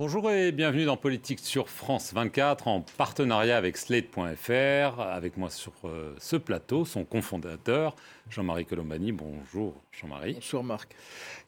Bonjour 0.00 0.30
et 0.30 0.52
bienvenue 0.52 0.84
dans 0.84 0.96
Politique 0.96 1.40
sur 1.40 1.68
France 1.68 2.14
24 2.14 2.68
en 2.68 2.82
partenariat 2.82 3.56
avec 3.56 3.76
Slate.fr. 3.76 5.00
Avec 5.00 5.36
moi 5.36 5.50
sur 5.50 5.72
euh, 5.86 6.14
ce 6.18 6.36
plateau, 6.36 6.84
son 6.84 7.04
cofondateur, 7.04 7.96
Jean-Marie 8.30 8.66
Colombani. 8.66 9.12
Bonjour 9.12 9.74
Jean-Marie. 9.92 10.34
Bonjour 10.34 10.64
Marc. 10.64 10.94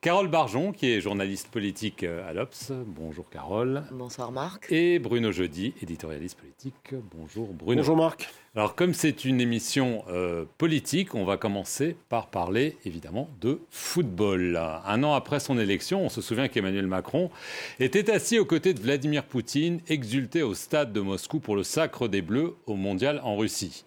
Carole 0.00 0.28
Barjon, 0.28 0.72
qui 0.72 0.90
est 0.90 1.00
journaliste 1.00 1.48
politique 1.48 2.04
euh, 2.04 2.28
à 2.28 2.32
l'Obs. 2.32 2.72
Bonjour 2.86 3.28
Carole. 3.28 3.84
Bonsoir 3.90 4.32
Marc. 4.32 4.66
Et 4.70 4.98
Bruno 4.98 5.30
Jeudi, 5.32 5.74
éditorialiste 5.82 6.38
politique. 6.38 6.94
Bonjour 7.14 7.52
Bruno. 7.52 7.82
Bonjour 7.82 7.96
Marc. 7.96 8.28
Alors 8.56 8.74
comme 8.74 8.94
c'est 8.94 9.24
une 9.24 9.40
émission 9.40 10.04
euh, 10.08 10.44
politique, 10.58 11.14
on 11.14 11.24
va 11.24 11.36
commencer 11.36 11.96
par 12.08 12.28
parler 12.28 12.76
évidemment 12.84 13.28
de 13.40 13.60
football. 13.70 14.56
Un 14.56 15.04
an 15.04 15.14
après 15.14 15.38
son 15.38 15.58
élection, 15.58 16.04
on 16.04 16.08
se 16.08 16.20
souvient 16.20 16.48
qu'Emmanuel 16.48 16.86
Macron 16.86 17.30
était 17.78 18.10
assis 18.10 18.38
aux 18.38 18.44
côtés 18.44 18.74
de 18.74 18.80
Vladimir 18.80 19.24
Poutine, 19.24 19.80
exulté 19.88 20.42
au 20.42 20.54
stade 20.54 20.92
de 20.92 21.00
Moscou 21.00 21.40
pour 21.40 21.56
le 21.56 21.62
sacre 21.62 22.08
des 22.08 22.22
Bleus 22.22 22.56
au 22.66 22.74
mondial 22.74 23.20
en 23.22 23.36
Russie 23.36 23.84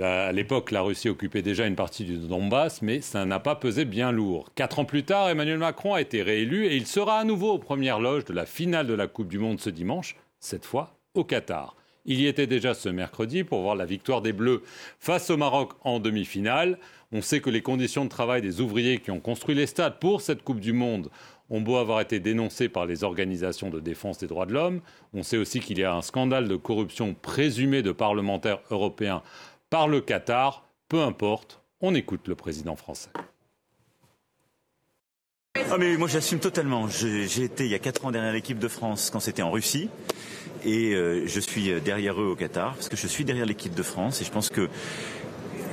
à 0.00 0.32
l'époque, 0.32 0.70
la 0.70 0.80
Russie 0.80 1.08
occupait 1.08 1.42
déjà 1.42 1.66
une 1.66 1.76
partie 1.76 2.04
du 2.04 2.16
Donbass, 2.16 2.82
mais 2.82 3.00
ça 3.00 3.24
n'a 3.24 3.40
pas 3.40 3.56
pesé 3.56 3.84
bien 3.84 4.12
lourd. 4.12 4.50
Quatre 4.54 4.78
ans 4.78 4.84
plus 4.84 5.04
tard, 5.04 5.28
Emmanuel 5.28 5.58
Macron 5.58 5.94
a 5.94 6.00
été 6.00 6.22
réélu 6.22 6.66
et 6.66 6.76
il 6.76 6.86
sera 6.86 7.18
à 7.18 7.24
nouveau 7.24 7.52
aux 7.52 7.58
premières 7.58 8.00
loges 8.00 8.24
de 8.24 8.32
la 8.32 8.46
finale 8.46 8.86
de 8.86 8.94
la 8.94 9.06
Coupe 9.06 9.28
du 9.28 9.38
Monde 9.38 9.60
ce 9.60 9.70
dimanche, 9.70 10.16
cette 10.40 10.64
fois 10.64 10.94
au 11.14 11.24
Qatar. 11.24 11.76
Il 12.04 12.20
y 12.20 12.26
était 12.26 12.48
déjà 12.48 12.74
ce 12.74 12.88
mercredi 12.88 13.44
pour 13.44 13.62
voir 13.62 13.76
la 13.76 13.84
victoire 13.84 14.22
des 14.22 14.32
Bleus 14.32 14.62
face 14.98 15.30
au 15.30 15.36
Maroc 15.36 15.72
en 15.82 16.00
demi-finale. 16.00 16.78
On 17.12 17.22
sait 17.22 17.40
que 17.40 17.50
les 17.50 17.62
conditions 17.62 18.04
de 18.04 18.10
travail 18.10 18.42
des 18.42 18.60
ouvriers 18.60 18.98
qui 18.98 19.12
ont 19.12 19.20
construit 19.20 19.54
les 19.54 19.66
stades 19.66 19.98
pour 20.00 20.20
cette 20.20 20.42
Coupe 20.42 20.58
du 20.58 20.72
Monde 20.72 21.10
ont 21.50 21.60
beau 21.60 21.76
avoir 21.76 22.00
été 22.00 22.18
dénoncées 22.18 22.70
par 22.70 22.86
les 22.86 23.04
organisations 23.04 23.68
de 23.68 23.78
défense 23.78 24.18
des 24.18 24.26
droits 24.26 24.46
de 24.46 24.54
l'homme. 24.54 24.80
On 25.12 25.22
sait 25.22 25.36
aussi 25.36 25.60
qu'il 25.60 25.78
y 25.78 25.84
a 25.84 25.94
un 25.94 26.02
scandale 26.02 26.48
de 26.48 26.56
corruption 26.56 27.14
présumé 27.14 27.82
de 27.82 27.92
parlementaires 27.92 28.60
européens 28.70 29.22
par 29.72 29.88
le 29.88 30.02
Qatar, 30.02 30.68
peu 30.86 31.00
importe, 31.00 31.62
on 31.80 31.94
écoute 31.94 32.28
le 32.28 32.34
président 32.34 32.76
français. 32.76 33.08
Ah 35.70 35.78
mais 35.78 35.96
moi 35.96 36.08
j'assume 36.08 36.40
totalement. 36.40 36.88
J'ai 36.88 37.44
été 37.44 37.64
il 37.64 37.70
y 37.70 37.74
a 37.74 37.78
4 37.78 38.04
ans 38.04 38.10
derrière 38.10 38.34
l'équipe 38.34 38.58
de 38.58 38.68
France 38.68 39.08
quand 39.10 39.18
c'était 39.18 39.40
en 39.40 39.50
Russie 39.50 39.88
et 40.66 40.94
euh, 40.94 41.26
je 41.26 41.40
suis 41.40 41.80
derrière 41.80 42.20
eux 42.20 42.26
au 42.26 42.36
Qatar 42.36 42.74
parce 42.74 42.90
que 42.90 42.98
je 42.98 43.06
suis 43.06 43.24
derrière 43.24 43.46
l'équipe 43.46 43.72
de 43.72 43.82
France 43.82 44.20
et 44.20 44.26
je 44.26 44.30
pense 44.30 44.50
que 44.50 44.68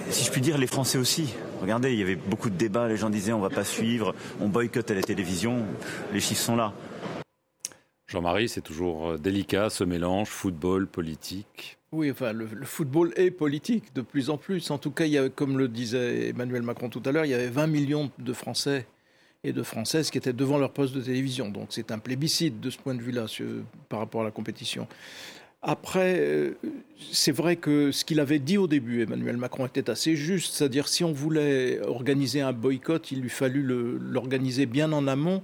si 0.10 0.24
je 0.24 0.32
puis 0.32 0.40
dire 0.40 0.58
les 0.58 0.68
Français 0.68 0.98
aussi. 0.98 1.34
Regardez, 1.60 1.92
il 1.92 2.00
y 2.00 2.02
avait 2.02 2.16
beaucoup 2.16 2.50
de 2.50 2.56
débats, 2.56 2.88
les 2.88 2.96
gens 2.96 3.10
disaient 3.10 3.34
on 3.34 3.42
va 3.42 3.50
pas 3.50 3.66
suivre, 3.66 4.16
on 4.40 4.48
boycotte 4.48 4.90
à 4.92 4.94
la 4.94 5.04
télévision, 5.04 5.66
les 6.14 6.22
chiffres 6.22 6.42
sont 6.42 6.56
là. 6.56 6.72
Jean-Marie, 8.08 8.48
c'est 8.48 8.62
toujours 8.62 9.10
euh, 9.10 9.18
délicat 9.18 9.70
ce 9.70 9.84
mélange 9.84 10.30
football 10.30 10.88
politique. 10.88 11.79
Oui, 11.92 12.12
enfin, 12.12 12.34
le, 12.34 12.48
football 12.66 13.14
est 13.16 13.32
politique 13.32 13.96
de 13.96 14.02
plus 14.02 14.30
en 14.30 14.38
plus. 14.38 14.70
En 14.70 14.78
tout 14.78 14.92
cas, 14.92 15.06
il 15.06 15.12
y 15.12 15.18
a, 15.18 15.28
comme 15.30 15.58
le 15.58 15.68
disait 15.68 16.30
Emmanuel 16.30 16.62
Macron 16.62 16.90
tout 16.90 17.02
à 17.06 17.12
l'heure, 17.12 17.26
il 17.26 17.32
y 17.32 17.34
avait 17.34 17.50
20 17.50 17.66
millions 17.68 18.12
de 18.20 18.34
Français 18.34 18.86
et 19.44 19.54
de 19.54 19.64
Françaises 19.64 20.12
qui 20.12 20.18
étaient 20.20 20.34
devant 20.34 20.60
leur 20.60 20.72
poste 20.72 20.94
de 20.94 21.02
télévision. 21.02 21.50
Donc 21.50 21.68
c'est 21.70 21.92
un 21.92 21.98
plébiscite 21.98 22.60
de 22.60 22.70
ce 22.70 22.78
point 22.78 22.94
de 22.94 23.02
vue-là 23.02 23.26
par 23.88 24.00
rapport 24.00 24.22
à 24.22 24.24
la 24.24 24.32
compétition. 24.32 24.88
Après, 25.62 26.20
euh, 26.20 26.54
c'est 27.12 27.32
vrai 27.32 27.56
que 27.56 27.92
ce 27.92 28.06
qu'il 28.06 28.20
avait 28.20 28.40
dit 28.40 28.58
au 28.58 28.68
début, 28.68 29.02
Emmanuel 29.02 29.38
Macron, 29.38 29.66
était 29.66 29.90
assez 29.90 30.16
juste. 30.16 30.54
C'est-à-dire, 30.54 30.88
si 30.88 31.04
on 31.04 31.12
voulait 31.12 31.82
organiser 31.82 32.40
un 32.40 32.54
boycott, 32.54 33.12
il 33.12 33.22
lui 33.22 33.30
fallut 33.30 33.64
l'organiser 33.64 34.68
bien 34.68 34.94
en 34.94 35.08
amont, 35.08 35.42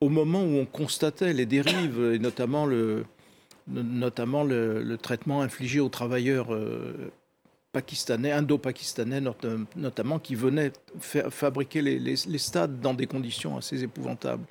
au 0.00 0.10
moment 0.10 0.42
où 0.44 0.58
on 0.58 0.66
constatait 0.66 1.32
les 1.32 1.46
dérives, 1.46 2.12
et 2.14 2.20
notamment 2.20 2.66
le, 2.66 3.04
notamment 3.68 4.44
le, 4.44 4.96
traitement 4.96 5.42
infligé 5.42 5.80
aux 5.80 5.88
travailleurs 5.88 6.54
euh, 6.54 7.10
pakistanais, 7.72 8.32
indo-pakistanais 8.32 9.22
notamment, 9.76 10.18
qui 10.18 10.34
venaient 10.34 10.72
fabriquer 11.00 11.82
les, 11.82 12.38
stades 12.38 12.80
dans 12.80 12.94
des 12.94 13.06
conditions 13.06 13.56
assez 13.56 13.82
épouvantables. 13.82 14.44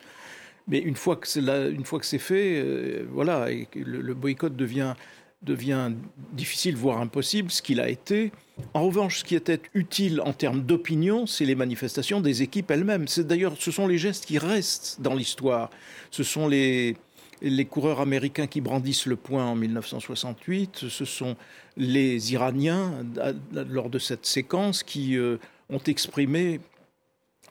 Mais 0.68 0.80
une 0.80 0.96
fois 0.96 1.16
que 1.16 1.28
c'est 1.28 2.20
fait, 2.20 2.62
euh, 2.62 3.06
voilà, 3.12 3.48
le, 3.74 4.14
boycott 4.14 4.56
devient, 4.56 4.96
devient 5.42 5.92
difficile, 6.34 6.76
voire 6.76 7.00
impossible, 7.00 7.52
ce 7.52 7.62
qu'il 7.62 7.80
a 7.80 7.90
été. 7.90 8.32
En 8.74 8.86
revanche, 8.86 9.20
ce 9.20 9.24
qui 9.24 9.36
était 9.36 9.62
utile 9.74 10.20
en 10.22 10.34
termes 10.34 10.62
d'opinion, 10.62 11.26
c'est 11.26 11.46
les 11.46 11.56
manifestations 11.56 12.20
des 12.22 12.42
équipes 12.42 12.70
elles-mêmes. 12.70 13.08
C'est 13.08 13.26
d'ailleurs, 13.26 13.54
ce 13.58 13.72
sont 13.72 13.88
les 13.88 13.98
gestes 13.98 14.26
qui 14.26 14.38
restent 14.38 15.00
dans 15.00 15.14
l'histoire. 15.14 15.70
Ce 16.12 16.24
sont 16.24 16.48
les, 16.48 16.98
les 17.42 17.66
coureurs 17.66 18.00
américains 18.00 18.48
qui 18.48 18.62
brandissent 18.62 19.06
le 19.06 19.16
poing 19.16 19.46
en 19.46 19.56
1968, 19.56 20.90
ce 20.90 21.06
sont 21.06 21.36
les 21.76 22.34
Iraniens, 22.34 23.06
lors 23.54 23.90
de 23.90 24.00
cette 24.00 24.26
séquence, 24.26 24.84
qui 24.84 25.18
euh, 25.18 25.38
ont 25.70 25.82
exprimé 25.86 26.60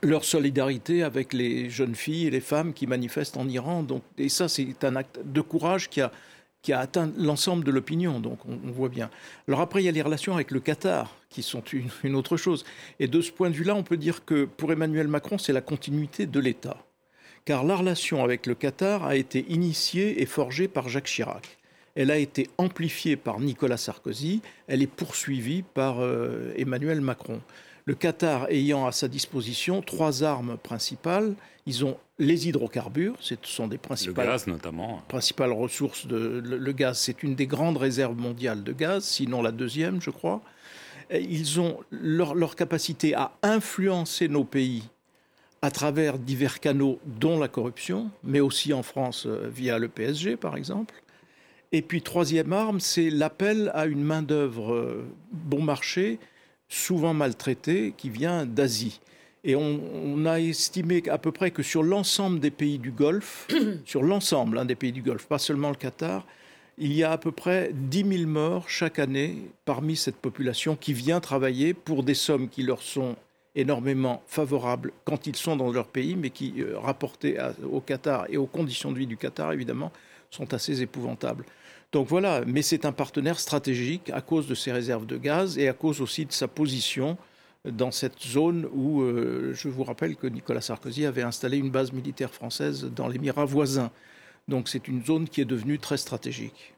leur 0.03 0.25
solidarité 0.25 1.03
avec 1.03 1.33
les 1.33 1.71
jeunes 1.71 1.95
filles 1.95 2.27
et 2.27 2.31
les 2.31 2.41
femmes 2.41 2.73
qui 2.73 2.87
manifestent 2.87 3.37
en 3.37 3.49
Iran. 3.49 3.83
Donc, 3.83 4.03
et 4.19 4.29
ça, 4.29 4.49
c'est 4.49 4.85
un 4.85 4.97
acte 4.97 5.21
de 5.25 5.41
courage 5.41 5.89
qui 5.89 6.01
a, 6.03 6.11
atteint 6.73 7.11
l'ensemble 7.17 7.65
de 7.65 7.71
l'opinion. 7.71 8.21
Donc, 8.21 8.41
on, 8.47 8.71
voit 8.73 8.89
bien. 8.89 9.09
Alors 9.47 9.61
après, 9.61 9.83
il 9.83 9.87
y 9.87 9.89
a 9.89 9.93
les 9.93 10.03
relations 10.03 10.35
avec 10.35 10.51
le 10.51 10.61
Qatar, 10.61 11.17
qui 11.31 11.43
sont 11.43 11.63
une 12.03 12.17
autre 12.17 12.37
chose. 12.37 12.65
Et 12.99 13.07
de 13.07 13.21
ce 13.21 13.31
point 13.31 13.51
de 13.51 13.55
vue-là, 13.55 13.75
on 13.75 13.85
peut 13.85 13.97
dire 13.97 14.25
que 14.25 14.45
pour 14.45 14.73
Emmanuel 14.73 15.07
Macron, 15.07 15.39
c'est 15.39 15.53
la 15.53 15.61
continuité 15.61 16.27
de 16.27 16.41
l'État 16.41 16.77
car 17.47 17.65
la 17.65 17.77
relation 17.77 18.23
avec 18.23 18.45
le 18.45 18.55
Qatar 18.55 19.07
a 19.07 19.17
été 19.17 19.47
initiée 19.49 20.21
et 20.21 20.27
forgée 20.27 20.69
par 20.69 20.91
Jacques 20.91 21.07
Chirac. 21.07 21.57
Elle 21.95 22.11
a 22.11 22.19
été 22.19 22.51
amplifiée 22.59 23.17
par 23.17 23.41
Nicolas 23.41 23.79
Sarkozy, 23.79 24.43
elle 24.67 24.83
est 24.83 24.87
poursuivie 24.89 25.63
par 25.63 26.01
euh, 26.01 26.53
Emmanuel 26.57 27.01
Macron. 27.01 27.41
Le 27.87 27.95
Qatar 27.95 28.51
ayant 28.51 28.85
à 28.87 28.93
sa 28.93 29.07
disposition 29.07 29.81
trois 29.81 30.25
armes 30.25 30.59
principales, 30.63 31.35
ils 31.67 31.85
ont 31.85 31.97
les 32.19 32.49
hydrocarbures, 32.49 33.15
ce 33.21 33.37
sont 33.43 33.69
des 33.69 33.79
principales, 33.79 34.27
gaz 34.27 34.47
notamment. 34.49 35.03
principales 35.07 35.53
ressources. 35.53 36.07
De, 36.07 36.43
le, 36.45 36.73
gaz, 36.73 36.99
c'est 36.99 37.23
une 37.23 37.37
des 37.37 37.47
grandes 37.47 37.77
réserves 37.77 38.17
mondiales 38.17 38.65
de 38.65 38.73
gaz, 38.73 39.05
sinon 39.05 39.41
la 39.41 39.53
deuxième, 39.53 40.03
je 40.03 40.11
crois. 40.11 40.43
ils 41.13 41.61
ont 41.61 41.79
leur 41.91 42.57
capacité 42.57 43.15
à 43.15 43.33
influencer 43.43 44.29
nos 44.29 44.45
pays 44.45 44.83
à 45.67 45.71
travers 45.73 46.21
divers 46.21 46.61
canaux, 46.61 47.01
dont 47.07 47.41
la 47.41 47.49
corruption, 47.49 48.09
mais 48.23 48.39
aussi 48.39 48.73
en 48.73 48.85
France 48.85 49.27
euh, 49.27 49.49
via 49.53 49.81
le 49.81 49.89
PSG, 49.89 50.37
par 50.37 50.57
exemple. 50.57 50.95
Et 51.73 51.83
puis, 51.83 52.03
troisième 52.03 52.53
arme, 52.53 52.79
c'est 52.79 53.11
l'appel 53.11 53.73
à 53.75 53.87
une 53.87 54.05
main-d'œuvre 54.05 54.73
euh, 54.73 55.05
bon 55.33 55.61
marché, 55.61 56.21
souvent 56.69 57.15
maltraitée, 57.15 57.95
qui 57.97 58.11
vient 58.11 58.47
d'Asie. 58.47 59.01
Et 59.43 59.57
on, 59.57 60.25
a 60.25 60.39
estimé 60.39 61.03
à 61.11 61.19
peu 61.19 61.33
près 61.33 61.51
que 61.51 61.65
sur 61.65 61.83
l'ensemble 61.83 62.39
des 62.39 62.53
pays 62.53 62.79
du 62.79 62.93
Golfe, 62.93 63.49
sur 63.85 64.05
l'ensemble 64.05 64.59
hein, 64.59 64.67
des 64.67 64.77
pays 64.77 64.93
du 64.93 65.03
Golfe, 65.03 65.27
pas 65.27 65.41
seulement 65.41 65.71
le 65.71 65.75
Qatar, 65.75 66.25
il 66.79 66.93
y 66.93 67.03
a 67.03 67.11
à 67.11 67.19
peu 67.19 67.33
près 67.33 67.73
10 67.75 68.19
000 68.19 68.31
morts 68.31 68.69
chaque 68.69 69.01
année 69.01 69.51
parmi 69.65 69.97
cette 69.97 70.17
population 70.17 70.77
qui 70.77 70.93
vient 70.93 71.19
travailler 71.19 71.75
pour 71.75 72.05
des 72.05 72.15
sommes 72.15 72.49
qui 72.49 72.63
leur 72.63 72.83
sont 72.83 73.17
énormément 73.57 74.23
favorables 74.27 74.93
quand 75.05 75.27
ils 75.27 75.37
sont 75.37 75.57
dans 75.57 75.73
leur 75.73 75.89
pays, 75.89 76.15
mais 76.15 76.31
qui, 76.31 76.55
euh, 76.59 76.79
rapportés 76.79 77.39
au 77.71 77.81
Qatar 77.81 78.27
et 78.29 78.37
aux 78.37 78.47
conditions 78.47 78.93
de 78.93 78.99
vie 78.99 79.07
du 79.07 79.17
Qatar, 79.17 79.53
évidemment, 79.53 79.91
sont 80.31 80.55
assez 80.55 80.83
épouvantables. 80.83 81.45
Donc 81.93 82.09
voilà, 82.09 82.43
mais 82.47 82.63
c'est 82.63 82.85
un 82.85 82.93
partenaire 82.93 83.41
stratégique 83.41 84.11
à 84.11 84.21
cause 84.21 84.47
de 84.47 84.55
ses 84.55 84.73
réserves 84.73 85.07
de 85.07 85.17
gaz 85.17 85.57
et 85.59 85.69
à 85.69 85.73
cause 85.73 86.01
aussi 86.01 86.27
de 86.27 86.33
sa 86.33 86.49
position 86.49 87.17
dans 87.65 87.91
cette 87.91 88.21
zone 88.23 88.69
où, 88.73 89.03
euh, 89.03 89.53
je 89.55 89.69
vous 89.69 89.85
rappelle 89.85 90.17
que 90.17 90.27
Nicolas 90.27 90.61
Sarkozy 90.61 91.05
avait 91.05 91.23
installé 91.23 91.59
une 91.59 91.71
base 91.71 91.93
militaire 91.93 92.33
française 92.33 92.85
dans 92.95 93.09
l'Émirat 93.09 93.45
voisin. 93.45 93.91
Donc 94.49 94.69
c'est 94.69 94.87
une 94.89 95.05
zone 95.05 95.29
qui 95.29 95.41
est 95.41 95.47
devenue 95.47 95.79
très 95.79 95.97
stratégique. 95.97 96.75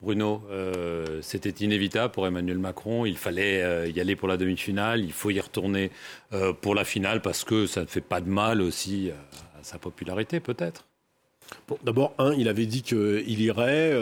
Bruno, 0.00 0.42
euh, 0.50 1.20
c'était 1.20 1.64
inévitable 1.64 2.12
pour 2.12 2.26
Emmanuel 2.26 2.58
Macron. 2.58 3.04
Il 3.04 3.18
fallait 3.18 3.62
euh, 3.62 3.88
y 3.88 4.00
aller 4.00 4.16
pour 4.16 4.28
la 4.28 4.38
demi-finale. 4.38 5.04
Il 5.04 5.12
faut 5.12 5.30
y 5.30 5.38
retourner 5.38 5.90
euh, 6.32 6.54
pour 6.54 6.74
la 6.74 6.84
finale 6.84 7.20
parce 7.20 7.44
que 7.44 7.66
ça 7.66 7.82
ne 7.82 7.86
fait 7.86 8.00
pas 8.00 8.22
de 8.22 8.28
mal 8.28 8.62
aussi 8.62 9.10
à 9.10 9.62
sa 9.62 9.78
popularité, 9.78 10.40
peut-être. 10.40 10.86
D'abord, 11.84 12.14
un, 12.18 12.32
il 12.32 12.48
avait 12.48 12.66
dit 12.66 12.82
qu'il 12.82 13.40
irait. 13.40 13.92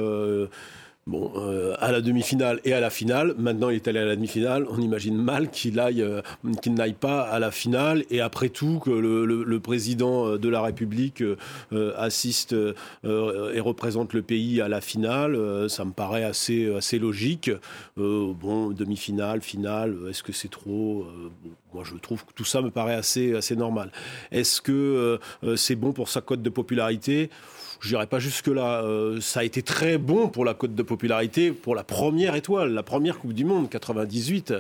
Bon, 1.09 1.33
euh, 1.37 1.75
à 1.79 1.91
la 1.91 2.03
demi-finale 2.03 2.61
et 2.67 2.75
à 2.75 2.81
la 2.81 2.91
finale. 2.91 3.35
Maintenant, 3.39 3.71
il 3.71 3.77
est 3.77 3.89
allé 3.89 3.99
à 3.99 4.05
la 4.05 4.15
demi-finale. 4.15 4.67
On 4.69 4.79
imagine 4.79 5.17
mal 5.17 5.49
qu'il 5.49 5.81
aille, 5.81 6.03
euh, 6.03 6.21
qu'il 6.61 6.75
n'aille 6.75 6.93
pas 6.93 7.23
à 7.23 7.39
la 7.39 7.51
finale. 7.51 8.05
Et 8.11 8.21
après 8.21 8.51
tout, 8.51 8.79
que 8.79 8.91
le, 8.91 9.59
président 9.59 10.37
de 10.37 10.49
la 10.51 10.61
République 10.61 11.23
euh, 11.23 11.95
assiste 11.97 12.55
et 13.05 13.61
représente 13.61 14.13
le 14.13 14.21
pays 14.21 14.61
à 14.61 14.69
la 14.69 14.83
finale, 14.83 15.71
ça 15.71 15.87
me 15.87 15.93
paraît 15.93 16.25
assez, 16.25 16.71
assez 16.75 16.99
logique. 16.99 17.51
bon, 17.97 18.71
demi-finale, 18.71 19.41
finale, 19.41 19.97
est-ce 20.11 20.23
que 20.23 20.33
c'est 20.33 20.51
trop 20.51 21.07
Moi, 21.73 21.85
je 21.85 21.97
trouve 21.97 22.27
que 22.27 22.35
tout 22.35 22.45
ça 22.45 22.61
me 22.61 22.71
paraît 22.71 22.95
assez, 22.95 23.35
assez 23.35 23.57
normal. 23.57 23.91
Est-ce 24.31 24.61
que 24.61 25.19
c'est 25.57 25.77
bon 25.77 25.93
pour 25.93 26.11
sa 26.11 26.21
cote 26.21 26.43
de 26.43 26.51
popularité? 26.51 27.31
Je 27.81 27.95
n'irai 27.95 28.07
pas 28.07 28.19
jusque-là. 28.19 28.83
Euh, 28.83 29.21
ça 29.21 29.41
a 29.41 29.45
été 29.45 29.63
très 29.63 29.99
bon 29.99 30.29
pour 30.29 30.45
la 30.45 30.55
cote 30.55 30.75
de 30.75 30.83
popularité, 30.83 31.53
pour 31.53 31.75
la 31.75 31.85
première 31.85 32.35
étoile, 32.35 32.73
la 32.73 32.83
première 32.83 33.19
Coupe 33.19 33.33
du 33.33 33.45
Monde, 33.45 33.69
98. 33.69 34.55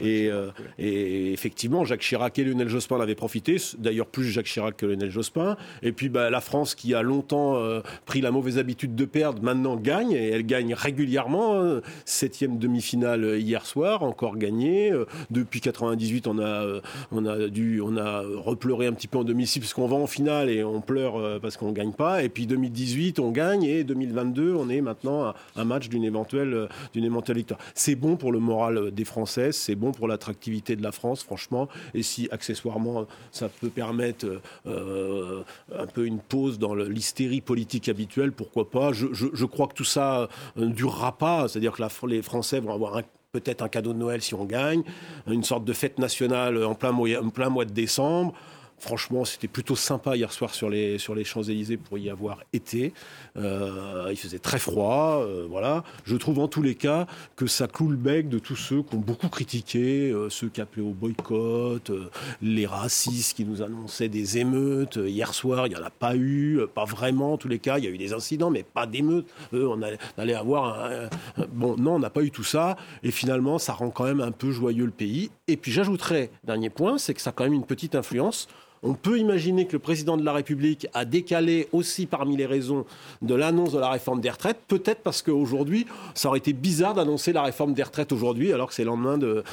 Et, 0.00 0.28
euh, 0.28 0.50
et 0.78 1.32
effectivement, 1.32 1.84
Jacques 1.84 2.00
Chirac 2.00 2.38
et 2.38 2.44
Lionel 2.44 2.68
Jospin 2.68 2.98
l'avaient 2.98 3.14
profité. 3.14 3.56
D'ailleurs, 3.78 4.06
plus 4.06 4.24
Jacques 4.24 4.46
Chirac 4.46 4.76
que 4.76 4.86
Lionel 4.86 5.10
Jospin. 5.10 5.56
Et 5.82 5.92
puis, 5.92 6.08
bah, 6.08 6.30
la 6.30 6.40
France, 6.40 6.74
qui 6.74 6.94
a 6.94 7.02
longtemps 7.02 7.56
euh, 7.56 7.80
pris 8.06 8.20
la 8.20 8.30
mauvaise 8.30 8.58
habitude 8.58 8.94
de 8.94 9.04
perdre, 9.04 9.42
maintenant 9.42 9.76
gagne. 9.76 10.12
Et 10.12 10.30
elle 10.30 10.46
gagne 10.46 10.74
régulièrement. 10.74 11.60
Hein. 11.60 11.80
Septième 12.04 12.58
demi-finale 12.58 13.38
hier 13.38 13.66
soir, 13.66 14.02
encore 14.02 14.36
gagné. 14.36 14.92
depuis 15.30 15.60
98, 15.60 16.26
on 16.26 16.38
a, 16.38 16.80
on 17.10 17.26
a 17.26 17.48
dû, 17.48 17.80
on 17.82 17.96
a 17.96 18.22
repleuré 18.22 18.86
un 18.86 18.92
petit 18.92 19.08
peu 19.08 19.18
en 19.18 19.24
2006 19.24 19.60
parce 19.60 19.74
qu'on 19.74 19.86
va 19.86 19.96
en 19.96 20.06
finale 20.06 20.48
et 20.48 20.64
on 20.64 20.80
pleure 20.80 21.40
parce 21.40 21.56
qu'on 21.56 21.68
ne 21.68 21.74
gagne 21.74 21.92
pas. 21.92 22.22
Et 22.22 22.28
puis 22.28 22.46
2018, 22.62 23.18
on 23.18 23.30
gagne 23.30 23.64
et 23.64 23.84
2022, 23.84 24.54
on 24.54 24.68
est 24.68 24.80
maintenant 24.80 25.24
à 25.24 25.34
un 25.56 25.64
match 25.64 25.88
d'une 25.88 26.04
éventuelle, 26.04 26.54
euh, 26.54 27.32
victoire. 27.34 27.58
C'est 27.74 27.94
bon 27.94 28.16
pour 28.16 28.32
le 28.32 28.38
moral 28.38 28.78
euh, 28.78 28.90
des 28.90 29.04
Françaises, 29.04 29.56
c'est 29.56 29.74
bon 29.74 29.92
pour 29.92 30.06
l'attractivité 30.06 30.76
de 30.76 30.82
la 30.82 30.92
France, 30.92 31.22
franchement. 31.22 31.68
Et 31.94 32.02
si 32.02 32.28
accessoirement 32.30 33.06
ça 33.30 33.48
peut 33.48 33.68
permettre 33.68 34.26
euh, 34.66 35.42
un 35.76 35.86
peu 35.86 36.06
une 36.06 36.20
pause 36.20 36.58
dans 36.58 36.74
l'hystérie 36.74 37.40
politique 37.40 37.88
habituelle, 37.88 38.32
pourquoi 38.32 38.70
pas 38.70 38.92
je, 38.92 39.44
crois 39.44 39.66
que 39.66 39.74
tout 39.74 39.84
ça 39.84 40.28
ne 40.56 40.66
durera 40.66 41.18
pas, 41.18 41.48
c'est-à-dire 41.48 41.72
que 41.72 42.06
les 42.06 42.22
Français 42.22 42.60
vont 42.60 42.72
avoir 42.72 43.02
peut-être 43.32 43.62
un 43.62 43.68
cadeau 43.68 43.92
de 43.92 43.98
Noël 43.98 44.22
si 44.22 44.34
on 44.34 44.44
gagne, 44.44 44.82
une 45.26 45.42
sorte 45.42 45.64
de 45.64 45.72
fête 45.72 45.98
nationale 45.98 46.62
en 46.64 46.74
plein 46.74 46.92
mois 46.92 47.64
de 47.64 47.72
décembre. 47.72 48.34
Franchement, 48.82 49.24
c'était 49.24 49.46
plutôt 49.46 49.76
sympa 49.76 50.16
hier 50.16 50.32
soir 50.32 50.52
sur 50.52 50.68
les, 50.68 50.98
sur 50.98 51.14
les 51.14 51.22
Champs-Élysées 51.22 51.76
pour 51.76 51.98
y 51.98 52.10
avoir 52.10 52.40
été. 52.52 52.92
Euh, 53.36 54.08
il 54.10 54.16
faisait 54.16 54.40
très 54.40 54.58
froid. 54.58 55.22
Euh, 55.22 55.46
voilà. 55.48 55.84
Je 56.04 56.16
trouve 56.16 56.40
en 56.40 56.48
tous 56.48 56.62
les 56.62 56.74
cas 56.74 57.06
que 57.36 57.46
ça 57.46 57.68
cloue 57.68 57.90
le 57.90 57.96
bec 57.96 58.28
de 58.28 58.40
tous 58.40 58.56
ceux 58.56 58.82
qui 58.82 58.96
ont 58.96 58.98
beaucoup 58.98 59.28
critiqué, 59.28 60.10
euh, 60.10 60.28
ceux 60.30 60.48
qui 60.48 60.60
appelaient 60.60 60.82
au 60.82 60.94
boycott, 60.94 61.92
les 62.42 62.66
racistes 62.66 63.36
qui 63.36 63.44
nous 63.44 63.62
annonçaient 63.62 64.08
des 64.08 64.38
émeutes. 64.38 64.96
Hier 64.96 65.32
soir, 65.32 65.68
il 65.68 65.74
n'y 65.74 65.80
en 65.80 65.84
a 65.84 65.90
pas 65.90 66.16
eu, 66.16 66.58
pas 66.74 66.84
vraiment 66.84 67.34
en 67.34 67.36
tous 67.36 67.46
les 67.46 67.60
cas. 67.60 67.78
Il 67.78 67.84
y 67.84 67.86
a 67.86 67.90
eu 67.90 67.98
des 67.98 68.12
incidents, 68.12 68.50
mais 68.50 68.64
pas 68.64 68.88
d'émeutes. 68.88 69.28
on 69.52 69.80
allait 70.18 70.34
avoir 70.34 70.86
un, 70.86 71.08
Bon, 71.52 71.76
non, 71.76 71.94
on 71.94 71.98
n'a 72.00 72.10
pas 72.10 72.22
eu 72.22 72.32
tout 72.32 72.42
ça. 72.42 72.76
Et 73.04 73.12
finalement, 73.12 73.60
ça 73.60 73.74
rend 73.74 73.90
quand 73.90 74.06
même 74.06 74.20
un 74.20 74.32
peu 74.32 74.50
joyeux 74.50 74.86
le 74.86 74.90
pays. 74.90 75.30
Et 75.46 75.56
puis 75.56 75.70
j'ajouterais, 75.70 76.32
dernier 76.42 76.68
point, 76.68 76.98
c'est 76.98 77.14
que 77.14 77.20
ça 77.20 77.30
a 77.30 77.32
quand 77.32 77.44
même 77.44 77.52
une 77.52 77.64
petite 77.64 77.94
influence 77.94 78.48
on 78.82 78.94
peut 78.94 79.18
imaginer 79.18 79.66
que 79.66 79.72
le 79.72 79.78
président 79.78 80.16
de 80.16 80.24
la 80.24 80.32
République 80.32 80.86
a 80.92 81.04
décalé 81.04 81.68
aussi 81.72 82.06
parmi 82.06 82.36
les 82.36 82.46
raisons 82.46 82.84
de 83.22 83.34
l'annonce 83.34 83.72
de 83.72 83.78
la 83.78 83.90
réforme 83.90 84.20
des 84.20 84.30
retraites, 84.30 84.58
peut-être 84.66 85.02
parce 85.02 85.22
qu'aujourd'hui, 85.22 85.86
ça 86.14 86.28
aurait 86.28 86.38
été 86.38 86.52
bizarre 86.52 86.94
d'annoncer 86.94 87.32
la 87.32 87.42
réforme 87.42 87.74
des 87.74 87.82
retraites 87.82 88.12
aujourd'hui, 88.12 88.52
alors 88.52 88.68
que 88.68 88.74
c'est 88.74 88.82
le 88.84 88.90
lendemain 88.90 89.18
de, 89.18 89.44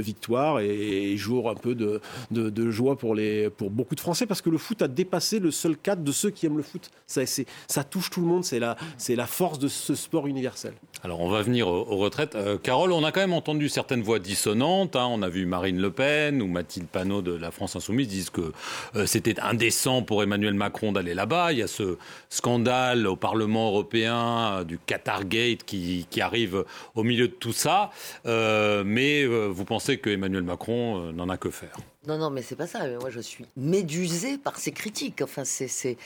victoire 0.00 0.60
et, 0.60 1.16
jour 1.16 1.48
un 1.48 1.54
peu 1.54 1.74
de, 1.74 2.70
joie 2.70 2.96
pour, 2.96 3.14
les, 3.14 3.48
pour 3.50 3.70
beaucoup 3.70 3.94
de 3.94 4.00
Français, 4.00 4.26
parce 4.26 4.42
que 4.42 4.50
le 4.50 4.58
foot 4.58 4.82
a 4.82 4.88
dépassé 4.88 5.38
le 5.38 5.50
seul 5.50 5.76
cadre 5.76 6.02
de 6.02 6.12
ceux 6.12 6.30
qui 6.30 6.46
aiment 6.46 6.58
le 6.58 6.62
foot. 6.62 6.90
Ça, 7.06 7.22
ça 7.68 7.84
touche 7.84 8.10
tout 8.10 8.20
le 8.20 8.26
monde, 8.26 8.44
c'est 8.44 8.58
la, 8.58 8.76
la 9.08 9.26
force 9.26 9.58
de 9.58 9.68
ce 9.68 9.94
sport 9.94 10.26
universel. 10.26 10.74
Alors 11.02 11.20
on 11.20 11.28
va 11.28 11.42
venir 11.42 11.68
aux, 11.68 11.84
retraites. 11.98 12.34
Euh, 12.34 12.56
Carole, 12.56 12.90
on 12.90 13.04
a 13.04 13.12
quand 13.12 13.20
même 13.20 13.34
entendu 13.34 13.68
certaines 13.68 14.02
voix 14.02 14.18
dissonantes. 14.18 14.96
Hein. 14.96 15.06
On 15.10 15.20
a 15.20 15.28
vu 15.28 15.44
Marine 15.44 15.78
Le 15.78 15.90
Pen 15.90 16.40
ou 16.40 16.46
Mathilde 16.46 16.86
Panot 16.86 17.20
de 17.20 17.34
la 17.34 17.50
France 17.50 17.76
Insoumise 17.76 18.08
disent 18.08 18.30
que 18.30 18.52
euh, 18.96 19.06
c'était 19.06 19.38
indécent 19.40 20.02
pour 20.02 20.22
Emmanuel 20.22 20.54
Macron 20.54 20.92
d'aller 20.92 21.14
là-bas. 21.14 21.52
Il 21.52 21.58
y 21.58 21.62
a 21.62 21.66
ce 21.66 21.98
scandale 22.28 23.06
au 23.06 23.16
Parlement 23.16 23.68
européen 23.68 24.58
euh, 24.60 24.64
du 24.64 24.78
Qatar 24.78 25.24
Gate 25.24 25.64
qui, 25.64 26.06
arrive 26.20 26.64
au 26.94 27.02
milieu 27.02 27.28
de 27.28 27.32
tout 27.32 27.52
ça. 27.52 27.90
Euh, 28.24 28.82
mais 28.86 29.26
vous 29.26 29.64
pensez 29.64 29.98
que 29.98 30.10
Emmanuel 30.10 30.42
Macron 30.42 31.12
n'en 31.12 31.28
a 31.28 31.36
que 31.36 31.50
faire? 31.50 31.76
Non, 32.06 32.16
non, 32.18 32.30
mais 32.30 32.42
c'est 32.42 32.56
pas 32.56 32.66
ça. 32.66 32.86
Moi, 33.00 33.10
je 33.10 33.20
suis 33.20 33.44
médusé 33.56 34.38
par 34.38 34.58
ces 34.58 34.72
critiques. 34.72 35.20
Enfin, 35.22 35.44
c'est 35.44 35.98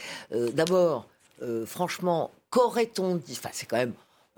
d'abord, 0.55 1.07
franchement, 1.67 2.33
qu'aurait-on 2.51 3.17
dit? 3.17 3.37
Enfin, 3.39 3.51
c'est 3.53 3.67
quand 3.67 3.77
même 3.77 3.93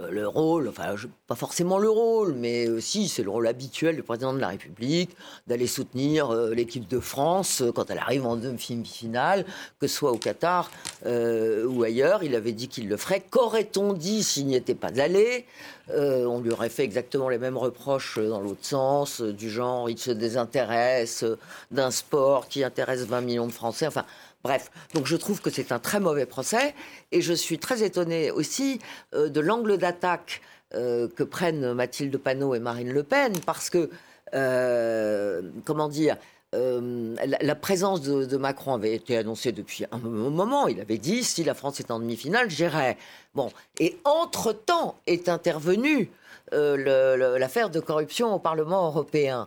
le 0.09 0.27
rôle, 0.27 0.69
enfin 0.69 0.95
pas 1.27 1.35
forcément 1.35 1.79
le 1.79 1.91
rôle, 1.91 2.35
mais 2.35 2.69
aussi 2.69 3.09
c'est 3.09 3.23
le 3.23 3.31
rôle 3.31 3.47
habituel 3.47 3.97
du 3.97 4.03
président 4.03 4.33
de 4.33 4.39
la 4.39 4.49
République 4.49 5.11
d'aller 5.47 5.67
soutenir 5.67 6.31
euh, 6.31 6.55
l'équipe 6.55 6.89
de 6.89 7.01
France 7.01 7.61
euh, 7.61 7.73
quand 7.73 7.91
elle 7.91 7.99
arrive 7.99 8.27
en 8.27 8.37
demi-finale, 8.37 9.45
que 9.79 9.87
ce 9.87 9.95
soit 9.95 10.13
au 10.13 10.19
Qatar 10.19 10.71
ou 11.05 11.83
ailleurs. 11.83 12.23
Il 12.23 12.35
avait 12.35 12.53
dit 12.53 12.69
qu'il 12.69 12.89
le 12.89 12.97
ferait. 12.97 13.21
Qu'aurait-on 13.21 13.93
dit 13.93 14.23
s'il 14.23 14.47
n'y 14.47 14.57
était 14.57 14.75
pas 14.75 15.01
allé? 15.01 15.47
On 15.93 16.41
lui 16.41 16.53
aurait 16.53 16.69
fait 16.69 16.85
exactement 16.85 17.29
les 17.29 17.39
mêmes 17.39 17.57
reproches 17.57 18.19
dans 18.19 18.41
l'autre 18.41 18.65
sens, 18.65 19.21
du 19.21 19.51
genre 19.51 19.91
il 19.91 19.99
se 19.99 20.13
désintéresse 20.13 21.25
d'un 21.71 21.91
sport 21.91 22.47
qui 22.49 22.63
intéresse 22.63 23.01
20 23.07 23.23
millions 23.23 23.47
de 23.47 23.53
Français. 23.53 23.87
Enfin, 23.87 24.05
Bref, 24.43 24.71
donc 24.95 25.07
je 25.07 25.17
trouve 25.17 25.41
que 25.43 25.51
c'est 25.51 25.71
un 25.71 25.79
très 25.79 26.01
mauvais 26.01 26.25
procès 26.25 26.75
et 27.13 27.21
je 27.21 27.35
suis 27.35 27.59
très 27.59 27.83
étonnée 27.83 28.31
aussi 28.31 28.81
euh, 29.15 29.29
de 29.29 29.41
l'angle 29.41 29.77
d'attaque 29.77 30.41
euh, 30.75 31.09
que 31.09 31.23
prennent 31.23 31.75
Mathilde 31.75 32.17
Panot 32.17 32.55
et 32.55 32.61
Marine 32.61 32.91
Le 32.91 33.03
Pen 33.03 33.35
parce 33.45 33.69
que, 33.69 33.91
euh, 34.35 35.43
comment 35.65 35.89
dire, 35.89 36.17
la, 36.53 37.55
présence 37.55 38.01
de, 38.01 38.37
Macron 38.37 38.75
avait 38.75 38.93
été 38.93 39.17
annoncée 39.17 39.53
depuis 39.53 39.85
un 39.93 39.99
moment. 39.99 40.67
Il 40.67 40.81
avait 40.81 40.99
dit 40.99 41.23
si 41.23 41.45
la 41.45 41.55
France 41.55 41.79
est 41.79 41.93
en 41.93 42.01
demi-finale, 42.01 42.51
j'irai. 42.51 42.97
Bon, 43.37 43.51
et 43.79 43.97
entre-temps 44.03 44.97
est 45.07 45.29
intervenue 45.29 46.11
l'affaire 46.51 47.71
de 47.71 47.79
corruption 47.79 48.35
au 48.35 48.41
Parlement 48.41 48.87
européen. 48.87 49.47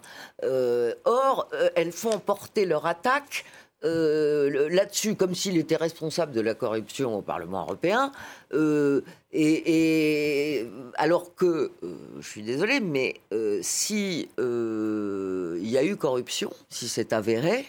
or, 1.04 1.50
elles 1.75 1.92
font 1.92 2.19
porter 2.19 2.63
leur 2.63 2.86
attaque 2.86 3.44
euh, 3.83 4.69
là-dessus, 4.69 5.15
comme 5.15 5.35
s'il 5.35 5.57
était 5.57 5.75
responsable 5.75 6.31
de 6.31 6.41
la 6.41 6.53
corruption 6.53 7.18
au 7.18 7.21
Parlement 7.21 7.63
européen. 7.63 8.12
Euh, 8.53 9.02
et, 9.33 10.66
alors 10.95 11.35
que, 11.35 11.71
euh, 11.83 11.95
je 12.19 12.28
suis 12.28 12.44
désolé, 12.44 12.80
mais 12.80 13.16
si 13.61 14.30
il 14.37 15.69
y 15.69 15.78
a 15.78 15.83
eu 15.83 15.95
corruption, 15.95 16.52
si 16.69 16.87
c'est 16.87 17.13
avéré, 17.13 17.66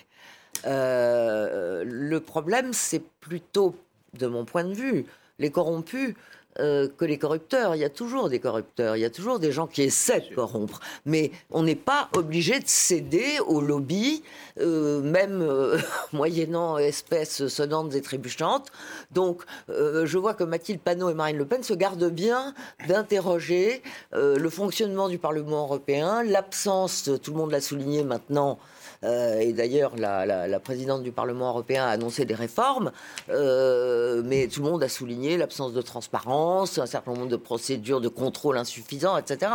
le 0.64 2.18
problème, 2.18 2.72
c'est 2.72 3.02
plutôt, 3.20 3.74
de 4.18 4.26
mon 4.26 4.44
point 4.44 4.64
de 4.64 4.74
vue, 4.74 5.06
les 5.40 5.50
corrompus 5.50 6.14
euh, 6.60 6.88
que 6.96 7.04
les 7.04 7.18
corrupteurs. 7.18 7.74
Il 7.74 7.80
y 7.80 7.84
a 7.84 7.90
toujours 7.90 8.28
des 8.28 8.38
corrupteurs, 8.38 8.96
il 8.96 9.00
y 9.00 9.04
a 9.04 9.10
toujours 9.10 9.40
des 9.40 9.50
gens 9.50 9.66
qui 9.66 9.82
essaient 9.82 10.20
de 10.20 10.34
corrompre. 10.34 10.78
Mais 11.04 11.32
on 11.50 11.64
n'est 11.64 11.74
pas 11.74 12.08
obligé 12.16 12.60
de 12.60 12.68
céder 12.68 13.40
au 13.44 13.60
lobby, 13.60 14.22
euh, 14.60 15.00
même 15.00 15.42
euh, 15.42 15.78
moyennant 16.12 16.78
espèces 16.78 17.48
sonnantes 17.48 17.94
et 17.96 18.02
trébuchantes. 18.02 18.70
Donc, 19.10 19.42
je 19.68 20.18
vois 20.18 20.34
que 20.34 20.44
Mathilde 20.44 20.80
Panot 20.80 21.10
et 21.10 21.14
Marine 21.14 21.38
Le 21.38 21.44
Pen 21.44 21.62
se 21.62 21.74
gardent 21.74 22.10
bien 22.10 22.54
d'interroger 22.88 23.82
le 24.12 24.48
fonctionnement 24.48 25.08
du 25.08 25.18
Parlement 25.18 25.64
européen, 25.64 26.22
l'absence, 26.22 27.10
tout 27.22 27.32
le 27.32 27.36
monde 27.36 27.50
l'a 27.50 27.60
souligné 27.60 28.04
maintenant, 28.04 28.58
euh, 29.04 29.40
et 29.40 29.52
d'ailleurs, 29.52 29.92
la, 29.96 30.60
présidente 30.60 31.02
du 31.02 31.12
Parlement 31.12 31.50
européen 31.50 31.84
a 31.84 31.88
annoncé 31.88 32.24
des 32.24 32.34
réformes, 32.34 32.90
euh, 33.28 34.22
mais 34.24 34.48
tout 34.48 34.62
le 34.62 34.70
monde 34.70 34.82
a 34.82 34.88
souligné 34.88 35.36
l'absence 35.36 35.72
de 35.72 35.82
transparence, 35.82 36.78
un 36.78 36.86
certain 36.86 37.12
nombre 37.12 37.28
de 37.28 37.36
procédures 37.36 38.00
de 38.00 38.08
contrôle 38.08 38.56
insuffisants, 38.56 39.18
etc. 39.18 39.52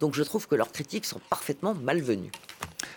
Donc 0.00 0.14
je 0.14 0.22
trouve 0.22 0.48
que 0.48 0.54
leurs 0.54 0.72
critiques 0.72 1.04
sont 1.04 1.20
parfaitement 1.30 1.74
malvenues. 1.74 2.32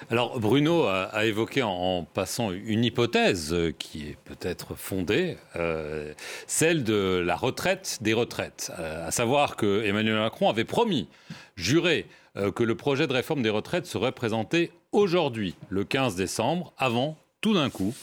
Alors 0.10 0.40
Bruno 0.40 0.86
a, 0.88 1.26
évoqué 1.26 1.62
en, 1.64 2.04
passant 2.04 2.52
une 2.52 2.84
hypothèse 2.84 3.56
qui 3.78 4.10
est 4.10 4.18
peut-être 4.26 4.76
fondée, 4.76 5.38
euh, 5.56 6.14
celle 6.48 6.84
de 6.84 7.22
la 7.24 7.36
retraite 7.36 8.00
des 8.02 8.14
retraites, 8.14 8.72
à 8.78 9.12
savoir 9.12 9.56
que 9.56 9.86
Emmanuel 9.86 10.18
Macron 10.18 10.50
avait 10.50 10.66
promis, 10.66 11.08
juré, 11.56 12.08
que 12.36 12.64
le 12.64 12.76
projet 12.76 13.08
de 13.08 13.14
réforme 13.14 13.42
des 13.42 13.50
retraites 13.50 13.86
serait 13.86 14.12
présenté 14.12 14.72
aujourd'hui, 14.92 15.56
le 15.70 15.84
15 15.84 16.16
décembre, 16.16 16.74
avant, 16.78 17.18
tout 17.42 17.54
d'un 17.54 17.70
coup, 17.70 17.94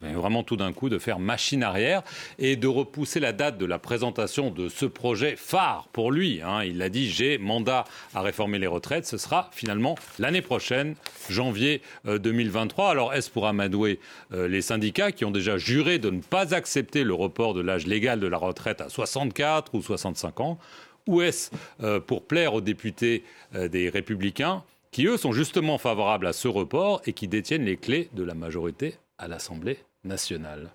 vraiment 0.00 0.42
tout 0.42 0.56
d'un 0.56 0.72
coup 0.72 0.88
de 0.88 0.98
faire 0.98 1.18
machine 1.18 1.62
arrière 1.62 2.02
et 2.38 2.56
de 2.56 2.66
repousser 2.68 3.20
la 3.20 3.32
date 3.32 3.58
de 3.58 3.66
la 3.66 3.78
présentation 3.78 4.50
de 4.50 4.68
ce 4.68 4.86
projet 4.86 5.34
phare 5.36 5.88
pour 5.92 6.12
lui. 6.12 6.40
Hein. 6.42 6.62
Il 6.64 6.78
l'a 6.78 6.88
dit, 6.88 7.10
j'ai 7.10 7.38
mandat 7.38 7.84
à 8.14 8.22
réformer 8.22 8.58
les 8.58 8.66
retraites. 8.66 9.06
Ce 9.06 9.18
sera 9.18 9.50
finalement 9.52 9.96
l'année 10.18 10.42
prochaine, 10.42 10.94
janvier 11.28 11.82
2023. 12.04 12.86
Euh, 12.86 12.90
Alors 12.90 13.14
est-ce 13.14 13.30
pour 13.30 13.46
amadouer 13.46 13.98
euh, 14.32 14.46
les 14.46 14.62
syndicats 14.62 15.12
qui 15.12 15.24
ont 15.24 15.30
déjà 15.30 15.58
juré 15.58 15.98
de 15.98 16.10
ne 16.10 16.20
pas 16.20 16.54
accepter 16.54 17.02
le 17.02 17.14
report 17.14 17.54
de 17.54 17.60
l'âge 17.60 17.86
légal 17.86 18.20
de 18.20 18.28
la 18.28 18.38
retraite 18.38 18.80
à 18.80 18.88
64 18.88 19.74
ou 19.74 19.82
65 19.82 20.40
ans? 20.40 20.58
Ou 21.08 21.22
est-ce 21.22 21.50
euh, 21.82 21.98
pour 21.98 22.22
plaire 22.22 22.54
aux 22.54 22.60
députés 22.60 23.24
des 23.52 23.88
républicains 23.88 24.62
qui, 24.90 25.06
eux, 25.06 25.16
sont 25.16 25.32
justement 25.32 25.78
favorables 25.78 26.26
à 26.26 26.32
ce 26.32 26.48
report 26.48 27.02
et 27.06 27.12
qui 27.12 27.28
détiennent 27.28 27.64
les 27.64 27.76
clés 27.76 28.08
de 28.14 28.22
la 28.22 28.34
majorité 28.34 28.96
à 29.18 29.28
l'Assemblée 29.28 29.78
nationale 30.04 30.70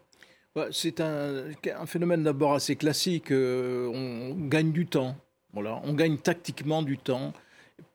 C'est 0.72 1.00
un, 1.02 1.46
phénomène 1.86 2.24
d'abord 2.24 2.54
assez 2.54 2.76
classique. 2.76 3.32
Euh, 3.32 3.88
on, 3.88 4.48
gagne 4.48 4.72
du 4.72 4.86
temps. 4.86 5.16
On 5.56 5.94
gagne 5.94 6.18
tactiquement 6.18 6.82
du 6.82 6.98
temps 6.98 7.34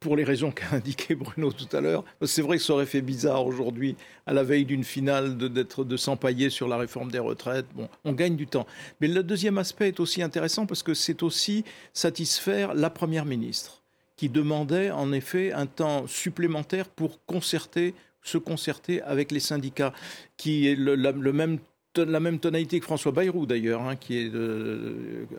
pour 0.00 0.16
les 0.16 0.24
raisons 0.24 0.50
qu'a 0.52 0.76
indiqué 0.76 1.14
Bruno 1.14 1.52
tout 1.52 1.76
à 1.76 1.80
l'heure. 1.80 2.04
C'est 2.24 2.42
vrai 2.42 2.58
que 2.58 2.62
ça 2.62 2.72
aurait 2.72 2.86
fait 2.86 3.00
bizarre 3.00 3.46
aujourd'hui, 3.46 3.96
à 4.26 4.32
la 4.32 4.42
veille 4.42 4.64
d'une 4.64 4.84
finale, 4.84 5.36
de, 5.36 5.48
de 5.48 5.96
s'empailler 5.96 6.50
sur 6.50 6.68
la 6.68 6.76
réforme 6.76 7.10
des 7.10 7.18
retraites. 7.18 7.66
On 8.04 8.12
gagne 8.12 8.36
du 8.36 8.46
temps. 8.46 8.66
Mais 9.00 9.08
le 9.08 9.22
deuxième 9.22 9.58
aspect 9.58 9.88
est 9.88 10.00
aussi 10.00 10.22
intéressant 10.22 10.66
parce 10.66 10.82
que 10.82 10.94
c'est 10.94 11.22
aussi 11.22 11.64
satisfaire 11.92 12.74
la 12.74 12.90
Première 12.90 13.24
ministre, 13.24 13.82
qui 14.16 14.28
demandait 14.28 14.90
en 14.90 15.12
effet 15.12 15.52
un 15.52 15.66
temps 15.66 16.06
supplémentaire 16.06 16.88
pour 16.88 17.24
concerter 17.26 17.94
se 18.28 18.38
concerter 18.38 19.02
avec 19.02 19.32
les 19.32 19.40
syndicats, 19.40 19.92
qui 20.36 20.68
est 20.68 20.74
le, 20.76 21.32
même 21.32 21.58
la 22.02 22.20
même 22.20 22.38
tonalité 22.38 22.80
que 22.80 22.84
François 22.84 23.12
Bayrou 23.12 23.46
d'ailleurs, 23.46 23.82
hein, 23.82 23.96
qui 23.96 24.18
est 24.18 24.30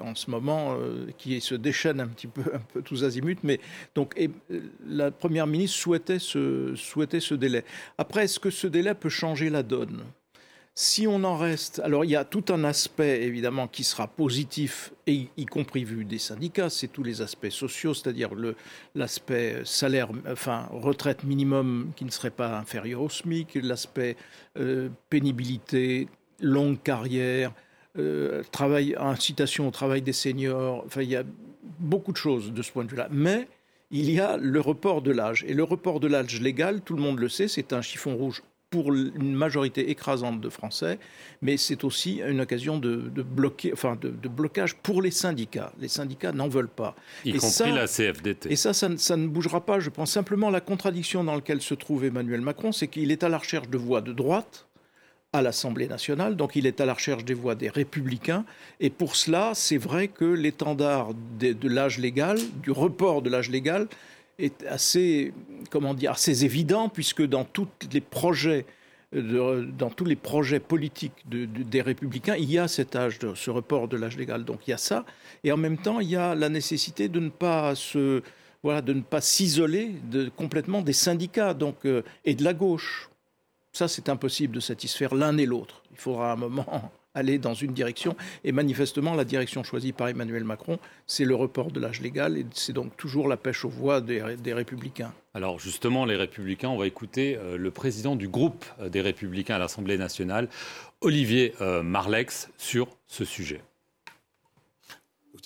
en 0.01 0.15
ce 0.15 0.29
moment, 0.29 0.75
euh, 0.77 1.07
qui 1.17 1.39
se 1.41 1.55
déchaîne 1.55 1.99
un 1.99 2.07
petit 2.07 2.27
peu, 2.27 2.43
tous 2.83 3.03
azimuts. 3.03 3.37
Mais 3.43 3.59
donc, 3.95 4.13
et, 4.17 4.29
la 4.87 5.11
première 5.11 5.47
ministre 5.47 5.77
souhaitait 5.77 6.19
ce, 6.19 7.33
délai. 7.33 7.63
Après, 7.97 8.25
est-ce 8.25 8.39
que 8.39 8.49
ce 8.49 8.67
délai 8.67 8.93
peut 8.93 9.09
changer 9.09 9.49
la 9.49 9.63
donne? 9.63 10.03
Si 10.75 11.07
on 11.07 11.25
en 11.25 11.35
reste, 11.35 11.81
alors 11.83 12.05
il 12.05 12.11
y 12.11 12.15
a 12.15 12.23
tout 12.23 12.45
un 12.53 12.63
aspect 12.63 13.23
évidemment 13.23 13.67
qui 13.67 13.83
sera 13.83 14.07
positif, 14.07 14.93
et 15.07 15.27
y 15.35 15.45
compris 15.45 15.83
vu 15.83 16.05
des 16.05 16.19
syndicats, 16.19 16.69
c'est 16.69 16.87
tous 16.87 17.03
les 17.03 17.21
aspects 17.21 17.49
sociaux, 17.49 17.93
c'est-à-dire 17.93 18.29
l'aspect 18.95 19.57
salaire, 19.65 20.07
enfin 20.25 20.69
retraite 20.71 21.25
minimum 21.25 21.91
qui 21.97 22.05
ne 22.05 22.11
serait 22.11 22.29
pas 22.29 22.57
inférieur 22.57 23.01
au 23.01 23.09
SMIC, 23.09 23.55
l'aspect 23.55 24.15
euh, 24.57 24.87
pénibilité, 25.09 26.07
longue 26.41 26.81
carrière, 26.81 27.53
euh, 27.97 28.43
travail, 28.51 28.95
incitation 28.99 29.67
au 29.67 29.71
travail 29.71 30.01
des 30.01 30.13
seniors, 30.13 30.83
enfin 30.85 31.01
il 31.01 31.09
y 31.09 31.15
a 31.15 31.23
beaucoup 31.79 32.11
de 32.11 32.17
choses 32.17 32.53
de 32.53 32.61
ce 32.61 32.71
point 32.71 32.83
de 32.83 32.89
vue-là. 32.89 33.07
Mais 33.11 33.47
il 33.91 34.11
y 34.11 34.19
a 34.19 34.37
le 34.37 34.59
report 34.59 35.01
de 35.01 35.11
l'âge. 35.11 35.43
Et 35.47 35.53
le 35.53 35.63
report 35.63 35.99
de 35.99 36.07
l'âge 36.07 36.39
légal, 36.39 36.81
tout 36.81 36.95
le 36.95 37.01
monde 37.01 37.19
le 37.19 37.29
sait, 37.29 37.47
c'est 37.47 37.73
un 37.73 37.81
chiffon 37.81 38.15
rouge 38.15 38.43
pour 38.69 38.93
une 38.93 39.33
majorité 39.33 39.89
écrasante 39.89 40.41
de 40.41 40.49
Français, 40.49 40.99
mais 41.41 41.57
c'est 41.57 41.83
aussi 41.83 42.21
une 42.23 42.41
occasion 42.41 42.77
de, 42.77 42.97
bloquer, 43.23 43.73
enfin 43.73 43.97
de, 43.99 44.09
blocage 44.27 44.75
pour 44.75 45.01
les 45.01 45.09
syndicats. 45.09 45.73
Les 45.79 45.87
syndicats 45.87 46.31
n'en 46.31 46.47
veulent 46.47 46.67
pas. 46.67 46.95
Y 47.25 47.37
compris 47.37 47.71
la 47.71 47.87
CFDT. 47.87 48.51
Et 48.51 48.55
ça, 48.55 48.73
ça, 48.73 48.87
ne 48.89 49.27
bougera 49.27 49.65
pas. 49.65 49.79
Je 49.79 49.89
pense 49.89 50.11
simplement 50.11 50.51
la 50.51 50.61
contradiction 50.61 51.23
dans 51.23 51.33
laquelle 51.33 51.61
se 51.61 51.73
trouve 51.73 52.05
Emmanuel 52.05 52.41
Macron, 52.41 52.71
c'est 52.71 52.87
qu'il 52.87 53.11
est 53.11 53.23
à 53.23 53.29
la 53.29 53.39
recherche 53.39 53.69
de 53.69 53.77
voix 53.77 54.01
de 54.01 54.13
droite 54.13 54.68
à 55.31 55.41
l'Assemblée 55.41 55.87
nationale, 55.87 56.35
donc 56.35 56.55
il 56.55 56.65
est 56.65 56.81
à 56.81 56.85
la 56.85 56.93
recherche 56.93 57.23
des 57.23 57.35
voix 57.35 57.55
des 57.55 57.69
républicains, 57.69 58.45
et 58.79 58.89
pour 58.89 59.15
cela, 59.15 59.51
c'est 59.53 59.77
vrai 59.77 60.07
que 60.07 60.25
l'étendard 60.25 61.13
de, 61.39 61.67
l'âge 61.67 61.99
légal, 61.99 62.39
du 62.63 62.71
report 62.71 63.21
de 63.21 63.29
l'âge 63.29 63.49
légal, 63.49 63.87
est 64.39 64.65
assez, 64.65 65.33
comment 65.69 65.93
dire, 65.93 66.11
assez 66.11 66.45
évident, 66.45 66.89
puisque 66.89 67.21
dans 67.21 67.43
tous 67.43 67.67
les 67.91 68.01
projets 68.01 68.65
dans 69.11 69.89
tous 69.89 70.05
les 70.05 70.15
projets 70.15 70.59
politiques 70.59 71.25
des 71.27 71.81
républicains, 71.81 72.35
il 72.35 72.51
y 72.51 72.59
a 72.59 72.67
cet 72.67 72.95
âge, 72.95 73.17
de, 73.17 73.33
ce 73.33 73.49
report 73.49 73.87
de 73.87 73.97
l'âge 73.97 74.17
légal. 74.17 74.45
Donc 74.45 74.67
il 74.67 74.69
y 74.69 74.73
a 74.73 74.77
ça. 74.77 75.03
Et 75.43 75.51
en 75.51 75.57
même 75.57 75.77
temps, 75.77 75.99
il 75.99 76.09
y 76.09 76.15
a 76.15 76.35
la 76.35 76.47
nécessité 76.47 77.07
de 77.07 77.19
ne 77.19 77.29
pas 77.29 77.73
se, 77.73 78.21
voilà, 78.61 78.81
de 78.81 78.93
ne 78.93 79.01
pas 79.01 79.21
s'isoler 79.21 79.95
complètement 80.35 80.81
des 80.81 80.93
syndicats 80.93 81.55
donc, 81.55 81.85
euh, 81.85 82.03
et 82.23 82.35
de 82.35 82.43
la 82.43 82.53
gauche. 82.53 83.08
Ça, 83.71 83.87
c'est 83.87 84.09
impossible 84.09 84.55
de 84.55 84.59
satisfaire 84.59 85.15
l'un 85.15 85.37
et 85.37 85.45
l'autre. 85.45 85.83
Il 85.91 85.97
faudra 85.97 86.31
un 86.31 86.35
moment 86.35 86.91
aller 87.15 87.37
dans 87.37 87.53
une 87.53 87.73
direction. 87.73 88.15
Et 88.43 88.51
manifestement, 88.51 89.13
la 89.15 89.25
direction 89.25 89.63
choisie 89.63 89.91
par 89.91 90.07
Emmanuel 90.07 90.43
Macron, 90.43 90.79
c'est 91.07 91.25
le 91.25 91.35
report 91.35 91.71
de 91.71 91.79
l'âge 91.79 92.01
légal. 92.01 92.37
Et 92.37 92.45
c'est 92.53 92.73
donc 92.73 92.95
toujours 92.97 93.27
la 93.27 93.37
pêche 93.37 93.65
aux 93.65 93.69
voix 93.69 94.01
des, 94.01 94.21
républicains. 94.53 95.13
Alors 95.33 95.59
justement, 95.59 96.05
les 96.05 96.15
républicains, 96.15 96.69
on 96.69 96.77
va 96.77 96.87
écouter 96.87 97.37
euh, 97.37 97.57
le 97.57 97.71
président 97.71 98.15
du 98.15 98.27
groupe 98.27 98.65
euh, 98.79 98.89
des 98.89 99.01
républicains 99.01 99.55
à 99.55 99.59
l'Assemblée 99.59 99.97
nationale, 99.97 100.49
Olivier 101.01 101.53
euh, 101.61 101.83
Marlex, 101.83 102.49
sur 102.57 102.87
ce 103.07 103.25
sujet 103.25 103.61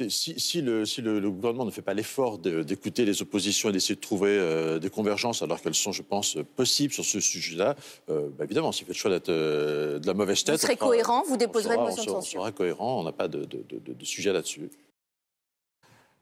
si, 0.10 0.62
le, 0.62 1.30
gouvernement 1.30 1.66
ne 1.66 1.72
fait 1.72 1.82
pas 1.82 1.94
l'effort 1.94 2.38
d'écouter 2.38 3.06
les 3.06 3.22
oppositions 3.22 3.70
et 3.70 3.72
d'essayer 3.72 3.96
de 3.96 4.02
trouver 4.02 4.32
euh, 4.32 4.80
des 4.80 4.90
convergences, 4.90 5.42
alors 5.42 5.62
qu'elles 5.62 5.76
sont, 5.76 5.92
je 5.92 6.02
pense, 6.02 6.38
possibles 6.56 6.94
sur 6.94 7.06
ce 7.06 7.20
sujet-là, 7.20 7.76
euh, 8.10 8.30
bah, 8.38 8.44
évidemment, 8.44 8.72
s'il 8.72 8.86
fait 8.86 8.94
le 8.94 8.98
choix 8.98 9.12
d'être 9.12 9.30
euh, 9.30 10.00
de 10.00 10.08
la 10.08 10.14
mauvaise 10.14 10.44
tête. 10.44 10.56
Vous 10.56 10.62
serez 10.62 10.78
cohérent, 10.78 11.24
vous 11.28 11.38
déposerez 11.38 11.76
une 11.76 11.82
motion 11.82 12.04
de 12.04 12.10
censure. 12.10 12.42
On 12.42 12.44
sera 12.44 12.52
cohérent, 12.52 13.00
on 13.00 13.04
n'a 13.04 13.12
pas 13.12 13.28
de 13.28 13.48
sujet 14.04 14.34
là-dessus. 14.34 14.70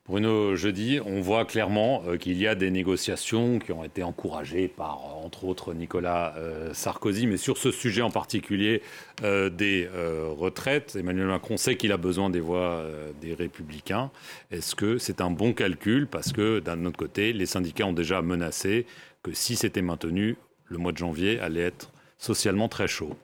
Bruno 0.08 0.55
Jeudi, 0.55 1.00
on 1.05 1.22
voit 1.22 1.46
clairement 1.46 2.01
euh, 2.08 2.17
qu'il 2.17 2.36
y 2.38 2.48
a 2.48 2.55
des 2.55 2.72
négociations 2.72 3.60
qui 3.60 3.72
ont 3.72 3.84
été 3.84 4.01
encouragées 4.01 4.67
par, 4.67 4.98
euh, 4.98 5.25
entre 5.25 5.46
autres, 5.46 5.75
Nicolas 5.75 6.34
euh, 6.38 6.74
Sarkozy, 6.74 7.27
mais 7.27 7.38
sur 7.38 7.60
ce 7.60 7.70
sujet 7.72 8.01
en 8.01 8.10
particulier 8.10 8.81
des 9.22 9.88
retraites, 10.36 10.96
Emmanuel 10.96 11.27
Macron 11.27 11.55
sait 11.55 11.75
qu'il 11.75 11.91
a 11.91 11.98
besoin 11.98 12.31
des 12.31 12.39
voix 12.39 12.84
des 13.22 13.36
républicains. 13.36 14.10
Est-ce 14.50 14.74
que 14.74 14.98
c'est 14.98 15.22
un 15.22 15.29
bon 15.29 15.53
calcul? 15.53 16.08
Parce 16.08 16.31
que, 16.31 16.60
d'un 16.60 16.86
autre 16.86 16.98
côté, 16.98 17.31
les 17.31 17.46
syndicats 17.46 17.86
ont 17.86 17.93
déjà 17.93 18.24
menacé 18.24 18.88
que 19.22 19.31
si 19.31 19.55
c'était 19.55 19.84
maintenu, 19.84 20.38
le 20.65 20.79
mois 20.79 20.91
de 20.91 20.98
janvier 20.98 21.39
allait 21.39 21.62
être 21.62 21.91
socialement 22.17 22.67
très 22.67 22.88
chaud. 22.88 23.15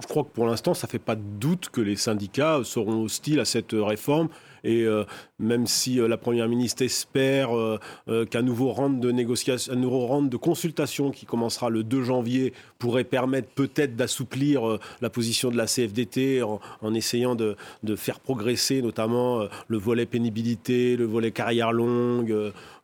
Je 0.00 0.06
crois 0.06 0.24
que 0.24 0.30
pour 0.30 0.46
l'instant, 0.46 0.72
ça 0.72 0.86
ne 0.86 0.92
fait 0.92 0.98
pas 0.98 1.16
de 1.16 1.22
doute 1.22 1.68
que 1.68 1.82
les 1.82 1.96
syndicats 1.96 2.60
seront 2.64 3.02
hostiles 3.02 3.40
à 3.40 3.44
cette 3.44 3.72
réforme 3.72 4.28
et 4.64 4.82
euh, 4.82 5.04
même 5.38 5.66
si 5.66 6.00
euh, 6.00 6.08
la 6.08 6.16
Première 6.16 6.48
ministre 6.48 6.82
espère 6.82 7.56
euh, 7.56 7.78
qu'un 8.26 8.42
nouveau 8.42 8.72
round 8.72 9.00
de 9.00 9.10
négociation, 9.10 9.72
un 9.72 9.76
nouveau 9.76 10.06
round 10.06 10.30
de 10.30 10.36
consultation 10.36 11.10
qui 11.10 11.26
commencera 11.26 11.70
le 11.70 11.82
2 11.84 12.02
janvier 12.02 12.52
pourrait 12.78 13.04
permettre 13.04 13.48
peut-être 13.48 13.96
d'assouplir 13.96 14.78
la 15.00 15.10
position 15.10 15.50
de 15.50 15.56
la 15.56 15.66
CFDT 15.66 16.42
en, 16.42 16.94
essayant 16.94 17.34
de, 17.34 17.56
faire 17.96 18.20
progresser 18.20 18.82
notamment 18.82 19.46
le 19.66 19.78
volet 19.78 20.06
pénibilité, 20.06 20.96
le 20.96 21.04
volet 21.04 21.32
carrière 21.32 21.72
longue, 21.72 22.34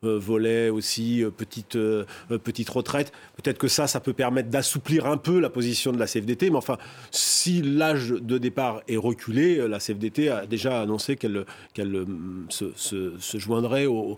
volet 0.01 0.69
aussi 0.69 1.23
petite, 1.37 1.77
petite 2.43 2.69
retraite. 2.69 3.13
Peut-être 3.41 3.57
que 3.57 3.67
ça, 3.67 3.87
ça 3.87 3.99
peut 3.99 4.13
permettre 4.13 4.49
d'assouplir 4.49 5.05
un 5.05 5.17
peu 5.17 5.39
la 5.39 5.49
position 5.49 5.91
de 5.93 5.97
la 5.97 6.07
CFDT. 6.07 6.49
Mais 6.49 6.57
enfin, 6.57 6.77
si 7.11 7.61
l'âge 7.61 8.09
de 8.09 8.37
départ 8.37 8.81
est 8.87 8.97
reculé, 8.97 9.65
la 9.67 9.79
CFDT 9.79 10.29
a 10.29 10.45
déjà 10.45 10.81
annoncé 10.81 11.15
qu'elle 11.15 11.45
qu'elle 11.75 11.93
euh, 11.93 12.05
se, 12.49 13.37
joindrait 13.37 13.85
aux, 13.85 14.17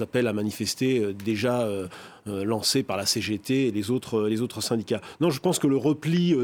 appels 0.00 0.26
à 0.26 0.32
manifester 0.32 1.00
euh, 1.00 1.12
déjà 1.12 1.62
euh, 1.62 1.88
lancés 2.26 2.82
par 2.82 2.96
la 2.96 3.06
CGT 3.06 3.68
et 3.68 3.70
les 3.72 3.90
autres, 3.90 4.60
syndicats. 4.60 5.00
Non, 5.20 5.30
je 5.30 5.40
pense 5.40 5.58
que 5.58 5.66
le 5.66 5.76
repli, 5.76 6.36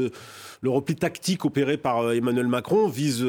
tactique 0.99 1.45
opéré 1.45 1.77
par 1.77 2.11
Emmanuel 2.11 2.47
Macron 2.47 2.87
vise, 2.87 3.25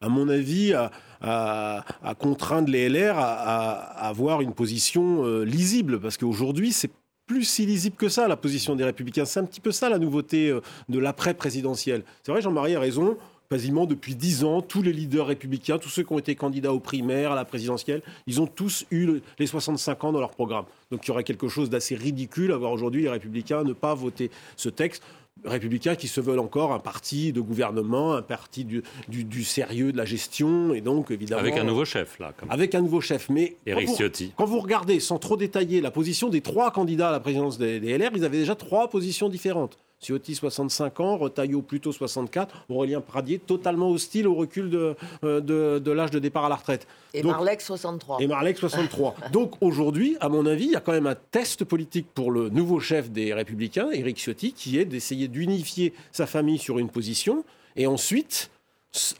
à 0.00 0.08
mon 0.08 0.28
avis, 0.28 0.74
à, 1.20 1.84
contraindre 2.18 2.70
les 2.70 2.88
LR 2.88 3.18
à, 3.18 4.08
avoir 4.08 4.40
une 4.40 4.54
position 4.54 5.42
lisible, 5.42 6.00
parce 6.00 6.16
qu'aujourd'hui, 6.16 6.72
c'est 6.72 6.90
plus 7.26 7.44
si 7.44 7.66
lisible 7.66 7.96
que 7.96 8.08
ça, 8.08 8.26
la 8.26 8.36
position 8.36 8.74
des 8.74 8.84
Républicains. 8.84 9.26
C'est 9.26 9.40
un 9.40 9.44
petit 9.44 9.60
peu 9.60 9.70
ça 9.70 9.90
la 9.90 9.98
nouveauté 9.98 10.50
de 10.88 10.98
l'après-présidentiel. 10.98 12.04
C'est 12.22 12.32
vrai, 12.32 12.40
Jean-Marie 12.40 12.74
a 12.74 12.80
raison 12.80 13.18
quasiment 13.50 13.86
depuis 13.86 14.14
dix 14.14 14.44
ans, 14.44 14.60
tous 14.60 14.82
les 14.82 14.92
leaders 14.92 15.26
républicains, 15.26 15.78
tous 15.78 15.88
ceux 15.88 16.02
qui 16.02 16.12
ont 16.12 16.18
été 16.18 16.34
candidats 16.34 16.72
aux 16.72 16.80
primaires, 16.80 17.32
à 17.32 17.34
la 17.34 17.44
présidentielle, 17.46 18.02
ils 18.26 18.40
ont 18.40 18.46
tous 18.46 18.84
eu 18.90 19.20
les 19.38 19.46
65 19.46 20.04
ans 20.04 20.12
dans 20.12 20.20
leur 20.20 20.30
programme. 20.30 20.66
Donc 20.90 21.06
il 21.06 21.08
y 21.08 21.10
aurait 21.10 21.24
quelque 21.24 21.48
chose 21.48 21.70
d'assez 21.70 21.94
ridicule 21.94 22.52
à 22.52 22.56
voir 22.56 22.72
aujourd'hui 22.72 23.02
les 23.02 23.08
républicains 23.08 23.64
ne 23.64 23.72
pas 23.72 23.94
voter 23.94 24.30
ce 24.56 24.68
texte 24.68 25.02
républicains 25.44 25.94
qui 25.94 26.08
se 26.08 26.20
veulent 26.20 26.40
encore 26.40 26.72
un 26.72 26.80
parti 26.80 27.32
de 27.32 27.40
gouvernement, 27.40 28.14
un 28.14 28.22
parti 28.22 28.64
du, 28.64 28.82
du, 29.08 29.44
sérieux 29.44 29.92
de 29.92 29.96
la 29.96 30.04
gestion, 30.04 30.74
et 30.74 30.80
donc 30.80 31.12
évidemment... 31.12 31.40
Avec 31.40 31.56
un 31.56 31.62
nouveau 31.62 31.84
chef, 31.84 32.18
là. 32.18 32.32
Avec 32.48 32.74
un 32.74 32.80
nouveau 32.80 33.00
chef, 33.00 33.28
mais... 33.28 33.54
Eric 33.64 33.86
quand 33.86 33.94
Ciotti. 33.94 34.32
quand 34.36 34.46
vous 34.46 34.58
regardez, 34.58 34.98
sans 34.98 35.18
trop 35.18 35.36
détailler, 35.36 35.80
la 35.80 35.92
position 35.92 36.28
des 36.28 36.40
trois 36.40 36.72
candidats 36.72 37.10
à 37.10 37.12
la 37.12 37.20
présidence 37.20 37.56
des, 37.56 37.78
des 37.78 37.96
LR, 37.96 38.10
ils 38.16 38.24
avaient 38.24 38.38
déjà 38.38 38.56
trois 38.56 38.90
positions 38.90 39.28
différentes. 39.28 39.78
Ciotti 40.00 40.34
65 40.34 41.00
ans, 41.00 41.16
Retailleau 41.16 41.62
plutôt 41.62 41.92
64, 41.92 42.66
Aurélien 42.68 43.00
Pradier 43.00 43.38
totalement 43.38 43.90
hostile 43.90 44.28
au 44.28 44.34
recul 44.34 44.70
de, 44.70 44.94
euh, 45.24 45.40
de, 45.40 45.78
de 45.78 45.90
l'âge 45.90 46.10
de 46.10 46.18
départ 46.18 46.44
à 46.44 46.48
la 46.48 46.54
retraite. 46.56 46.86
Et 47.14 47.22
Marlec 47.22 47.60
63. 47.60 48.18
Et 48.20 48.26
Marlec 48.26 48.58
63. 48.58 49.16
Donc 49.32 49.54
aujourd'hui, 49.60 50.16
à 50.20 50.28
mon 50.28 50.46
avis, 50.46 50.66
il 50.66 50.72
y 50.72 50.76
a 50.76 50.80
quand 50.80 50.92
même 50.92 51.06
un 51.06 51.16
test 51.16 51.64
politique 51.64 52.06
pour 52.14 52.30
le 52.30 52.48
nouveau 52.48 52.78
chef 52.78 53.10
des 53.10 53.34
Républicains, 53.34 53.90
Éric 53.90 54.18
Ciotti, 54.18 54.52
qui 54.52 54.78
est 54.78 54.84
d'essayer 54.84 55.26
d'unifier 55.26 55.92
sa 56.12 56.26
famille 56.26 56.58
sur 56.58 56.78
une 56.78 56.88
position 56.88 57.44
et 57.76 57.86
ensuite 57.86 58.50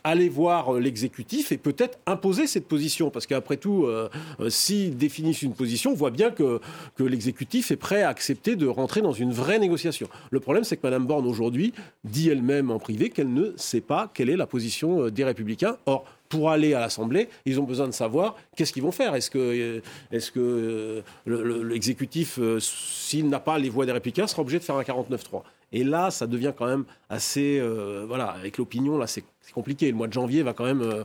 aller 0.05 0.29
voir 0.29 0.75
euh, 0.75 0.81
l'exécutif 0.81 1.53
et 1.53 1.59
peut-être 1.59 1.99
imposer 2.07 2.47
cette 2.47 2.67
position. 2.67 3.11
Parce 3.11 3.27
qu'après 3.27 3.57
tout, 3.57 3.85
euh, 3.85 4.09
euh, 4.41 4.51
s'ils 4.51 4.97
définissent 4.97 5.43
une 5.43 5.55
position, 5.55 5.93
on 5.93 5.95
voit 5.95 6.11
bien 6.11 6.31
que, 6.31 6.61
que 6.97 7.05
l'exécutif 7.05 7.71
est 7.71 7.77
prêt 7.77 8.03
à 8.03 8.09
accepter 8.09 8.57
de 8.57 8.67
rentrer 8.67 9.01
dans 9.01 9.13
une 9.13 9.33
vraie 9.33 9.59
négociation. 9.59 10.09
Le 10.31 10.41
problème, 10.41 10.65
c'est 10.65 10.77
que 10.77 10.87
Mme 10.87 11.07
Borne, 11.07 11.27
aujourd'hui, 11.27 11.73
dit 12.05 12.29
elle-même 12.29 12.71
en 12.71 12.79
privé 12.79 13.11
qu'elle 13.11 13.33
ne 13.33 13.53
sait 13.57 13.81
pas 13.81 14.11
quelle 14.13 14.31
est 14.31 14.37
la 14.37 14.47
position 14.47 15.09
des 15.09 15.25
Républicains. 15.25 15.77
Or, 15.87 16.05
pour 16.29 16.51
aller 16.51 16.75
à 16.75 16.81
l'Assemblée, 16.81 17.29
ils 17.47 17.59
ont 17.59 17.65
besoin 17.65 17.87
de 17.87 17.93
savoir 17.93 18.37
qu'est-ce 18.55 18.73
qu'ils 18.73 18.83
vont 18.83 18.93
faire. 18.93 19.15
Est-ce 19.15 19.31
que, 19.31 19.81
est 20.13 20.31
que 20.31 21.03
l'exécutif, 21.27 22.39
s'il 22.61 23.29
n'a 23.31 23.41
pas 23.41 23.59
les 23.59 23.71
voix 23.71 23.87
des 23.87 23.93
Républicains, 23.93 24.27
sera 24.27 24.43
obligé 24.43 24.59
de 24.59 24.65
faire 24.65 24.77
un 24.77 24.83
49-3 24.83 25.43
Et 25.73 25.85
là, 25.85 26.11
ça 26.11 26.27
devient 26.27 26.53
quand 26.57 26.67
même 26.67 26.85
assez... 27.09 27.63
voilà, 28.07 28.27
avec 28.27 28.59
l'opinion, 28.59 28.99
là, 28.99 29.07
c'est 29.07 29.25
c'est 29.49 29.55
compliqué. 29.55 29.91
Le 29.91 29.97
mois 29.97 30.09
de 30.09 30.13
janvier 30.13 30.43
va 30.43 30.53
quand 30.53 30.65
même. 30.65 30.83
Euh, 30.83 31.05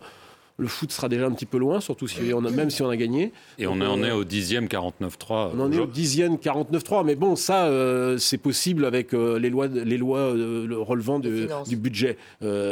le 0.57 0.67
foot 0.67 0.91
sera 0.91 1.09
déjà 1.09 1.25
un 1.25 1.31
petit 1.31 1.47
peu 1.47 1.57
loin, 1.57 1.79
surtout 1.79 2.07
si 2.07 2.19
on 2.31 2.45
a, 2.45 2.51
même 2.51 2.69
si 2.69 2.83
on 2.83 2.89
a 2.89 2.95
gagné. 2.95 3.31
Et 3.57 3.65
on 3.65 3.71
en 3.71 4.03
est 4.03 4.11
euh, 4.11 4.17
au 4.17 4.23
dixième 4.23 4.67
49-3. 4.67 5.51
On 5.55 5.59
en 5.59 5.71
est 5.71 5.79
au 5.79 5.87
dixième 5.87 6.35
49-3, 6.35 7.03
mais 7.05 7.15
bon, 7.15 7.35
ça, 7.35 7.65
euh, 7.65 8.19
c'est 8.19 8.37
possible 8.37 8.85
avec 8.85 9.13
les 9.13 9.49
lois, 9.49 9.67
les 9.67 9.97
lois 9.97 10.31
relevant 10.31 11.19
du 11.19 11.75
budget. 11.75 12.17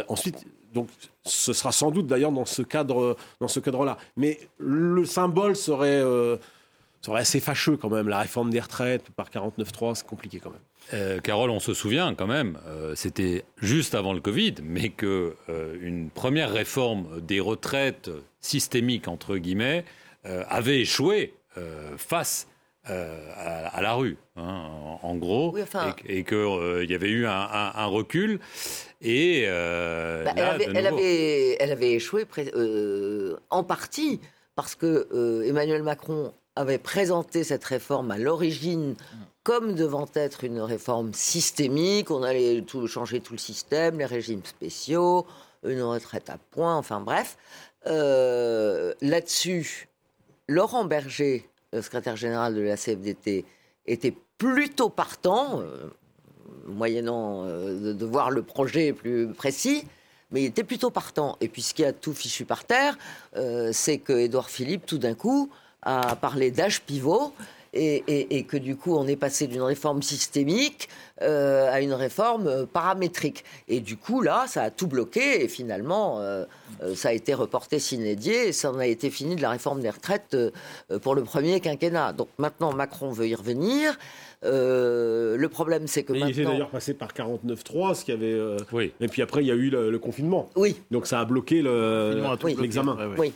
ensuite, 0.07 0.45
donc, 0.73 0.89
ce 1.23 1.53
sera 1.53 1.71
sans 1.71 1.91
doute 1.91 2.07
d'ailleurs 2.07 2.31
dans 2.31 2.45
ce 2.45 2.61
cadre, 2.61 3.17
dans 3.39 3.47
ce 3.47 3.59
cadre-là. 3.59 3.97
Mais 4.15 4.39
le 4.59 5.03
symbole 5.05 5.55
serait, 5.55 6.03
serait 7.01 7.21
assez 7.21 7.39
fâcheux 7.39 7.77
quand 7.77 7.89
même. 7.89 8.07
La 8.07 8.19
réforme 8.19 8.49
des 8.51 8.59
retraites 8.59 9.09
par 9.11 9.29
49-3, 9.29 9.95
c'est 9.95 10.07
compliqué 10.07 10.39
quand 10.39 10.51
même. 10.51 10.61
Euh, 10.93 11.19
Carole, 11.19 11.49
on 11.49 11.59
se 11.59 11.73
souvient 11.73 12.13
quand 12.15 12.27
même, 12.27 12.57
euh, 12.67 12.95
c'était 12.95 13.45
juste 13.57 13.95
avant 13.95 14.13
le 14.13 14.19
Covid, 14.19 14.55
mais 14.63 14.89
que 14.89 15.35
euh, 15.49 15.77
une 15.81 16.09
première 16.09 16.51
réforme 16.51 17.21
des 17.21 17.39
retraites 17.39 18.09
systémiques 18.39 19.07
entre 19.07 19.37
guillemets 19.37 19.85
avait 20.23 20.81
échoué 20.81 21.33
face 21.97 22.47
à, 22.85 23.81
la 23.81 23.93
rue, 23.93 24.17
hein, 24.35 24.69
en, 25.01 25.15
gros, 25.15 25.57
et, 26.07 26.23
qu'il 26.23 26.85
y 26.87 26.93
avait 26.93 27.09
eu 27.09 27.25
un, 27.25 27.85
recul. 27.87 28.39
Et 29.01 29.47
bah, 29.47 30.33
elle, 30.35 30.85
avait, 30.85 31.57
elle, 31.59 31.71
avait, 31.71 31.93
échoué 31.93 32.27
en 33.49 33.63
partie 33.63 34.19
parce 34.55 34.75
que 34.75 35.43
Emmanuel 35.43 35.81
Macron 35.81 36.33
avait 36.55 36.77
présenté 36.77 37.43
cette 37.43 37.63
réforme 37.63 38.11
à 38.11 38.17
l'origine 38.17 38.95
comme 39.43 39.73
devant 39.73 40.07
être 40.13 40.43
une 40.43 40.59
réforme 40.59 41.13
systémique, 41.13 42.11
on 42.11 42.23
allait 42.23 42.61
tout, 42.61 42.85
changer 42.87 43.21
tout 43.21 43.33
le 43.33 43.39
système, 43.39 43.97
les 43.97 44.05
régimes 44.05 44.45
spéciaux, 44.45 45.25
une 45.63 45.81
retraite 45.81 46.29
à 46.29 46.37
point, 46.51 46.75
enfin 46.75 47.01
bref. 47.01 47.37
Euh, 47.87 48.93
là-dessus, 49.01 49.89
Laurent 50.47 50.85
Berger, 50.85 51.49
le 51.73 51.81
secrétaire 51.81 52.15
général 52.15 52.53
de 52.53 52.61
la 52.61 52.77
CFDT, 52.77 53.45
était 53.87 54.15
plutôt 54.37 54.89
partant, 54.89 55.59
euh, 55.61 55.89
moyennant 56.65 57.45
euh, 57.45 57.93
de, 57.93 58.05
voir 58.05 58.29
le 58.29 58.43
projet 58.43 58.93
plus 58.93 59.33
précis, 59.33 59.85
mais 60.29 60.43
il 60.43 60.45
était 60.45 60.63
plutôt 60.63 60.91
partant. 60.91 61.35
Et 61.41 61.47
puis 61.47 61.63
ce 61.63 61.73
qui 61.73 61.83
a 61.83 61.93
tout 61.93 62.13
fichu 62.13 62.45
par 62.45 62.63
terre, 62.63 62.97
c'est 63.73 63.97
que 63.97 64.13
Édouard 64.13 64.49
Philippe, 64.49 64.85
tout 64.85 64.97
d'un 64.97 65.13
coup, 65.13 65.49
a 65.81 66.15
parlé 66.15 66.51
d'âge 66.51 66.81
pivot 66.81 67.33
et, 67.73 68.45
que 68.47 68.57
du 68.57 68.75
coup 68.75 68.95
on 68.95 69.07
est 69.07 69.15
passé 69.15 69.47
d'une 69.47 69.61
réforme 69.61 70.01
systémique 70.01 70.89
euh, 71.21 71.71
à 71.71 71.81
une 71.81 71.93
réforme 71.93 72.47
euh, 72.47 72.65
paramétrique. 72.65 73.43
Et 73.67 73.79
du 73.79 73.95
coup 73.95 74.21
là, 74.21 74.45
ça 74.47 74.63
a 74.63 74.69
tout 74.71 74.87
bloqué 74.87 75.43
et 75.43 75.47
finalement 75.47 76.19
euh, 76.19 76.45
ça 76.95 77.09
a 77.09 77.13
été 77.13 77.33
reporté 77.33 77.79
s'inédier 77.79 78.49
et 78.49 78.51
ça 78.51 78.71
en 78.71 78.79
a 78.79 78.87
été 78.87 79.09
fini 79.09 79.35
de 79.35 79.41
la 79.41 79.51
réforme 79.51 79.81
des 79.81 79.89
retraites 79.89 80.35
pour 81.01 81.15
le 81.15 81.23
premier 81.23 81.59
quinquennat. 81.59 82.13
Donc 82.13 82.27
maintenant 82.37 82.73
Macron 82.73 83.11
veut 83.11 83.27
y 83.27 83.35
revenir. 83.35 83.97
le 84.43 85.47
problème, 85.47 85.87
c'est 85.87 86.03
que 86.03 86.13
maintenant... 86.13 86.27
Il 86.27 86.31
était 86.31 86.43
d'ailleurs 86.43 86.69
passé 86.69 86.93
par 86.93 87.13
49.3, 87.13 87.95
ce 87.95 88.05
qui 88.05 88.11
avait... 88.11 88.37
Oui. 88.71 88.91
Et 88.99 89.07
puis 89.07 89.21
après, 89.21 89.43
il 89.43 89.47
y 89.47 89.51
a 89.51 89.55
eu 89.55 89.69
le, 89.69 89.99
confinement. 89.99 90.49
Oui. 90.55 90.75
Donc 90.91 91.07
ça 91.07 91.19
a 91.19 91.25
bloqué 91.25 91.61
l'examen. 91.61 92.97
Le, 92.99 93.19
oui. 93.19 93.33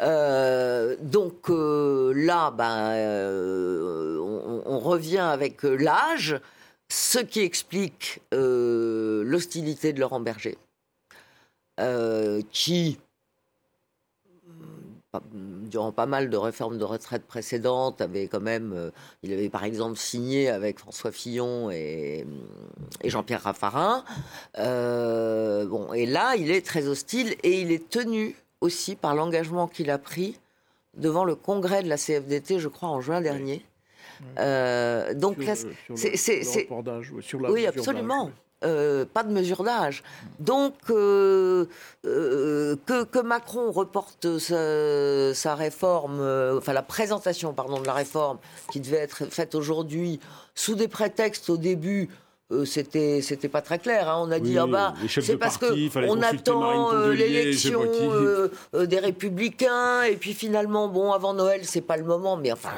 Euh, 0.00 0.96
donc 1.00 1.50
euh, 1.50 2.12
là, 2.14 2.50
ben, 2.50 2.90
euh, 2.92 4.18
on, 4.66 4.78
revient 4.78 5.18
avec 5.18 5.62
l'âge, 5.62 6.38
ce 6.88 7.18
qui 7.18 7.40
explique 7.40 8.20
l'hostilité 8.32 9.92
de 9.92 10.00
Laurent 10.00 10.20
Berger, 10.20 10.58
qui, 12.52 12.98
durant 15.32 15.92
pas 15.92 16.06
mal 16.06 16.30
de 16.30 16.36
réformes 16.36 16.78
de 16.78 16.84
retraite 16.84 17.26
précédentes, 17.26 18.00
avait 18.00 18.28
quand 18.28 18.40
même, 18.40 18.92
il 19.22 19.32
avait 19.32 19.48
par 19.48 19.64
exemple 19.64 19.96
signé 19.96 20.50
avec 20.50 20.78
François 20.78 21.10
Fillon 21.10 21.70
et, 21.70 22.26
et 23.02 23.10
Jean-Pierre 23.10 23.42
Raffarin. 23.42 24.04
bon, 24.56 25.92
et 25.94 26.06
là, 26.06 26.36
il 26.36 26.50
est 26.50 26.64
très 26.64 26.86
hostile 26.86 27.34
et 27.42 27.60
il 27.60 27.72
est 27.72 27.88
tenu 27.88 28.36
aussi 28.60 28.96
par 28.96 29.14
l'engagement 29.14 29.68
qu'il 29.68 29.90
a 29.90 29.98
pris 29.98 30.38
devant 30.94 31.24
le 31.24 31.34
congrès 31.34 31.82
de 31.82 31.88
la 31.88 31.96
CFDT, 31.96 32.58
je 32.58 32.68
crois, 32.68 32.88
en 32.88 33.00
juin 33.00 33.20
dernier. 33.20 33.64
Euh, 34.38 35.14
donc, 35.14 35.36
c'est. 35.94 36.68
Oui, 37.50 37.66
absolument. 37.66 38.30
Euh, 38.64 39.04
pas 39.04 39.22
de 39.22 39.30
mesure 39.30 39.64
d'âge. 39.64 40.02
Donc, 40.40 40.74
euh, 40.88 41.66
que, 42.02 43.04
que, 43.04 43.18
Macron 43.18 43.70
reporte 43.70 44.38
sa, 44.38 45.34
sa 45.34 45.54
réforme, 45.54 46.20
enfin 46.56 46.72
la 46.72 46.82
présentation, 46.82 47.52
pardon, 47.52 47.80
de 47.80 47.86
la 47.86 47.92
réforme 47.92 48.38
qui 48.72 48.80
devait 48.80 48.96
être 48.96 49.26
faite 49.26 49.54
aujourd'hui, 49.54 50.18
sous 50.54 50.74
des 50.74 50.88
prétextes 50.88 51.50
au 51.50 51.58
début 51.58 52.08
euh, 52.52 52.64
c'était 52.64 53.22
c'était 53.22 53.48
pas 53.48 53.60
très 53.60 53.80
clair. 53.80 54.08
Hein. 54.08 54.22
On 54.24 54.30
a 54.30 54.38
dit 54.38 54.56
ah 54.56 54.66
bah 54.66 54.94
c'est 55.08 55.36
parce 55.36 55.58
que 55.58 55.66
on 56.08 56.22
attend 56.22 56.94
euh, 56.94 57.12
l'élection 57.12 57.82
euh, 57.84 58.86
des 58.86 59.00
Républicains 59.00 60.04
et 60.04 60.14
puis 60.14 60.32
finalement 60.32 60.86
bon 60.88 61.10
avant 61.10 61.34
Noël 61.34 61.62
c'est 61.64 61.80
pas 61.80 61.96
le 61.96 62.04
moment 62.04 62.36
mais 62.36 62.52
enfin 62.52 62.70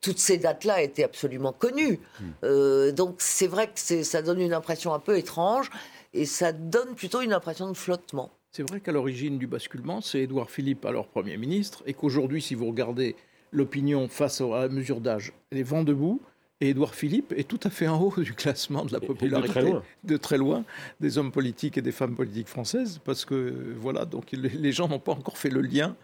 toutes 0.00 0.18
ces 0.18 0.38
dates-là 0.38 0.82
étaient 0.82 1.04
absolument 1.04 1.52
connues. 1.52 2.00
Hmm. 2.20 2.90
donc 2.90 3.16
c'est 3.18 3.46
vrai 3.46 3.68
que 3.68 4.02
ça 4.02 4.22
donne 4.22 4.40
une 4.40 4.54
impression 4.54 4.92
un 4.92 4.98
peu 4.98 5.16
étrange 5.16 5.70
et 6.12 6.24
ça 6.24 6.52
donne 6.52 6.96
plutôt 6.96 7.20
une 7.20 7.32
impression 7.32 7.70
de 7.70 7.76
flottement. 7.76 8.32
C'est 8.50 8.68
vrai 8.68 8.80
qu'à 8.80 8.90
l'origine 8.90 9.38
du 9.38 9.46
basculement, 9.46 10.00
c'est 10.00 10.20
Édouard 10.20 10.50
Philippe, 10.50 10.86
alors 10.86 11.08
Premier 11.08 11.36
ministre, 11.36 11.82
et 11.84 11.92
qu'aujourd'hui, 11.92 12.40
si 12.40 12.54
vous 12.54 12.66
regardez 12.66 13.14
l'opinion 13.52 14.08
face 14.08 14.40
à 14.40 14.60
la 14.60 14.68
mesure 14.68 15.02
d'âge, 15.02 15.32
elle 15.50 15.58
est 15.58 15.62
vent 15.62 15.82
debout. 15.82 16.22
Et 16.62 16.70
Édouard 16.70 16.94
Philippe 16.94 17.34
est 17.36 17.46
tout 17.46 17.60
à 17.64 17.70
fait 17.70 17.86
en 17.86 18.00
haut 18.00 18.14
du 18.16 18.32
classement 18.32 18.86
de 18.86 18.92
la 18.92 19.00
popularité, 19.00 19.74
de 20.04 20.16
très, 20.16 20.38
loin. 20.38 20.64
des 21.00 21.18
hommes 21.18 21.30
politiques 21.30 21.76
et 21.76 21.82
des 21.82 21.92
femmes 21.92 22.14
politiques 22.14 22.48
françaises, 22.48 22.98
parce 23.04 23.26
que 23.26 23.74
voilà, 23.78 24.06
donc 24.06 24.32
les 24.32 24.72
gens 24.72 24.88
n'ont 24.88 24.98
pas 24.98 25.12
encore 25.12 25.36
fait 25.36 25.50
le 25.50 25.60
lien 25.60 25.94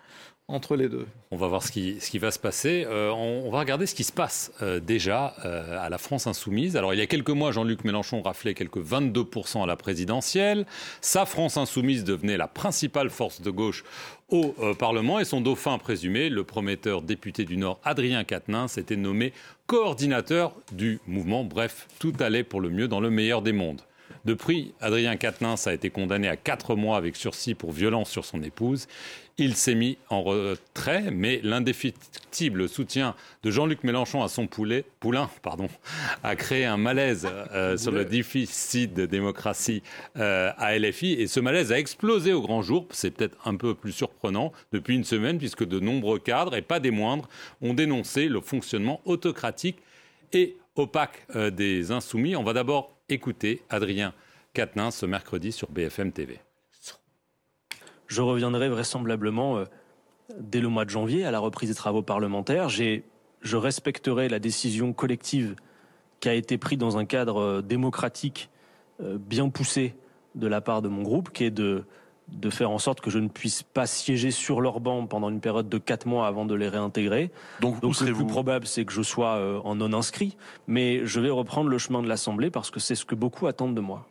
entre 0.48 0.76
les 0.76 0.88
deux. 0.88 1.06
On 1.30 1.36
va 1.36 1.46
voir 1.46 1.62
ce 1.62 1.72
qui, 1.72 1.98
ce 2.00 2.10
qui 2.10 2.18
va 2.18 2.30
se 2.30 2.38
passer. 2.38 2.84
Euh, 2.86 3.10
on, 3.10 3.50
va 3.50 3.60
regarder 3.60 3.86
ce 3.86 3.94
qui 3.94 4.04
se 4.04 4.12
passe 4.12 4.52
euh, 4.60 4.80
déjà 4.80 5.34
euh, 5.44 5.78
à 5.80 5.88
la 5.88 5.98
France 5.98 6.26
insoumise. 6.26 6.76
Alors 6.76 6.92
il 6.92 6.98
y 6.98 7.02
a 7.02 7.06
quelques 7.06 7.30
mois, 7.30 7.52
Jean-Luc 7.52 7.84
Mélenchon 7.84 8.20
raflait 8.22 8.54
quelques 8.54 8.78
22% 8.78 9.62
à 9.62 9.66
la 9.66 9.76
présidentielle. 9.76 10.66
Sa 11.00 11.26
France 11.26 11.56
insoumise 11.56 12.04
devenait 12.04 12.36
la 12.36 12.48
principale 12.48 13.08
force 13.08 13.40
de 13.40 13.50
gauche 13.50 13.84
au 14.28 14.54
Parlement 14.78 15.20
et 15.20 15.26
son 15.26 15.42
dauphin 15.42 15.76
présumé, 15.76 16.30
le 16.30 16.42
prometteur 16.42 17.02
député 17.02 17.44
du 17.44 17.58
Nord 17.58 17.78
Adrien 17.84 18.24
Quatennens, 18.24 18.72
s'était 18.72 18.96
nommé 18.96 19.34
coordinateur 19.72 20.52
du 20.70 21.00
mouvement. 21.06 21.44
Bref, 21.44 21.88
tout 21.98 22.12
allait 22.20 22.44
pour 22.44 22.60
le 22.60 22.68
mieux 22.68 22.88
dans 22.88 23.00
le 23.00 23.08
meilleur 23.08 23.40
des 23.40 23.54
mondes. 23.54 23.80
Depuis, 24.24 24.72
Adrien 24.80 25.16
Quatennens 25.16 25.66
a 25.66 25.74
été 25.74 25.90
condamné 25.90 26.28
à 26.28 26.36
4 26.36 26.76
mois 26.76 26.96
avec 26.96 27.16
sursis 27.16 27.54
pour 27.54 27.72
violence 27.72 28.08
sur 28.08 28.24
son 28.24 28.42
épouse. 28.42 28.86
Il 29.38 29.56
s'est 29.56 29.74
mis 29.74 29.98
en 30.10 30.22
retrait, 30.22 31.10
mais 31.10 31.40
l'indéfectible 31.42 32.68
soutien 32.68 33.16
de 33.42 33.50
Jean-Luc 33.50 33.82
Mélenchon 33.82 34.22
à 34.22 34.28
son 34.28 34.46
poulet, 34.46 34.84
poulain 35.00 35.28
pardon, 35.42 35.68
a 36.22 36.36
créé 36.36 36.66
un 36.66 36.76
malaise 36.76 37.26
euh, 37.52 37.76
sur 37.76 37.90
le 37.90 38.04
déficit 38.04 38.94
de 38.94 39.06
démocratie 39.06 39.82
euh, 40.18 40.52
à 40.56 40.78
LFI. 40.78 41.14
Et 41.14 41.26
ce 41.26 41.40
malaise 41.40 41.72
a 41.72 41.78
explosé 41.78 42.32
au 42.32 42.42
grand 42.42 42.62
jour. 42.62 42.86
C'est 42.90 43.10
peut-être 43.10 43.36
un 43.44 43.56
peu 43.56 43.74
plus 43.74 43.92
surprenant 43.92 44.52
depuis 44.70 44.94
une 44.94 45.04
semaine, 45.04 45.38
puisque 45.38 45.64
de 45.64 45.80
nombreux 45.80 46.18
cadres, 46.18 46.54
et 46.54 46.62
pas 46.62 46.78
des 46.78 46.90
moindres, 46.90 47.28
ont 47.60 47.74
dénoncé 47.74 48.28
le 48.28 48.40
fonctionnement 48.40 49.00
autocratique 49.04 49.78
et 50.32 50.56
opaque 50.76 51.26
euh, 51.36 51.50
des 51.50 51.90
insoumis. 51.90 52.36
On 52.36 52.44
va 52.44 52.52
d'abord 52.52 52.92
Écoutez 53.12 53.60
Adrien 53.68 54.14
Quatennens 54.54 54.96
ce 54.96 55.04
mercredi 55.04 55.52
sur 55.52 55.70
BFM 55.70 56.12
TV. 56.12 56.40
Je 58.06 58.22
reviendrai 58.22 58.70
vraisemblablement 58.70 59.58
euh, 59.58 59.64
dès 60.38 60.60
le 60.60 60.68
mois 60.68 60.86
de 60.86 60.90
janvier 60.90 61.26
à 61.26 61.30
la 61.30 61.38
reprise 61.38 61.68
des 61.68 61.74
travaux 61.74 62.00
parlementaires. 62.00 62.70
Je 62.70 63.02
respecterai 63.58 64.30
la 64.30 64.38
décision 64.38 64.94
collective 64.94 65.56
qui 66.20 66.30
a 66.30 66.34
été 66.34 66.56
prise 66.56 66.78
dans 66.78 66.96
un 66.96 67.04
cadre 67.04 67.36
euh, 67.36 67.60
démocratique 67.60 68.48
euh, 69.02 69.18
bien 69.18 69.50
poussé 69.50 69.94
de 70.34 70.46
la 70.46 70.62
part 70.62 70.80
de 70.80 70.88
mon 70.88 71.02
groupe, 71.02 71.32
qui 71.32 71.44
est 71.44 71.50
de, 71.50 71.84
de 72.28 72.50
faire 72.50 72.70
en 72.70 72.78
sorte 72.78 73.00
que 73.00 73.10
je 73.10 73.18
ne 73.18 73.28
puisse 73.28 73.62
pas 73.62 73.86
siéger 73.86 74.30
sur 74.30 74.60
leur 74.60 74.80
banc 74.80 75.06
pendant 75.06 75.28
une 75.28 75.40
période 75.40 75.68
de 75.68 75.78
quatre 75.78 76.06
mois 76.06 76.26
avant 76.26 76.46
de 76.46 76.54
les 76.54 76.68
réintégrer. 76.68 77.30
Donc, 77.60 77.80
Donc 77.80 78.00
le 78.00 78.12
plus 78.12 78.26
probable, 78.26 78.66
c'est 78.66 78.84
que 78.84 78.92
je 78.92 79.02
sois 79.02 79.60
en 79.64 79.74
non 79.74 79.92
inscrit, 79.92 80.36
mais 80.66 81.04
je 81.04 81.20
vais 81.20 81.30
reprendre 81.30 81.68
le 81.68 81.78
chemin 81.78 82.02
de 82.02 82.08
l'Assemblée 82.08 82.50
parce 82.50 82.70
que 82.70 82.80
c'est 82.80 82.94
ce 82.94 83.04
que 83.04 83.14
beaucoup 83.14 83.46
attendent 83.46 83.74
de 83.74 83.80
moi. 83.80 84.06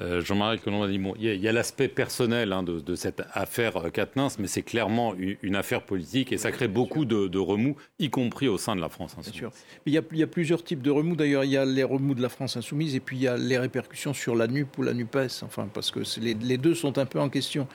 Euh, 0.00 0.20
Jean-Marie 0.22 0.58
Colomb 0.58 0.88
bon, 0.98 1.14
il 1.20 1.36
y 1.36 1.48
a, 1.48 1.52
l'aspect 1.52 1.86
personnel 1.86 2.52
hein, 2.52 2.64
de, 2.64 2.94
cette 2.96 3.22
affaire 3.32 3.76
euh, 3.76 4.16
mais 4.40 4.48
c'est 4.48 4.62
clairement 4.62 5.14
une, 5.14 5.54
affaire 5.54 5.82
politique 5.82 6.32
et 6.32 6.36
ça 6.36 6.50
crée 6.50 6.66
beaucoup 6.66 7.04
de, 7.04 7.38
remous, 7.38 7.76
y 8.00 8.10
compris 8.10 8.48
au 8.48 8.58
sein 8.58 8.74
de 8.74 8.80
la 8.80 8.88
France 8.88 9.12
insoumise. 9.12 9.40
Bien 9.40 9.50
sûr. 9.50 9.52
Il 9.86 9.92
y, 9.92 9.98
a, 9.98 10.24
a, 10.24 10.26
plusieurs 10.26 10.64
types 10.64 10.82
de 10.82 10.90
remous. 10.90 11.14
D'ailleurs, 11.14 11.44
il 11.44 11.52
y 11.52 11.56
a 11.56 11.64
les 11.64 11.84
remous 11.84 12.14
de 12.14 12.22
la 12.22 12.28
France 12.28 12.56
insoumise 12.56 12.96
et 12.96 13.00
puis 13.00 13.18
il 13.18 13.22
y 13.22 13.28
a 13.28 13.36
les 13.36 13.56
répercussions 13.56 14.14
sur 14.14 14.34
la 14.34 14.48
NUP 14.48 14.76
ou 14.78 14.82
la 14.82 14.94
NUPES, 14.94 15.44
enfin, 15.44 15.68
parce 15.72 15.92
que 15.92 16.00
les, 16.20 16.58
deux 16.58 16.74
sont 16.74 16.98
un 16.98 17.06
peu 17.06 17.20
en 17.20 17.28
question. 17.28 17.68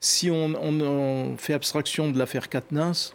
Si 0.00 0.30
on, 0.30 0.54
on 0.54 1.36
fait 1.36 1.52
abstraction 1.52 2.10
de 2.10 2.18
l'affaire 2.18 2.48
Katnins, 2.48 3.12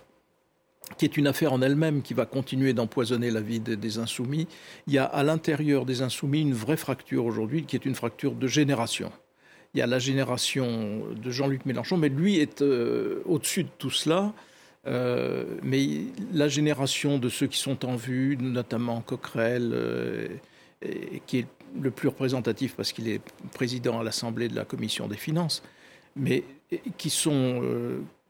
qui 0.97 1.05
est 1.05 1.17
une 1.17 1.27
affaire 1.27 1.53
en 1.53 1.61
elle-même 1.61 2.01
qui 2.01 2.13
va 2.13 2.25
continuer 2.25 2.73
d'empoisonner 2.73 3.31
la 3.31 3.41
vie 3.41 3.59
des, 3.59 3.97
insoumis. 3.97 4.47
Il 4.87 4.93
y 4.93 4.97
a 4.97 5.05
à 5.05 5.23
l'intérieur 5.23 5.85
des 5.85 6.01
insoumis 6.01 6.41
une 6.41 6.53
vraie 6.53 6.77
fracture 6.77 7.25
aujourd'hui, 7.25 7.63
qui 7.63 7.75
est 7.75 7.85
une 7.85 7.95
fracture 7.95 8.33
de 8.33 8.47
génération. 8.47 9.11
Il 9.73 9.79
y 9.79 9.81
a 9.81 9.87
la 9.87 9.99
génération 9.99 11.01
de 11.15 11.31
Jean-Luc 11.31 11.65
Mélenchon, 11.65 11.97
mais 11.97 12.09
lui 12.09 12.37
est 12.37 12.61
euh, 12.61 13.21
au-dessus 13.25 13.63
de 13.63 13.69
tout 13.77 13.89
cela. 13.89 14.33
Euh, 14.85 15.45
mais 15.63 16.01
la 16.33 16.47
génération 16.47 17.17
de 17.17 17.29
ceux 17.29 17.47
qui 17.47 17.57
sont 17.57 17.85
en 17.85 17.95
vue, 17.95 18.37
notamment 18.39 19.01
Coquerel, 19.01 19.71
euh, 19.73 20.27
qui 21.25 21.39
est 21.39 21.47
le 21.79 21.89
plus 21.89 22.09
représentatif 22.09 22.75
parce 22.75 22.91
qu'il 22.91 23.07
est 23.07 23.21
président 23.53 23.99
à 23.99 24.03
l'Assemblée 24.03 24.49
de 24.49 24.55
la 24.55 24.65
Commission 24.65 25.07
des 25.07 25.17
finances, 25.17 25.63
mais 26.15 26.43
qui 26.97 27.09
sont 27.09 27.63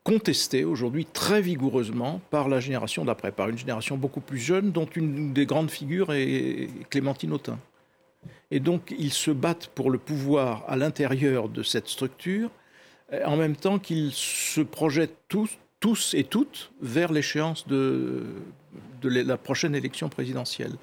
contesté 0.04 0.66
aujourd'hui 0.66 1.06
très 1.06 1.42
vigoureusement 1.42 2.22
par 2.30 2.50
la 2.50 2.60
génération 2.60 3.06
d'après, 3.06 3.32
par 3.32 3.50
une 3.50 3.58
génération 3.58 3.98
beaucoup 3.98 4.22
plus 4.22 4.40
jeune, 4.40 4.72
dont 4.72 4.86
une 4.96 5.34
des 5.34 5.46
grandes 5.46 5.72
figures 5.72 6.12
est 6.12 6.70
Clémentine 6.90 7.32
Autain. 7.32 7.58
Et 8.52 8.60
donc 8.60 8.94
ils 8.98 9.14
se 9.14 9.32
battent 9.32 9.68
pour 9.68 9.90
le 9.92 9.98
pouvoir 9.98 10.66
à 10.68 10.76
l'intérieur 10.76 11.50
de 11.50 11.64
cette 11.64 11.88
structure, 11.88 12.50
en 13.26 13.38
même 13.38 13.56
temps 13.56 13.80
qu'ils 13.80 14.12
se 14.12 14.62
projettent 14.62 15.18
tous, 15.30 16.14
et 16.14 16.24
toutes 16.24 16.72
vers 16.82 17.12
l'échéance 17.12 17.68
de 17.68 18.24
la 19.04 19.38
prochaine 19.38 19.76
élection 19.76 20.08
présidentielle. 20.08 20.74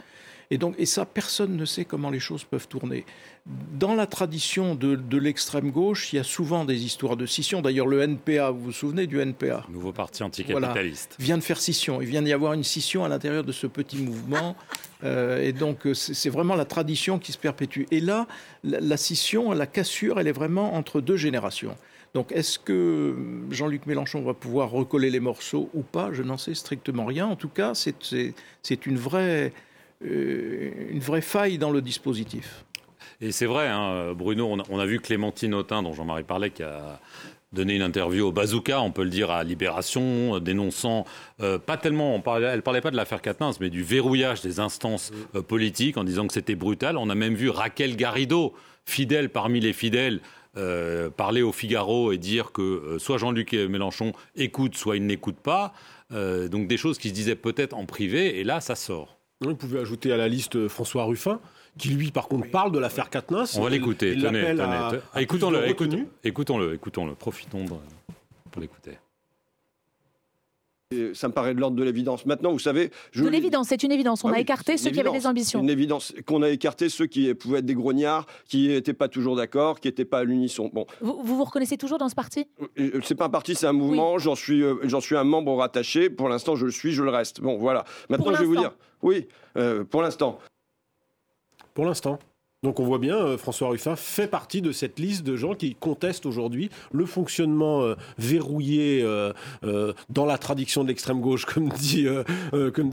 Et 0.53 0.59
donc, 0.59 0.75
et 0.79 0.87
ça, 0.87 1.07
personne 1.07 1.57
ne 1.57 1.65
sait 1.65 1.85
comment 1.85 2.11
les 2.11 2.19
choses 2.19 2.43
peuvent 2.43 2.67
tourner. 2.67 3.05
Dans 3.47 3.95
la 3.95 4.07
tradition 4.07 4.75
de, 4.75 5.17
l'extrême 5.17 5.71
gauche, 5.71 6.13
il 6.13 6.17
y 6.17 6.19
a 6.19 6.25
souvent 6.25 6.65
des 6.65 6.85
histoires 6.85 7.17
de 7.17 7.25
scission. 7.25 7.63
D'ailleurs, 7.63 7.87
le 7.87 8.01
NPA, 8.03 8.51
vous 8.51 8.65
vous 8.65 8.73
souvenez 8.73 9.07
du 9.07 9.21
NPA 9.21 9.65
Nouveau 9.69 9.93
parti 9.93 10.25
anticapitaliste. 10.25 11.15
vient 11.21 11.39
de 11.39 11.43
faire 11.43 11.61
scission. 11.61 12.03
Il 12.03 12.09
vient 12.09 12.23
d'y 12.23 12.33
avoir 12.33 12.53
une 12.53 12.65
scission 12.65 13.05
à 13.05 13.09
l'intérieur 13.09 13.45
de 13.45 13.53
ce 13.53 13.67
petit 13.67 13.99
mouvement. 13.99 14.57
Euh, 15.03 15.41
et 15.41 15.55
donc, 15.55 15.89
c'est 15.95 16.29
vraiment 16.29 16.55
la 16.55 16.67
tradition 16.67 17.19
qui 17.19 17.33
se 17.33 17.39
perpétue. 17.39 17.85
Et 17.91 18.01
là, 18.01 18.27
la, 18.65 18.99
scission, 18.99 19.51
la 19.53 19.67
cassure, 19.67 20.21
elle 20.21 20.29
est 20.29 20.33
vraiment 20.33 20.75
entre 20.75 21.01
deux 21.01 21.17
générations. 21.17 21.75
Donc, 22.13 22.33
est-ce 22.33 22.59
que 22.59 23.17
Jean-Luc 23.51 23.87
Mélenchon 23.87 24.21
va 24.21 24.35
pouvoir 24.35 24.71
recoller 24.71 25.09
les 25.09 25.21
morceaux 25.21 25.71
ou 25.73 25.81
pas? 25.81 26.13
Je 26.13 26.23
n'en 26.23 26.37
sais 26.37 26.53
strictement 26.53 27.07
rien. 27.07 27.27
En 27.27 27.37
tout 27.37 27.49
cas, 27.49 27.73
c'est 27.75 28.87
une 28.87 28.99
vraie, 28.99 29.47
euh, 29.47 29.51
une 30.03 31.01
vraie 31.01 31.21
faille 31.21 31.59
dans 31.59 31.71
le 31.71 31.83
dispositif. 31.83 32.65
Et 33.21 33.33
c'est 33.33 33.47
vrai, 33.47 33.69
hein, 33.69 34.15
Bruno, 34.15 34.49
on 34.71 34.79
a, 34.79 34.87
vu 34.87 34.99
Clémentine 34.99 35.55
Autain, 35.55 35.83
dont 35.83 35.93
Jean-Marie 35.93 36.25
parlait, 36.25 36.51
qui 36.51 36.63
a 36.63 37.01
donné 37.53 37.75
une 37.75 37.83
interview 37.83 38.27
au 38.27 38.33
Bazooka, 38.33 38.81
on 38.81 38.93
peut 38.93 39.03
le 39.03 39.11
dire, 39.11 39.31
à 39.31 39.43
Libération, 39.43 40.37
euh, 40.37 40.41
dénonçant 40.41 41.05
euh, 41.41 41.59
pas 41.59 41.77
tellement, 41.77 42.15
on 42.15 42.21
parlait, 42.21 42.47
elle 42.47 42.63
parlait 42.63 42.81
pas 42.81 42.91
de 42.91 42.97
l'affaire 42.97 43.21
Quatennens, 43.21 43.59
mais 43.61 43.71
du 43.71 43.83
verrouillage 43.83 44.41
des 44.41 44.61
instances 44.61 45.11
euh, 45.35 45.43
politiques, 45.43 45.97
en 45.97 46.05
disant 46.05 46.27
que 46.27 46.33
c'était 46.33 46.55
brutal. 46.55 46.97
On 46.97 47.11
a 47.11 47.15
même 47.15 47.35
vu 47.35 47.51
Raquel 47.51 47.97
Garrido, 47.97 48.55
fidèle 48.85 49.31
parmi 49.31 49.61
les 49.61 49.73
fidèles, 49.73 50.21
parler 51.17 51.43
au 51.43 51.53
Figaro 51.53 52.11
et 52.11 52.19
dire 52.19 52.51
que 52.51 52.97
soit 52.99 53.19
Jean-Luc 53.19 53.53
Mélenchon 53.53 54.13
écoute, 54.35 54.77
soit 54.77 54.97
il 54.97 55.07
n'écoute 55.07 55.37
pas. 55.37 55.73
donc 56.11 56.67
des 56.67 56.77
choses 56.77 56.99
qui 56.99 57.11
se 57.11 57.15
disaient 57.15 57.37
peut-être 57.37 57.73
en 57.73 57.87
privé, 57.87 58.41
et 58.41 58.43
là, 58.45 58.61
ça 58.61 58.75
sort. 58.75 59.20
Vous 59.43 59.57
pouvez 59.57 59.81
ajouter 59.81 60.13
à 60.13 60.19
la 60.19 60.29
liste 60.29 60.69
François 60.69 61.05
Ruffin, 61.05 61.41
qui 61.79 61.89
lui, 61.89 62.11
par 62.11 62.29
contre, 62.29 62.51
parle 62.51 62.73
de 62.73 62.79
l'affaire 62.79 63.09
Katnas. 63.09 63.57
On 63.59 63.63
va 63.63 63.71
l'écouter. 63.71 64.15
Tenez, 64.15 64.55
tenez. 64.55 64.99
Écoutons-le, 65.17 65.67
écoutons-le, 65.67 66.75
écoutons-le. 66.75 67.15
Profitons 67.15 67.65
pour 68.51 68.61
l'écouter. 68.61 68.99
Ça 71.15 71.29
me 71.29 71.33
paraît 71.33 71.55
de 71.55 71.61
l'ordre 71.61 71.77
de 71.77 71.85
l'évidence. 71.85 72.27
Maintenant, 72.27 72.51
vous 72.51 72.59
savez... 72.59 72.91
Je... 73.13 73.23
De 73.23 73.29
l'évidence, 73.29 73.69
c'est 73.69 73.85
une 73.85 73.93
évidence. 73.93 74.25
On 74.25 74.33
ah 74.33 74.37
a 74.37 74.41
écarté 74.41 74.77
ceux 74.77 74.91
qui 74.91 74.99
avaient 74.99 75.13
des 75.13 75.29
ambitions. 75.29 75.61
Une 75.61 75.71
évidence 75.71 76.13
qu'on 76.27 76.43
a 76.43 76.49
écarté 76.49 76.89
ceux 76.89 77.07
qui 77.07 77.33
pouvaient 77.33 77.61
être 77.61 77.67
des 77.67 77.75
grognards, 77.75 78.27
qui 78.49 78.67
n'étaient 78.67 78.93
pas 78.93 79.07
toujours 79.07 79.37
d'accord, 79.37 79.79
qui 79.79 79.87
n'étaient 79.87 80.05
pas 80.05 80.19
à 80.19 80.25
l'unisson. 80.25 80.69
Bon. 80.73 80.87
Vous, 81.01 81.21
vous, 81.23 81.45
reconnaissez 81.45 81.77
toujours 81.77 81.99
dans 81.99 82.09
ce 82.09 82.17
parti? 82.17 82.49
Euh, 82.77 83.01
C'est 83.05 83.15
pas 83.15 83.27
un 83.27 83.31
parti, 83.31 83.55
c'est 83.55 83.69
un 83.69 83.73
mouvement. 83.73 84.19
J'en 84.19 84.35
suis, 84.35 84.65
euh, 84.65 84.79
j'en 84.83 85.01
suis 85.01 85.17
un 85.17 85.23
membre 85.23 85.55
rattaché. 85.55 86.11
Pour 86.11 86.29
l'instant, 86.29 86.57
je 86.57 86.67
le 86.67 86.73
suis, 86.73 86.91
je 86.91 87.05
le 87.05 87.11
reste. 87.11 87.41
Bon, 87.41 87.57
voilà. 87.57 87.85
Maintenant, 88.09 88.35
je 88.35 88.41
vais 88.41 88.47
vous 88.47 88.57
dire... 88.57 88.73
Oui, 89.03 89.29
euh, 89.57 89.85
pour 89.85 90.03
l'instant 90.03 90.41
pour 91.75 91.85
l'instant. 91.85 92.19
Donc 92.63 92.79
on 92.79 92.85
voit 92.85 92.99
bien, 92.99 93.17
euh, 93.17 93.39
François 93.39 93.71
Ruffin 93.71 93.97
fait 93.97 94.27
partie 94.27 94.61
de 94.61 94.71
cette 94.71 94.99
liste 94.99 95.23
de 95.25 95.35
gens 95.35 95.55
qui 95.55 95.75
contestent 95.75 96.27
aujourd'hui 96.27 96.69
le 96.93 97.07
fonctionnement 97.07 97.81
euh, 97.81 97.95
verrouillé 98.19 99.01
euh, 99.03 99.33
dans 100.11 100.27
la 100.27 100.37
tradition 100.37 100.83
de 100.83 100.89
l'extrême 100.89 101.23
gauche, 101.23 101.47
comme 101.47 101.69
dit, 101.79 102.07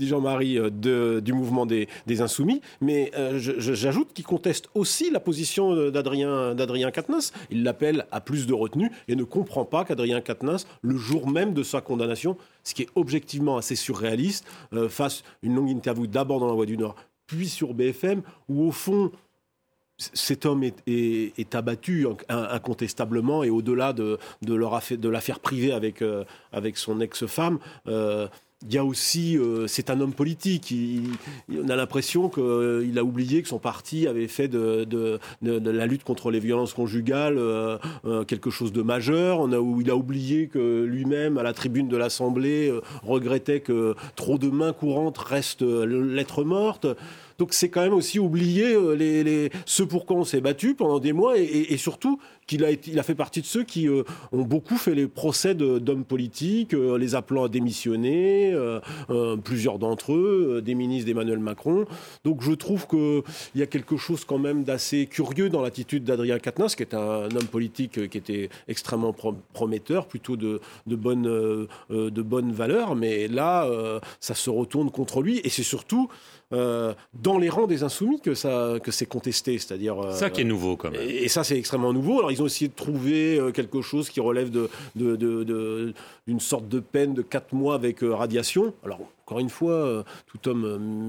Jean-Marie, 0.08 0.58
du 0.72 1.34
mouvement 1.34 1.66
des, 1.66 1.88
insoumis. 2.22 2.62
Mais 2.80 3.12
j'ajoute 3.36 4.14
qu'il 4.14 4.26
conteste 4.26 4.70
aussi 4.74 5.12
la 5.12 5.20
position 5.20 5.92
d'Adrien, 5.92 6.56
d'Adrien 6.56 6.90
Quatennens. 6.90 7.34
Il 7.52 7.64
l'appelle 7.64 8.06
à 8.12 8.22
plus 8.22 8.48
de 8.48 8.54
retenue 8.54 8.90
et 9.10 9.18
ne 9.18 9.26
comprend 9.26 9.66
pas 9.66 9.84
qu'Adrien 9.84 10.22
Quatennens, 10.22 10.66
le 10.82 10.96
jour 10.96 11.28
même 11.28 11.54
de 11.54 11.64
sa 11.64 11.82
condamnation, 11.82 12.38
ce 12.64 12.74
qui 12.74 12.84
est 12.84 12.90
objectivement 12.96 13.58
assez 13.58 13.76
surréaliste, 13.76 14.46
fasse 14.88 15.24
une 15.44 15.56
longue 15.56 15.70
interview 15.70 16.08
d'abord 16.08 16.40
dans 16.40 16.48
la 16.48 16.54
Voix 16.54 16.66
du 16.66 16.78
Nord, 16.78 16.96
puis 17.28 17.50
sur 17.50 17.74
BFM, 17.74 18.22
où 18.48 18.68
au 18.68 18.72
fond, 18.72 19.12
cet 19.98 20.46
homme 20.46 20.64
est, 20.64 21.56
abattu 21.56 22.08
incontestablement 22.30 23.44
et 23.44 23.50
au-delà 23.50 23.94
de, 23.94 24.20
de 24.42 25.10
l'affaire 25.10 25.40
privée 25.40 25.72
avec, 25.72 26.02
euh, 26.02 26.24
avec 26.52 26.78
son 26.78 27.02
ex-femme. 27.02 27.60
Euh, 27.88 28.28
il 28.68 28.74
y 28.74 28.78
a 28.80 28.84
aussi, 28.84 29.38
euh, 29.38 29.68
c'est 29.68 29.92
un 29.92 30.02
homme 30.02 30.14
politique. 30.14 30.74
on 31.48 31.70
a 31.70 31.76
l'impression 31.76 32.28
qu'il 32.28 32.98
a 32.98 33.04
oublié 33.04 33.44
que 33.44 33.48
son 33.48 33.60
parti 33.60 34.08
avait 34.08 34.28
fait 34.28 34.48
de, 34.48 35.20
la 35.44 35.86
lutte 35.86 36.04
contre 36.04 36.32
les 36.32 36.40
violences 36.40 36.74
conjugales 36.74 37.40
quelque 38.28 38.50
chose 38.50 38.74
de 38.74 38.82
majeur. 38.82 39.42
On 39.42 39.80
il 39.80 39.92
a 39.92 39.96
oublié 39.96 40.48
que 40.48 40.84
lui-même, 40.86 41.38
à 41.38 41.44
la 41.44 41.54
tribune 41.54 41.88
de 41.88 41.98
l'Assemblée, 41.98 42.74
regrettait 43.04 43.60
que 43.60 43.94
trop 44.16 44.40
de 44.40 44.50
mains 44.50 44.74
courantes 44.74 45.20
restent 45.20 45.62
lettres 45.62 46.44
mortes. 46.44 46.88
Donc 47.38 47.54
c'est 47.54 47.70
quand 47.70 47.82
même 47.82 47.94
aussi 47.94 48.20
oublier 48.20 48.74
euh, 48.74 48.94
les, 48.94 49.52
ce 49.66 49.84
pour 49.84 50.06
quoi 50.06 50.18
on 50.18 50.24
s'est 50.24 50.42
battu 50.42 50.74
pendant 50.74 51.00
des 51.00 51.14
mois 51.14 51.38
et, 51.38 51.78
surtout 51.78 52.20
qu'il 52.48 52.64
a, 52.66 52.72
il 52.72 52.98
a 52.98 53.04
fait 53.04 53.16
partie 53.16 53.42
de 53.42 53.46
ceux 53.46 53.64
qui 53.64 53.88
euh, 53.88 54.04
ont 54.32 54.42
beaucoup 54.42 54.78
fait 54.78 54.96
les 54.96 55.08
procès 55.08 55.54
d'hommes 55.54 56.06
politiques, 56.06 56.74
euh, 56.74 56.98
les 56.98 57.14
appelant 57.14 57.44
à 57.44 57.50
démissionner, 57.50 58.56
plusieurs 59.44 59.80
d'entre 59.80 60.14
eux, 60.14 60.62
des 60.64 60.74
ministres 60.76 61.06
d'Emmanuel 61.06 61.40
Macron. 61.40 61.86
Donc 62.24 62.42
je 62.42 62.52
trouve 62.52 62.88
qu'il 62.88 63.22
y 63.56 63.62
a 63.62 63.66
quelque 63.66 63.98
chose 63.98 64.26
quand 64.26 64.38
même 64.38 64.64
d'assez 64.64 65.06
curieux 65.06 65.50
dans 65.50 65.62
l'attitude 65.62 66.04
d'Adrien 66.04 66.40
Quatennens, 66.40 66.76
qui 66.76 66.84
est 66.84 66.94
un, 66.94 67.26
homme 67.26 67.48
politique 67.52 68.10
qui 68.10 68.18
était 68.18 68.50
extrêmement 68.68 69.14
prometteur, 69.54 70.08
plutôt 70.08 70.36
de, 70.36 70.60
de 70.88 70.96
bonnes 70.96 72.52
valeurs, 72.52 72.96
mais 72.96 73.28
là, 73.28 73.70
ça 74.20 74.34
se 74.34 74.50
retourne 74.50 74.90
contre 74.92 75.22
lui 75.22 75.40
et 75.44 75.50
c'est 75.50 75.64
surtout 75.64 76.10
euh, 76.54 76.94
dans 77.14 77.38
les 77.38 77.50
rangs 77.50 77.68
des 77.68 77.84
insoumis 77.84 78.22
que 78.22 78.34
ça 78.34 78.76
que 78.82 78.92
c'est 78.92 79.06
contesté, 79.06 79.58
c'est-à-dire 79.58 80.14
ça 80.14 80.30
qui 80.30 80.42
est 80.42 80.46
nouveau 80.46 80.78
quand 80.78 80.92
même. 80.92 81.02
Et, 81.02 81.28
ça 81.28 81.44
c'est 81.44 81.58
extrêmement 81.58 81.94
nouveau. 81.94 82.20
Alors 82.20 82.32
ils 82.32 82.42
ont 82.42 82.46
essayé 82.46 82.70
de 82.70 82.76
trouver 82.76 83.40
quelque 83.54 83.82
chose 83.82 84.10
qui 84.10 84.20
relève 84.20 84.50
d'une 84.50 84.68
de, 84.96 85.16
de, 85.16 85.44
de, 85.44 86.40
sorte 86.40 86.68
de 86.68 86.80
peine 86.80 87.14
de 87.14 87.22
4 87.22 87.54
mois 87.54 87.76
avec 87.76 88.00
radiation. 88.02 88.74
Alors, 88.84 89.00
encore 89.26 89.40
une 89.40 89.50
fois, 89.50 90.06
tout 90.28 90.48
homme, 90.48 91.08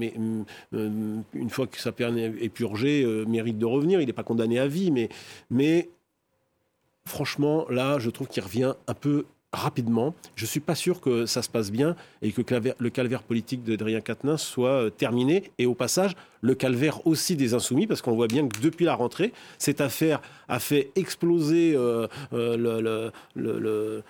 une 0.71 1.49
fois 1.49 1.67
que 1.67 1.79
sa 1.79 1.91
peine 1.91 2.17
est 2.17 2.49
purgée, 2.49 3.05
mérite 3.27 3.57
de 3.57 3.65
revenir. 3.65 4.01
Il 4.01 4.07
n'est 4.07 4.13
pas 4.13 4.23
condamné 4.23 4.59
à 4.59 4.67
vie, 4.67 4.91
mais, 4.91 5.07
mais 5.49 5.89
franchement, 7.05 7.65
là, 7.69 7.99
je 7.99 8.09
trouve 8.09 8.27
qu'il 8.27 8.43
revient 8.43 8.73
un 8.87 8.93
peu 8.93 9.25
rapidement. 9.51 10.13
Je 10.35 10.45
ne 10.45 10.47
suis 10.47 10.59
pas 10.59 10.75
sûr 10.75 11.01
que 11.01 11.25
ça 11.25 11.41
se 11.41 11.49
passe 11.49 11.71
bien 11.71 11.95
et 12.21 12.31
que 12.31 12.41
le 12.77 12.89
calvaire 12.89 13.23
politique 13.23 13.63
d'Adrien 13.63 14.01
Quatennens 14.01 14.41
soit 14.41 14.69
euh, 14.69 14.89
terminé. 14.89 15.51
Et 15.57 15.65
au 15.65 15.73
passage, 15.73 16.15
le 16.41 16.55
calvaire 16.55 17.05
aussi 17.07 17.35
des 17.35 17.53
insoumis, 17.53 17.87
parce 17.87 18.01
qu'on 18.01 18.15
voit 18.15 18.27
bien 18.27 18.47
que 18.47 18.59
depuis 18.61 18.85
la 18.85 18.95
rentrée, 18.95 19.33
cette 19.57 19.81
affaire 19.81 20.21
a 20.47 20.59
fait 20.59 20.91
exploser 20.95 21.73
euh, 21.75 22.07
euh, 22.33 23.11
le, 23.35 24.03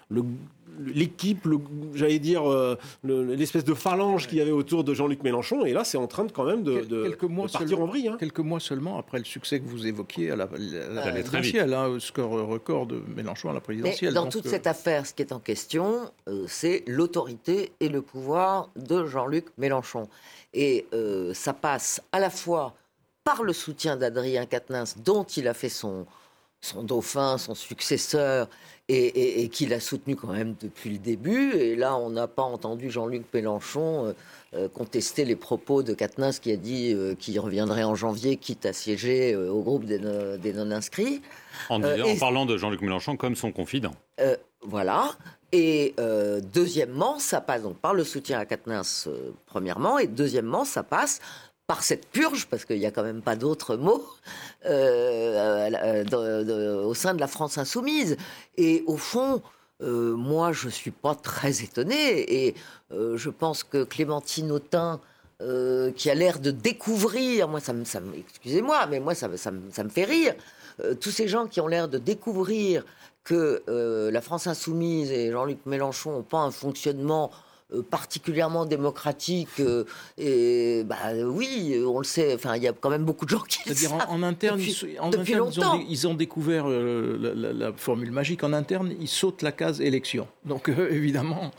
l'équipe, 0.79 1.47
j'allais 1.93 2.19
dire, 2.19 2.49
euh, 2.49 2.77
l'espèce 3.03 3.63
de 3.63 3.73
phalange 3.73 4.27
qu'il 4.27 4.37
y 4.37 4.41
avait 4.41 4.51
autour 4.51 4.83
de 4.83 4.93
Jean-Luc 4.93 5.23
Mélenchon. 5.23 5.65
Et 5.65 5.73
là, 5.73 5.83
c'est 5.83 5.97
en 5.97 6.07
train 6.07 6.25
de, 6.25 6.31
quand 6.31 6.45
même 6.45 6.63
de, 6.63 7.03
quelques 7.03 7.23
mois 7.23 7.47
partir 7.47 7.81
en 7.81 7.85
vrille. 7.85 8.07
Hein. 8.07 8.17
Quelques 8.19 8.39
mois 8.39 8.59
seulement 8.59 8.97
après 8.97 9.19
le 9.19 9.25
succès 9.25 9.59
que 9.59 9.67
vous 9.67 9.85
évoquiez 9.85 10.31
à 10.31 10.35
la, 10.35 10.47
présidentielle, 10.47 11.73
hein, 11.73 11.97
score 11.99 12.31
record 12.47 12.87
de 12.87 13.01
Mélenchon 13.15 13.49
à 13.49 13.53
la 13.53 13.61
présidentielle. 13.61 14.13
dans 14.13 14.27
toute 14.27 14.45
euh, 14.45 14.49
cette 14.49 14.67
affaire, 14.67 15.05
ce 15.05 15.13
qui 15.13 15.21
est 15.21 15.33
en 15.33 15.39
question, 15.39 16.11
euh, 16.27 16.45
c'est 16.47 16.83
l'autorité 16.87 17.71
et 17.79 17.89
le 17.89 18.01
pouvoir 18.01 18.69
de 18.75 19.05
Jean-Luc 19.05 19.47
Mélenchon. 19.57 20.07
Et 20.53 20.87
ça 21.33 21.53
passe 21.53 22.01
à 22.11 22.19
la 22.19 22.31
fois 22.31 22.73
par 23.23 23.43
le 23.43 23.53
soutien 23.53 23.97
d'Adrien 23.97 24.47
Quatennens, 24.47 24.95
dont 25.03 25.23
il 25.23 25.47
a 25.47 25.53
fait 25.53 25.69
son, 25.69 26.07
son 26.61 26.83
dauphin, 26.83 27.37
son 27.37 27.55
successeur, 27.55 28.47
et, 28.89 29.49
qu'il 29.49 29.73
a 29.73 29.79
soutenu 29.79 30.15
quand 30.15 30.33
même 30.33 30.55
depuis 30.59 30.89
le 30.89 30.97
début. 30.97 31.53
Et 31.53 31.75
là, 31.75 31.95
on 31.95 32.09
n'a 32.09 32.27
pas 32.27 32.41
entendu 32.41 32.89
Jean-Luc 32.89 33.23
Mélenchon 33.33 34.07
euh, 34.07 34.13
euh, 34.55 34.67
contester 34.67 35.25
les 35.25 35.35
propos 35.35 35.83
de 35.83 35.93
Quatennens 35.93 36.39
qui 36.39 36.51
a 36.51 36.55
dit 36.55 36.93
euh, 36.93 37.13
qu'il 37.13 37.39
reviendrait 37.39 37.83
en 37.83 37.93
janvier, 37.93 38.37
quitte 38.37 38.65
à 38.65 38.73
siéger 38.73 39.35
au 39.35 39.61
groupe 39.61 39.85
des, 39.85 39.99
non-inscrits. 39.99 41.21
En, 41.69 41.79
parlant 42.19 42.45
de 42.45 42.57
Jean-Luc 42.57 42.81
Mélenchon 42.81 43.15
comme 43.15 43.35
son 43.35 43.51
confident. 43.51 43.93
voilà. 44.63 45.11
Et 45.51 45.95
deuxièmement, 46.53 47.19
ça 47.19 47.41
passe 47.41 47.63
donc 47.63 47.77
par 47.77 47.93
le 47.93 48.03
soutien 48.03 48.39
à 48.39 48.45
Quatennens, 48.45 49.07
premièrement, 49.45 49.97
et 49.97 50.07
deuxièmement, 50.07 50.65
ça 50.65 50.83
passe 50.83 51.21
par 51.69 51.83
cette 51.83 52.07
purge, 52.07 52.47
parce 52.49 52.65
qu'il 52.65 52.79
n'y 52.79 52.87
a 52.87 52.89
quand 52.89 53.03
même 53.03 53.21
pas 53.21 53.35
d'autres 53.35 53.75
mots, 53.75 54.03
euh, 54.65 55.69
euh, 56.11 56.83
au 56.83 56.95
sein 56.95 57.13
de 57.13 57.19
la 57.19 57.27
France 57.27 57.59
insoumise. 57.59 58.17
Et 58.57 58.83
au 58.87 58.97
fond, 58.97 59.43
euh, 59.83 60.15
moi, 60.15 60.51
je 60.51 60.65
ne 60.65 60.71
suis 60.71 60.89
pas 60.89 61.13
très 61.13 61.61
étonné, 61.61 62.47
et 62.47 62.55
je 62.91 63.29
pense 63.29 63.63
que 63.63 63.83
Clémentine 63.83 64.51
Autain, 64.51 64.99
qui 65.95 66.09
a 66.09 66.15
l'air 66.15 66.39
de 66.39 66.49
découvrir, 66.49 67.47
moi, 67.47 67.59
ça 67.59 67.73
me, 67.73 67.85
ça 67.85 67.99
excusez-moi, 68.17 68.87
mais 68.87 68.99
moi, 68.99 69.13
ça, 69.13 69.29
ça, 69.37 69.51
ça 69.71 69.83
me 69.83 69.89
fait 69.89 70.05
rire, 70.05 70.33
tous 70.99 71.11
ces 71.11 71.27
gens 71.27 71.45
qui 71.45 71.61
ont 71.61 71.67
l'air 71.67 71.87
de 71.87 71.99
découvrir 71.99 72.83
que 73.23 73.61
la 74.11 74.21
France 74.21 74.47
insoumise 74.47 75.11
et 75.11 75.31
Jean-Luc 75.31 75.59
Mélenchon 75.67 76.13
n'ont 76.13 76.23
pas 76.23 76.39
un 76.39 76.51
fonctionnement 76.51 77.29
euh, 77.29 77.48
particulièrement 77.89 78.65
démocratique. 78.65 79.59
Euh, 79.59 79.83
et 80.17 80.83
bah, 80.85 80.97
oui, 81.25 81.79
on 81.85 81.99
le 81.99 82.03
sait. 82.03 82.33
Enfin, 82.33 82.55
il 82.55 82.63
y 82.63 82.67
a 82.67 82.73
quand 82.73 82.89
même 82.89 83.05
beaucoup 83.05 83.25
de 83.25 83.29
gens 83.29 83.43
qui. 83.47 83.59
C'est-à-dire 83.63 83.93
en, 84.09 84.23
interne, 84.23 84.59
depuis, 84.59 84.99
en 84.99 85.07
interne 85.07 85.81
ils, 85.87 86.07
ont, 86.07 86.13
découvert 86.13 86.65
euh, 86.67 87.53
la, 87.53 87.71
formule 87.73 88.11
magique. 88.11 88.43
En 88.43 88.53
interne, 88.53 88.93
ils 88.99 89.07
sautent 89.07 89.41
la 89.41 89.51
case 89.51 89.81
élection. 89.81 90.27
Donc 90.45 90.69
évidemment, 90.89 91.51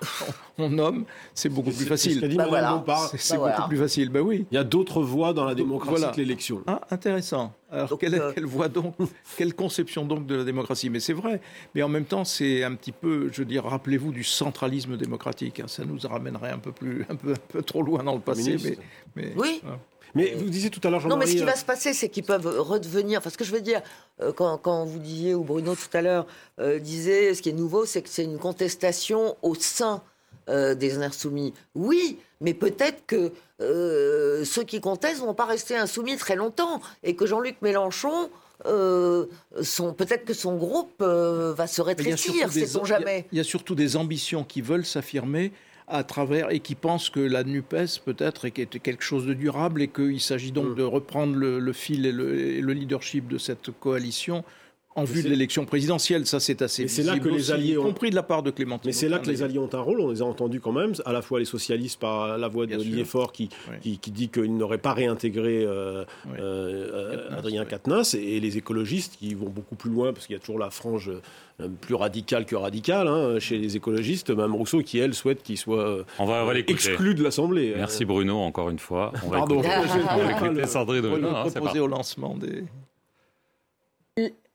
on, 0.59 0.71
nomme, 0.71 1.05
c'est 1.35 1.49
beaucoup 1.49 1.71
plus 1.71 1.87
facile. 1.87 2.19
C'est 2.21 2.35
bah, 2.35 2.49
bah 2.51 3.09
beaucoup 3.37 3.69
plus 3.69 3.79
facile. 3.79 4.09
Ben 4.09 4.21
oui. 4.21 4.47
Il 4.51 4.55
y 4.55 4.59
a 4.59 4.65
d'autres 4.65 5.03
voies 5.03 5.33
dans 5.33 5.45
la 5.45 5.55
démocratie 5.55 6.05
que 6.13 6.17
l'élection. 6.17 6.63
Ah, 6.67 6.81
intéressant. 6.91 7.53
Alors, 7.73 7.99
quelle, 7.99 8.15
euh, 8.15 8.33
quelle, 8.33 8.47
voie 8.47 8.69
donc 8.69 8.95
Quelle 9.37 9.55
conception 9.55 10.05
donc 10.05 10.27
de 10.27 10.35
la 10.35 10.45
démocratie? 10.45 10.91
Mais 10.91 10.99
c'est 10.99 11.13
vrai. 11.13 11.41
Mais 11.75 11.83
en 11.83 11.89
même 11.89 12.05
temps, 12.05 12.25
c'est 12.25 12.65
un 12.65 12.75
petit 12.75 12.93
peu, 12.93 13.31
je 13.33 13.39
veux 13.39 13.45
dire, 13.45 13.65
rappelez-vous 13.65 14.11
du 14.13 14.25
centralisme 14.25 14.97
démocratique. 14.97 15.61
Hein. 15.61 15.69
Ça 15.69 15.85
nous 15.85 16.00
ramènerait 16.07 16.51
un 16.51 16.59
peu, 16.59 16.73
plus, 16.73 17.07
un 17.09 17.17
peu, 17.17 17.33
un 17.33 17.49
peu 17.49 17.63
trop 17.63 17.83
loin 17.83 18.03
dans 18.03 18.15
le 18.15 18.21
passé. 18.21 18.57
Mais, 19.17 19.33
oui. 19.37 19.63
Mais 20.15 20.35
vous 20.35 20.51
disiez 20.51 20.71
tout 20.71 20.81
à 20.83 20.91
l'heure, 20.91 21.07
Non, 21.07 21.17
mais 21.17 21.27
ce 21.27 21.37
qui 21.37 21.45
va 21.45 21.55
se 21.55 21.65
passer, 21.65 21.93
c'est 21.93 22.09
qu'ils 22.09 22.25
peuvent 22.25 22.59
redevenir. 22.59 23.19
Enfin, 23.19 23.31
ce 23.31 23.39
que 23.39 23.45
je 23.45 23.53
veux 23.53 23.61
dire, 23.61 23.81
euh, 24.21 24.33
quand, 24.33 24.59
quand 24.59 24.85
vous 24.85 24.99
disiez, 24.99 25.35
ou 25.35 25.45
Bruno 25.45 25.77
tout 25.77 25.97
à 25.97 26.03
l'heure 26.03 26.27
euh, 26.59 26.81
disait, 26.81 27.33
ce 27.35 27.43
qui 27.43 27.51
est 27.51 27.55
nouveau, 27.55 27.87
c'est 27.87 28.03
que 28.03 28.09
c'est 28.09 28.25
une 28.25 28.39
contestation 28.39 29.37
au 29.43 29.55
sein 29.55 30.03
des 30.49 30.99
insoumis. 30.99 31.55
Oui, 31.77 32.19
mais 32.41 32.55
peut-être 32.55 33.07
que 33.07 33.31
euh, 33.61 34.45
ceux 34.45 34.65
qui 34.65 34.81
contestent 34.81 35.21
vont 35.21 35.35
pas 35.35 35.45
rester 35.45 35.77
insoumis 35.77 36.17
très 36.17 36.35
longtemps 36.37 36.81
et 37.03 37.15
que 37.15 37.27
Jean-Luc 37.27 37.63
Mélenchon 37.63 38.31
euh, 38.67 39.27
peut-être 39.97 40.25
que 40.25 40.35
son 40.35 40.57
groupe 40.57 41.01
euh, 41.01 41.55
va 41.55 41.67
se 41.67 41.81
rétrécir, 41.81 42.53
sait-on 42.53 42.85
jamais. 42.85 43.27
Il 43.33 43.39
y, 43.39 43.41
a 43.41 43.45
surtout 43.45 43.75
des 43.75 43.97
ambitions 43.97 44.45
qui 44.45 44.61
veulent 44.61 44.85
s'affirmer 44.85 45.53
à 45.91 46.05
travers 46.05 46.51
et 46.51 46.61
qui 46.61 46.75
pensent 46.75 47.11
que 47.11 47.21
la 47.21 47.45
NUPES 47.45 48.01
peut-être 48.05 48.47
est 48.47 48.51
quelque 48.51 49.03
chose 49.03 49.27
de 49.27 49.35
durable 49.35 49.83
et 49.83 49.89
qu'il 49.89 50.21
s'agit 50.21 50.53
donc 50.53 50.71
mm. 50.71 50.75
de 50.77 50.83
reprendre 50.83 51.37
le, 51.37 51.73
fil 51.73 52.07
et 52.07 52.13
le, 52.13 52.73
leadership 52.73 53.29
de 53.29 53.39
cette 53.39 53.71
coalition 53.79 54.45
en 54.97 55.05
vue 55.05 55.23
de 55.23 55.29
l'élection 55.29 55.65
présidentielle. 55.65 56.27
Ça, 56.27 56.41
c'est 56.41 56.63
assez. 56.63 56.89
c'est 56.89 57.03
là 57.03 57.19
que 57.19 57.29
les 57.29 57.53
alliés 57.53 57.79
ont 57.79 57.85
compris 57.85 58.11
de 58.11 58.15
la 58.15 58.23
part 58.23 58.43
de 58.43 58.51
Clémentine. 58.51 58.89
Mais 58.89 58.93
c'est 58.93 59.09
là 59.09 59.19
que 59.19 59.29
les 59.29 59.43
alliés 59.43 59.59
ont 59.59 59.73
un 59.73 59.81
rôle. 59.81 60.01
On 60.01 60.11
les 60.11 60.23
a 60.23 60.25
entendus 60.25 60.61
quand 60.61 60.73
même, 60.73 60.93
à 61.05 61.13
la 61.13 61.23
fois 61.23 61.39
les 61.39 61.45
socialistes 61.45 62.01
par 62.01 62.39
la 62.39 62.49
voix 62.49 62.67
d'Olivier 62.67 63.05
Faure 63.05 63.33
qui, 63.33 63.49
qui, 63.81 64.11
dit 64.11 64.29
qu'il 64.29 64.57
n'aurait 64.57 64.79
pas 64.79 64.93
réintégré 64.93 65.65
euh, 65.65 66.05
euh, 66.39 67.29
Adrien 67.37 67.65
Quatennens 67.65 68.15
et 68.15 68.41
les 68.41 68.59
écologistes 68.59 69.17
qui 69.19 69.35
vont 69.35 69.49
beaucoup 69.49 69.77
plus 69.77 69.91
loin 69.91 70.13
parce 70.13 70.27
qu'il 70.27 70.35
y 70.35 70.37
a 70.37 70.41
toujours 70.41 70.59
la 70.59 70.71
frange 70.71 71.11
euh, 71.61 71.69
plus 71.81 71.95
radicale 71.95 72.45
que 72.47 72.57
radicale 72.57 73.07
hein, 73.07 73.39
chez 73.39 73.59
les 73.59 73.77
écologistes. 73.77 74.31
Mme 74.31 74.55
Rousseau 74.55 74.83
qui 74.83 74.99
elle 74.99 75.15
souhaite 75.15 75.43
qu'il 75.43 75.59
soit 75.59 76.05
on 76.19 76.27
va, 76.27 76.45
exclu 76.67 77.15
de 77.15 77.23
l'Assemblée. 77.23 77.75
Merci 77.77 78.05
Bruno 78.05 78.39
encore 78.39 78.71
une 78.71 78.79
fois. 78.79 79.13
On 79.25 79.31
va 79.31 79.39
Pardon. 79.39 79.61
Écouter, 79.63 79.75
on 80.43 80.53
va 80.53 80.67
Sandrine 80.67 81.07
au 81.81 81.87
lancement 81.87 82.37
des 82.37 82.65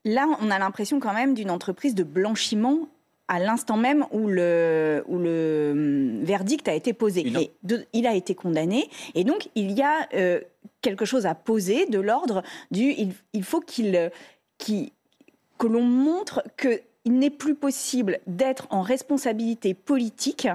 Là, 0.05 0.27
on 0.39 0.51
a 0.51 0.59
l'impression 0.59 0.99
quand 0.99 1.13
même 1.13 1.33
d'une 1.33 1.51
entreprise 1.51 1.95
de 1.95 2.03
blanchiment 2.03 2.87
à 3.27 3.39
l'instant 3.39 3.75
même 3.75 4.05
où 4.11 4.27
le, 4.27 5.03
où 5.07 5.17
le 5.17 5.71
hum, 5.73 6.23
verdict 6.23 6.67
a 6.67 6.73
été 6.73 6.93
posé. 6.93 7.23
Il 7.25 7.37
a, 7.37 7.77
il 7.93 8.07
a 8.07 8.13
été 8.13 8.35
condamné. 8.35 8.89
Et 9.15 9.23
donc, 9.23 9.49
il 9.55 9.71
y 9.71 9.81
a 9.81 10.07
euh, 10.13 10.41
quelque 10.81 11.05
chose 11.05 11.25
à 11.25 11.33
poser 11.33 11.87
de 11.87 11.99
l'ordre 11.99 12.43
du... 12.69 12.93
Il, 13.33 13.43
faut 13.43 13.61
qu'il, 13.61 14.11
que 14.59 15.67
l'on 15.67 15.81
montre 15.81 16.43
qu'il 16.55 17.17
n'est 17.17 17.31
plus 17.31 17.55
possible 17.55 18.19
d'être 18.27 18.67
en 18.69 18.81
responsabilité 18.83 19.73
politique 19.73 20.47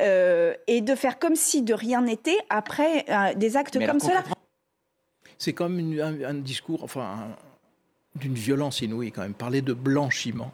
euh, 0.00 0.54
et 0.66 0.80
de 0.80 0.94
faire 0.94 1.18
comme 1.18 1.36
si 1.36 1.60
de 1.60 1.74
rien 1.74 2.00
n'était 2.00 2.38
après 2.48 3.04
euh, 3.10 3.34
des 3.34 3.58
actes 3.58 3.84
comme 3.84 4.00
cela. 4.00 4.24
C'est 5.36 5.52
comme 5.52 5.78
un, 5.78 6.22
un, 6.22 6.34
discours, 6.34 6.84
enfin, 6.84 7.28
d'une 8.16 8.34
violence 8.34 8.80
inouïe 8.80 9.12
quand 9.12 9.22
même. 9.22 9.34
Parler 9.34 9.62
de 9.62 9.72
blanchiment. 9.72 10.52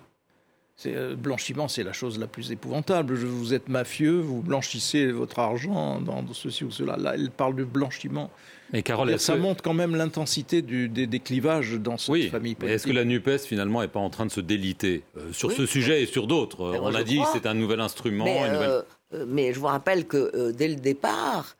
Euh, 0.84 1.16
blanchiment, 1.16 1.68
c'est 1.68 1.82
la 1.82 1.94
chose 1.94 2.18
la 2.18 2.26
plus 2.26 2.52
épouvantable. 2.52 3.14
vous 3.14 3.54
êtes 3.54 3.68
mafieux, 3.68 4.20
vous 4.20 4.42
blanchissez 4.42 5.10
votre 5.10 5.38
argent 5.38 6.00
dans 6.02 6.22
ceci 6.34 6.64
ou 6.64 6.70
cela. 6.70 6.98
Là, 6.98 7.14
elle 7.14 7.30
parle 7.30 7.56
de 7.56 7.64
blanchiment. 7.64 8.30
Mais 8.72 8.82
Carole, 8.82 9.18
ça 9.18 9.36
montre 9.36 9.62
quand 9.62 9.72
même 9.72 9.96
l'intensité 9.96 10.60
des, 10.60 11.20
clivages 11.20 11.74
dans 11.74 11.96
cette 11.96 12.30
famille 12.30 12.54
politique. 12.54 12.76
Est-ce 12.76 12.86
que 12.86 12.92
la 12.92 13.04
NUPES, 13.04 13.38
finalement, 13.46 13.80
n'est 13.80 13.88
pas 13.88 14.00
en 14.00 14.10
train 14.10 14.26
de 14.26 14.30
se 14.30 14.40
déliter 14.40 15.02
euh, 15.16 15.32
sur 15.32 15.50
ce 15.50 15.64
sujet 15.64 16.02
et 16.02 16.06
sur 16.06 16.26
d'autres? 16.26 16.78
On 16.82 16.94
a 16.94 17.04
dit 17.04 17.20
c'est 17.32 17.46
un 17.46 17.54
nouvel 17.54 17.80
instrument. 17.80 18.24
Mais, 18.24 18.40
euh, 18.42 18.82
mais, 19.26 19.54
je 19.54 19.60
vous 19.60 19.66
rappelle 19.66 20.06
que 20.06 20.52
dès 20.52 20.68
le 20.68 20.76
départ, 20.76 21.56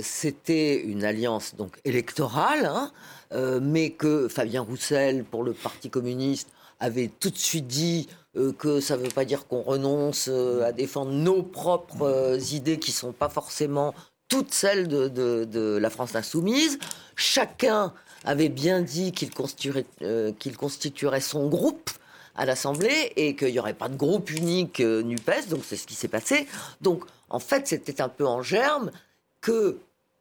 c'était 0.00 0.80
une 0.80 1.04
alliance 1.04 1.54
donc 1.56 1.76
électorale. 1.84 2.64
Hein, 2.64 2.90
euh, 3.32 3.60
mais 3.62 3.90
que 3.90 4.28
Fabien 4.28 4.62
Roussel, 4.62 5.24
pour 5.24 5.44
le 5.44 5.52
Parti 5.52 5.88
communiste, 5.88 6.48
avait 6.80 7.10
tout 7.20 7.30
de 7.30 7.38
suite 7.38 7.66
dit 7.66 8.08
euh, 8.36 8.52
que 8.52 8.80
ça 8.80 8.96
ne 8.96 9.02
veut 9.02 9.10
pas 9.10 9.24
dire 9.24 9.46
qu'on 9.46 9.62
renonce 9.62 10.28
euh, 10.28 10.64
à 10.64 10.72
défendre 10.72 11.12
nos 11.12 11.42
propres 11.42 12.38
idées 12.52 12.78
qui 12.78 12.90
ne 12.90 12.96
sont 12.96 13.12
pas 13.12 13.28
forcément 13.28 13.94
toutes 14.28 14.52
celles 14.52 14.88
de, 14.88 15.78
la 15.80 15.90
France 15.90 16.14
insoumise. 16.14 16.78
Chacun 17.16 17.92
avait 18.24 18.48
bien 18.48 18.80
dit 18.80 19.12
qu'il 19.12 19.30
constituerait, 19.30 21.20
son 21.20 21.48
groupe 21.48 21.90
à 22.36 22.46
l'Assemblée 22.46 23.12
et 23.16 23.34
qu'il 23.34 23.52
n'y 23.52 23.58
aurait 23.58 23.74
pas 23.74 23.88
de 23.88 23.96
groupe 23.96 24.30
unique 24.30 24.80
NUPES, 24.80 25.48
donc 25.48 25.62
c'est 25.64 25.76
ce 25.76 25.86
qui 25.86 25.94
s'est 25.94 26.08
passé. 26.08 26.46
Donc 26.80 27.04
en 27.28 27.40
fait, 27.40 27.66
c'était 27.66 28.00
un 28.00 28.08
peu 28.08 28.26
en 28.26 28.42
germe 28.42 28.92
que 29.40 29.78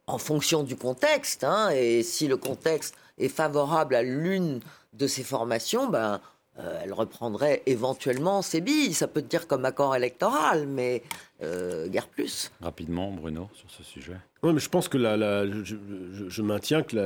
en 0.09 0.17
fonction 0.17 0.63
du 0.63 0.75
contexte, 0.75 1.43
hein, 1.43 1.69
et 1.69 2.03
si 2.03 2.27
le 2.27 2.37
contexte 2.37 2.95
est 3.17 3.29
favorable 3.29 3.95
à 3.95 4.01
l'une 4.01 4.59
de 4.93 5.07
ces 5.07 5.23
formations, 5.23 5.87
ben, 5.87 6.19
elle 6.83 6.91
reprendrait 6.91 7.63
éventuellement 7.67 8.41
ses 8.41 8.59
billes. 8.59 8.93
Ça 8.93 9.07
peut 9.07 9.21
te 9.21 9.27
dire 9.27 9.47
comme 9.47 9.63
accord 9.63 9.95
électoral, 9.95 10.67
mais 10.67 11.03
guère 11.41 12.07
plus. 12.07 12.51
Rapidement, 12.59 13.11
Bruno, 13.11 13.49
sur 13.53 13.71
ce 13.71 13.81
sujet. 13.81 14.17
Oui, 14.43 14.51
mais 14.51 14.59
je 14.59 14.67
pense 14.67 14.89
que 14.89 14.97
la, 14.97 15.45
je, 15.45 16.41
maintiens 16.41 16.83
que 16.83 16.97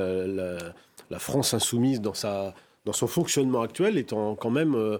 la, 1.10 1.18
France 1.20 1.54
insoumise 1.54 2.00
dans, 2.00 2.14
sa, 2.14 2.52
dans 2.84 2.92
son 2.92 3.06
fonctionnement 3.06 3.62
actuel 3.62 3.96
est 3.96 4.10
quand 4.10 4.50
même 4.50 4.98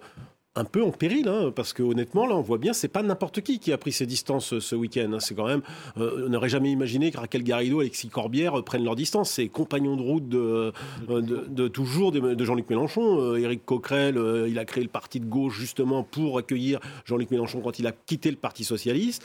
un 0.56 0.64
peu 0.64 0.82
en 0.82 0.90
péril, 0.90 1.28
hein, 1.28 1.52
parce 1.54 1.72
que 1.72 1.82
honnêtement, 1.82 2.26
là, 2.26 2.36
on 2.36 2.40
voit 2.40 2.58
bien, 2.58 2.72
c'est 2.72 2.88
pas 2.88 3.02
n'importe 3.02 3.40
qui 3.40 3.58
qui 3.58 3.72
a 3.72 3.78
pris 3.78 3.90
ses 3.90 4.06
distances 4.06 4.52
euh, 4.52 4.60
ce 4.60 4.76
week-end. 4.76 5.12
Hein. 5.12 5.20
c'est 5.20 5.34
quand 5.34 5.46
même, 5.46 5.62
euh, 5.98 6.26
on 6.26 6.28
n'aurait 6.30 6.48
jamais 6.48 6.70
imaginé 6.70 7.10
que 7.10 7.18
Raquel 7.18 7.42
Garrido, 7.42 7.80
Alexis 7.80 8.08
Corbière 8.08 8.58
euh, 8.58 8.62
prennent 8.62 8.84
leur 8.84 8.94
distance. 8.94 9.30
C'est 9.30 9.48
compagnons 9.48 9.96
de 9.96 10.02
route 10.02 10.28
de, 10.28 10.72
de, 11.08 11.68
toujours 11.68 12.12
de, 12.12 12.44
Jean-Luc 12.44 12.70
Mélenchon. 12.70 13.34
Éric 13.36 13.64
Coquerel, 13.64 14.16
il 14.48 14.58
a 14.58 14.64
créé 14.64 14.82
le 14.82 14.88
parti 14.88 15.18
de 15.18 15.26
gauche 15.26 15.58
justement 15.58 16.02
pour 16.02 16.38
accueillir 16.38 16.78
Jean-Luc 17.04 17.30
Mélenchon 17.30 17.60
quand 17.60 17.78
il 17.78 17.86
a 17.86 17.92
quitté 17.92 18.30
le 18.30 18.36
Parti 18.36 18.64
socialiste. 18.64 19.24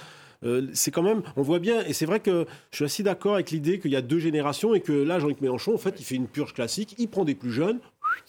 c'est 0.74 0.92
quand 0.92 1.04
même, 1.04 1.22
on 1.36 1.42
voit 1.42 1.60
bien, 1.60 1.84
et 1.86 1.94
c'est 1.94 2.06
vrai 2.06 2.20
que 2.20 2.46
je 2.72 2.78
suis 2.78 2.86
assez 2.86 3.04
d'accord 3.04 3.36
avec 3.36 3.52
l'idée 3.52 3.80
qu'il 3.80 3.92
y 3.92 3.96
a 3.96 4.02
deux 4.02 4.20
générations 4.20 4.74
et 4.74 4.80
que 4.80 4.94
là, 4.94 5.20
Jean-Luc 5.20 5.42
Mélenchon, 5.42 5.74
en 5.74 5.78
fait, 5.78 5.96
il 6.00 6.06
fait 6.06 6.15
une 6.15 6.28
purge 6.28 6.54
classique, 6.54 6.96
il 6.98 7.08
prend 7.08 7.26
des 7.26 7.36
plus 7.36 7.52
jeunes, 7.52 7.80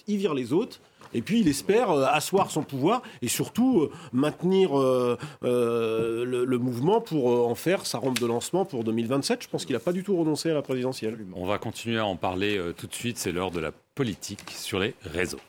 il 0.07 0.17
vire 0.17 0.35
les 0.35 0.53
autres, 0.53 0.81
et 1.15 1.23
puis 1.23 1.41
il 1.41 1.49
espère 1.49 1.91
euh, 1.91 2.07
asseoir 2.07 2.51
son 2.51 2.63
pouvoir 2.63 3.03
et 3.23 3.29
surtout 3.29 3.83
euh, 3.83 3.93
maintenir 4.13 4.79
euh, 4.79 5.17
le, 5.43 6.59
mouvement 6.59 7.01
pour 7.01 7.49
en 7.49 7.55
faire 7.55 7.87
sa 7.87 7.99
rampe 7.99 8.19
de 8.21 8.27
lancement 8.27 8.65
pour 8.65 8.85
2027. 8.85 9.43
Je 9.43 9.49
pense 9.49 9.65
qu'il 9.65 9.75
n'a 9.75 9.81
pas 9.81 9.93
du 9.93 10.03
tout 10.03 10.17
renoncé 10.17 10.51
à 10.51 10.55
la 10.55 10.63
présidentielle. 10.63 11.19
On 11.35 11.47
va 11.47 11.59
continuer 11.59 11.99
à 11.99 12.07
en 12.07 12.17
parler 12.17 12.61
tout 12.77 12.87
de 12.87 12.95
suite. 12.95 13.19
C'est 13.19 13.33
l'heure 13.33 13.51
de 13.51 13.61
la 13.61 13.73
politique 13.95 14.51
sur 14.51 14.79
les 14.79 14.95
réseaux. 15.05 15.41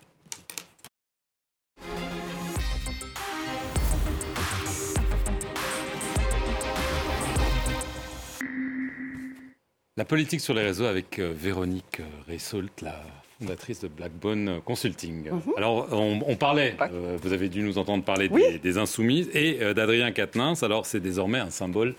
La 9.97 10.05
politique 10.05 10.39
sur 10.39 10.53
les 10.53 10.63
réseaux 10.63 10.85
avec 10.85 11.19
Véronique 11.19 12.01
Ressoult, 12.27 12.69
la 12.81 13.03
fondatrice 13.41 13.79
de 13.79 13.87
Blackbone 13.87 14.61
Consulting. 14.65 15.29
Mhm. 15.29 15.41
Alors, 15.57 15.87
on, 15.91 16.35
parlait, 16.35 16.75
euh, 16.79 17.17
vous 17.21 17.33
avez 17.33 17.49
dû 17.49 17.63
nous 17.63 17.77
entendre 17.77 18.03
parler 18.03 18.29
des, 18.29 18.77
Insoumises 18.77 19.29
et 19.33 19.57
euh, 19.61 19.73
d'Adrien 19.73 20.11
Quatennens. 20.11 20.63
Alors, 20.63 20.85
c'est 20.85 20.99
désormais 20.99 21.39
un 21.39 21.49
symbole 21.49 21.95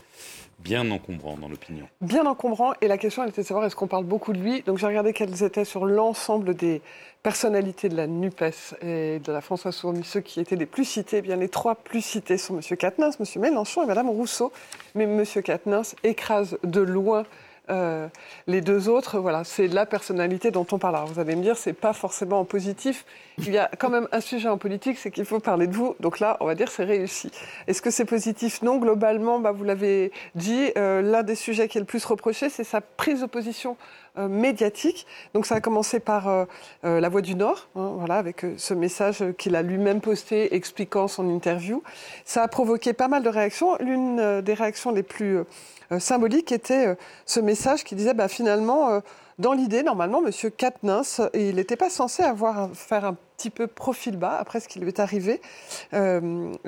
bien 0.60 0.88
encombrant 0.92 1.36
dans 1.36 1.48
l'opinion. 1.48 1.86
Bien 2.00 2.24
encombrant. 2.26 2.72
Et 2.80 2.86
la 2.86 2.96
question, 2.96 3.24
elle 3.24 3.30
était 3.30 3.42
de 3.42 3.46
savoir 3.46 3.66
est-ce 3.66 3.74
qu'on 3.74 3.88
parle 3.88 4.04
beaucoup 4.04 4.32
de 4.32 4.38
lui? 4.38 4.62
Donc, 4.62 4.78
j'ai 4.78 4.86
regardé 4.86 5.12
quelles 5.12 5.42
étaient 5.42 5.64
sur 5.64 5.84
l'ensemble 5.84 6.54
des 6.54 6.80
personnalités 7.24 7.88
de 7.88 7.96
la 7.96 8.06
NUPES 8.06 8.76
et 8.82 9.18
de 9.18 9.32
la 9.32 9.40
France 9.40 9.66
Insoumise, 9.66 10.04
ceux 10.04 10.20
qui 10.20 10.40
étaient 10.40 10.56
les 10.56 10.66
plus 10.66 10.84
cités. 10.84 11.18
Eh 11.18 11.22
bien, 11.22 11.36
les 11.36 11.48
trois 11.48 11.74
plus 11.74 12.02
cités 12.02 12.38
sont 12.38 12.56
M. 12.56 12.76
Quatennens, 12.76 13.18
M. 13.18 13.42
Mélenchon 13.42 13.82
et 13.82 13.86
Mme 13.86 14.08
Rousseau. 14.08 14.52
Mais 14.94 15.04
M. 15.04 15.24
Quatennens 15.42 15.96
écrase 16.04 16.56
de 16.62 16.80
loin 16.80 17.24
euh, 17.70 18.08
les 18.48 18.60
deux 18.60 18.88
autres, 18.88 19.18
voilà, 19.18 19.44
c'est 19.44 19.68
la 19.68 19.86
personnalité 19.86 20.50
dont 20.50 20.66
on 20.72 20.78
parle. 20.78 20.96
Alors 20.96 21.08
vous 21.08 21.20
allez 21.20 21.36
me 21.36 21.42
dire, 21.42 21.56
c'est 21.56 21.72
pas 21.72 21.92
forcément 21.92 22.40
en 22.40 22.44
positif. 22.44 23.04
Il 23.38 23.52
y 23.52 23.58
a 23.58 23.70
quand 23.78 23.88
même 23.88 24.08
un 24.12 24.20
sujet 24.20 24.48
en 24.48 24.58
politique, 24.58 24.98
c'est 24.98 25.10
qu'il 25.10 25.24
faut 25.24 25.38
parler 25.38 25.66
de 25.66 25.74
vous. 25.74 25.94
Donc 26.00 26.18
là, 26.18 26.36
on 26.40 26.46
va 26.46 26.54
dire, 26.54 26.70
c'est 26.70 26.84
réussi. 26.84 27.30
Est-ce 27.68 27.80
que 27.80 27.90
c'est 27.90 28.04
positif? 28.04 28.62
Non, 28.62 28.78
globalement, 28.78 29.38
bah, 29.38 29.52
vous 29.52 29.64
l'avez 29.64 30.12
dit, 30.34 30.72
euh, 30.76 31.02
l'un 31.02 31.22
des 31.22 31.36
sujets 31.36 31.68
qui 31.68 31.78
est 31.78 31.80
le 31.80 31.86
plus 31.86 32.04
reproché, 32.04 32.48
c'est 32.48 32.64
sa 32.64 32.80
prise 32.80 33.20
de 33.20 33.26
position 33.26 33.76
euh, 34.18 34.28
médiatique. 34.28 35.06
Donc 35.34 35.46
ça 35.46 35.56
a 35.56 35.60
commencé 35.60 36.00
par 36.00 36.46
La 36.82 37.08
Voix 37.08 37.22
du 37.22 37.34
Nord, 37.34 37.68
hein, 37.76 37.94
voilà, 37.98 38.16
avec 38.16 38.44
ce 38.56 38.74
message 38.74 39.24
qu'il 39.38 39.56
a 39.56 39.62
lui-même 39.62 40.00
posté 40.00 40.54
expliquant 40.54 41.08
son 41.08 41.28
interview. 41.28 41.82
Ça 42.24 42.42
a 42.42 42.48
provoqué 42.48 42.92
pas 42.92 43.08
mal 43.08 43.22
de 43.22 43.28
réactions. 43.28 43.76
L'une 43.80 44.40
des 44.40 44.54
réactions 44.54 44.92
les 44.92 45.02
plus 45.02 45.44
euh, 45.92 45.98
symbolique 45.98 46.52
était 46.52 46.88
euh, 46.88 46.94
ce 47.26 47.40
message 47.40 47.84
qui 47.84 47.94
disait 47.94 48.14
bah, 48.14 48.28
finalement, 48.28 48.90
euh, 48.90 49.00
dans 49.38 49.52
l'idée, 49.52 49.82
normalement, 49.82 50.22
M. 50.24 50.50
Katnins, 50.56 51.02
il 51.34 51.56
n'était 51.56 51.76
pas 51.76 51.90
censé 51.90 52.22
avoir 52.22 52.70
faire 52.74 53.04
un 53.04 53.16
petit 53.36 53.50
peu 53.50 53.66
profil 53.66 54.16
bas 54.16 54.36
après 54.38 54.60
ce 54.60 54.68
qui 54.68 54.78
lui 54.78 54.88
est 54.88 55.00
arrivé, 55.00 55.40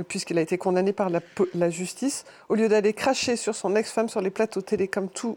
puisqu'il 0.09 0.39
a 0.39 0.41
été 0.41 0.59
condamné 0.59 0.93
par 0.93 1.09
la, 1.09 1.71
justice, 1.71 2.25
au 2.49 2.57
lieu 2.57 2.69
d'aller 2.69 2.93
cracher 2.93 3.37
sur 3.37 3.55
son 3.55 3.77
ex-femme 3.77 4.09
sur 4.09 4.21
les 4.21 4.31
plateaux 4.31 4.63
télé 4.63 4.89
comme 4.89 5.09
tout 5.09 5.37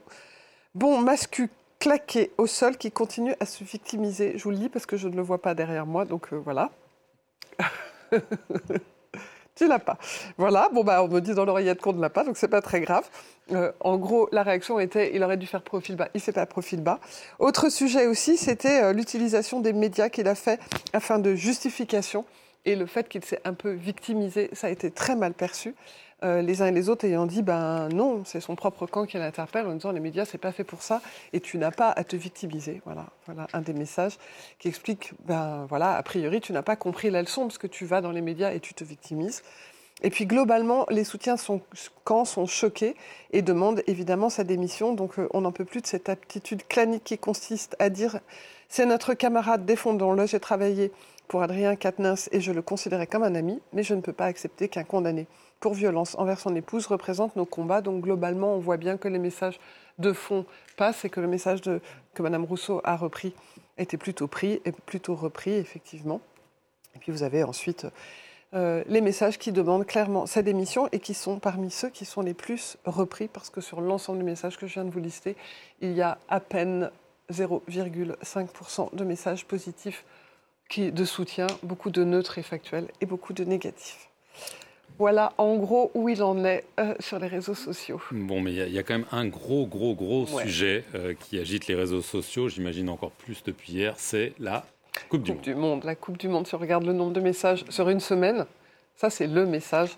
bon 0.74 1.00
mascu 1.00 1.50
claqué 1.80 2.32
au 2.38 2.48
sol 2.48 2.78
qui 2.78 2.92
continue 2.92 3.34
à 3.40 3.46
se 3.46 3.64
victimiser. 3.64 4.38
Je 4.38 4.44
vous 4.44 4.52
le 4.52 4.58
dis 4.58 4.70
parce 4.70 4.86
que 4.86 4.98
je 4.98 5.08
ne 5.08 5.16
le 5.16 5.22
vois 5.22 5.42
pas 5.42 5.54
derrière 5.54 5.86
moi, 5.86 6.06
donc 6.06 6.34
voilà. 6.34 6.72
tu 9.58 9.68
l'as 9.68 9.80
pas. 9.80 9.98
Voilà, 10.38 10.70
bon 10.72 10.84
bah 10.84 11.04
on 11.04 11.08
me 11.08 11.20
dit 11.20 11.34
dans 11.34 11.46
l'oreillette 11.46 11.82
qu'on 11.82 11.94
ne 11.94 12.02
l'a 12.02 12.10
pas, 12.10 12.24
donc 12.24 12.38
c'est 12.38 12.48
pas 12.48 12.62
très 12.62 12.80
grave. 12.82 13.10
Euh, 13.52 13.72
en 13.80 13.98
gros, 13.98 14.30
la 14.32 14.44
réaction 14.44 14.80
était 14.80 15.16
il 15.16 15.24
aurait 15.24 15.38
dû 15.38 15.48
faire 15.48 15.62
profil 15.62 15.96
bas, 15.96 16.10
il 16.14 16.22
fait 16.22 16.32
pas 16.32 16.46
profil 16.46 16.82
bas. 16.82 17.00
Autre 17.40 17.70
sujet 17.70 18.08
aussi, 18.08 18.38
c'était 18.38 18.84
euh, 18.84 18.94
l'utilisation 18.94 19.60
des 19.60 19.74
médias 19.74 20.10
qu'il 20.10 20.28
a 20.28 20.36
fait 20.36 20.60
afin 20.94 21.20
de 21.20 21.36
justification 21.36 22.26
et 22.66 22.76
le 22.76 22.86
fait 22.86 23.08
qu'il 23.08 23.24
s'est 23.24 23.42
un 23.46 23.54
peu 23.54 23.72
victimisé, 23.72 24.50
ça 24.54 24.68
a 24.68 24.70
été 24.70 24.92
très 24.92 25.16
mal 25.16 25.34
perçu. 25.34 25.74
Euh, 26.24 26.42
les 26.42 26.64
uns 26.64 26.66
et 26.66 26.72
les 26.72 26.90
autres 26.90 27.06
ayant 27.06 27.28
dit 27.28 27.44
ben 27.44 27.90
non, 27.90 28.24
c'est 28.26 28.42
son 28.42 28.56
propre 28.56 28.88
camp 28.88 29.06
qui 29.06 29.18
l'interpelle 29.18 29.68
en 29.68 29.74
disant 29.74 29.92
les 29.92 30.00
médias 30.00 30.26
c'est 30.26 30.40
pas 30.40 30.52
fait 30.52 30.64
pour 30.64 30.82
ça 30.82 31.00
et 31.32 31.40
tu 31.40 31.60
n'as 31.60 31.70
pas 31.70 31.92
à 31.92 32.04
te 32.04 32.16
victimiser. 32.16 32.82
Voilà, 32.86 33.06
voilà 33.28 33.46
un 33.54 33.62
des 33.62 33.74
messages 33.74 34.18
qui 34.58 34.68
explique 34.68 35.14
ben 35.26 35.68
voilà 35.70 35.94
a 35.96 36.02
priori 36.02 36.42
tu 36.42 36.54
n'as 36.54 36.64
pas 36.64 36.76
compris 36.76 37.12
la 37.12 37.22
leçon 37.22 37.44
parce 37.44 37.60
que 37.60 37.68
tu 37.68 37.86
vas 37.86 38.02
dans 38.02 38.12
les 38.12 38.22
médias 38.22 38.52
et 38.52 38.60
tu 38.60 38.74
te 38.74 38.84
victimises. 38.84 39.44
Et 40.04 40.12
puis 40.12 40.28
globalement, 40.28 40.86
les 40.90 41.04
soutiens 41.04 41.38
sont, 41.38 41.62
camps 42.04 42.26
sont 42.26 42.46
choqués 42.46 42.96
et 43.32 43.42
demandent 43.42 43.82
évidemment 43.88 44.30
sa 44.30 44.44
démission. 44.44 44.94
Donc 44.94 45.18
euh, 45.18 45.28
on 45.34 45.42
n'en 45.42 45.52
peut 45.52 45.66
plus 45.66 45.82
de 45.82 45.88
cette 45.88 46.08
aptitude 46.08 46.68
clanique 46.68 47.04
qui 47.04 47.18
consiste 47.18 47.76
à 47.80 47.90
dire 47.90 48.20
c'est 48.70 48.86
notre 48.86 49.14
camarade, 49.14 49.66
défendons-le. 49.66 50.28
J'ai 50.28 50.40
travaillé 50.40 50.92
pour 51.28 51.42
Adrien 51.42 51.76
Quatennens 51.76 52.30
et 52.32 52.42
je 52.42 52.52
le 52.52 52.62
considérais 52.62 53.08
comme 53.08 53.24
un 53.24 53.34
ami, 53.34 53.60
mais 53.74 53.84
je 53.84 53.96
ne 53.96 54.02
peux 54.02 54.14
pas 54.14 54.26
accepter 54.26 54.68
qu'un 54.68 54.84
condamné 54.84 55.26
pour 55.60 55.74
violence 55.74 56.16
envers 56.20 56.40
son 56.40 56.56
épouse 56.56 56.86
représente 56.86 57.36
nos 57.36 57.46
combats. 57.46 57.82
Donc 57.82 58.04
globalement, 58.04 58.54
on 58.54 58.60
voit 58.60 58.78
bien 58.78 58.98
que 58.98 59.08
les 59.08 59.20
messages 59.20 59.60
de 59.98 60.14
fond 60.14 60.46
passent 60.76 61.06
et 61.06 61.10
que 61.10 61.20
le 61.20 61.28
message 61.28 61.62
que 61.62 62.22
Mme 62.22 62.46
Rousseau 62.46 62.82
a 62.84 62.96
repris 62.96 63.34
était 63.80 63.98
plutôt 63.98 64.28
pris 64.28 64.62
et 64.64 64.72
plutôt 64.72 65.16
repris, 65.16 65.54
effectivement. 65.54 66.22
Et 66.96 67.00
puis 67.00 67.12
vous 67.12 67.24
avez 67.24 67.44
ensuite 67.44 67.88
euh, 68.54 68.84
les 68.88 69.02
messages 69.02 69.38
qui 69.38 69.52
demandent 69.52 69.86
clairement 69.86 70.26
sa 70.26 70.42
démission 70.42 70.88
et 70.92 71.00
qui 71.00 71.14
sont 71.14 71.40
parmi 71.40 71.70
ceux 71.70 71.90
qui 71.90 72.06
sont 72.06 72.22
les 72.22 72.34
plus 72.34 72.78
repris 72.86 73.28
parce 73.28 73.50
que 73.50 73.60
sur 73.60 73.82
l'ensemble 73.82 74.20
des 74.20 74.26
messages 74.26 74.58
que 74.58 74.68
je 74.68 74.76
viens 74.76 74.86
de 74.86 74.90
vous 74.90 75.00
lister, 75.00 75.36
il 75.82 75.92
y 75.94 76.02
a 76.02 76.18
à 76.30 76.40
peine 76.40 76.90
0,5% 77.32 78.96
de 78.96 79.04
messages 79.04 79.46
positifs 79.46 80.06
qui, 80.70 80.92
de 80.92 81.06
soutien, 81.06 81.48
beaucoup 81.64 81.90
de 81.90 82.04
neutres 82.04 82.38
et 82.38 82.44
factuels 82.44 82.88
et 83.02 83.06
beaucoup 83.06 83.34
de 83.34 83.44
négatifs. 83.44 84.10
Voilà 84.98 85.34
en 85.38 85.58
gros 85.58 85.92
où 85.94 86.10
il 86.10 86.24
en 86.24 86.44
est 86.44 86.64
euh, 86.80 86.96
sur 87.00 87.20
les 87.20 87.28
réseaux 87.28 87.54
sociaux. 87.54 88.02
Bon, 88.12 88.42
mais 88.42 88.54
il 88.54 88.74
y, 88.74 88.80
a 88.80 88.84
quand 88.84 88.98
même 88.98 89.06
un 89.12 89.28
gros, 89.28 89.68
gros, 89.68 89.94
gros 89.94 90.26
sujet 90.26 90.86
euh, 90.96 91.14
qui 91.14 91.38
agite 91.38 91.68
les 91.68 91.76
réseaux 91.76 92.02
sociaux, 92.02 92.50
j'imagine 92.50 92.90
encore 92.90 93.12
plus 93.12 93.44
depuis 93.44 93.74
hier, 93.74 93.94
c'est 93.98 94.34
la 94.40 94.66
Coupe, 95.10 95.24
du, 95.24 95.56
monde. 95.56 95.84
La 95.84 95.96
Coupe 95.96 96.18
du 96.18 96.28
Monde, 96.28 96.48
si 96.48 96.56
on 96.56 96.58
regarde 96.58 96.86
le 96.86 96.94
nombre 96.94 97.14
de 97.14 97.22
messages 97.22 97.64
sur 97.70 97.90
une 97.90 98.00
semaine, 98.00 98.46
ça 98.96 99.10
c'est 99.10 99.28
le 99.28 99.46
message. 99.46 99.98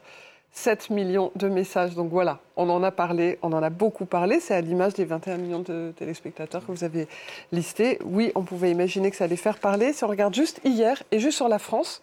7 0.52 0.89
millions 0.89 1.32
de 1.36 1.48
messages. 1.48 1.95
Donc 1.95 2.10
voilà, 2.10 2.39
on 2.56 2.69
en 2.69 2.82
a 2.84 2.91
parlé, 2.91 3.38
on 3.41 3.54
en 3.54 3.62
a 3.62 3.69
beaucoup 3.69 4.06
parlé. 4.06 4.39
C'est 4.39 4.56
à 4.56 4.62
l'image 4.62 4.93
des 4.93 5.06
21 5.06 5.38
millions 5.38 5.60
de 5.60 5.93
téléspectateurs 5.95 6.65
que 6.65 6.72
vous 6.72 6.84
avez 6.84 7.08
listés. 7.52 8.00
Oui, 8.04 8.32
on 8.36 8.43
pouvait 8.43 8.72
imaginer 8.72 9.12
que 9.12 9.15
ça 9.15 9.26
allait 9.26 9.36
faire 9.36 9.60
parler. 9.60 9.93
Si 9.93 10.04
on 10.04 10.08
regarde 10.08 10.34
juste 10.34 10.60
hier 10.63 11.02
et 11.12 11.19
juste 11.19 11.38
sur 11.38 11.50
la 11.50 11.60
France, 11.60 12.02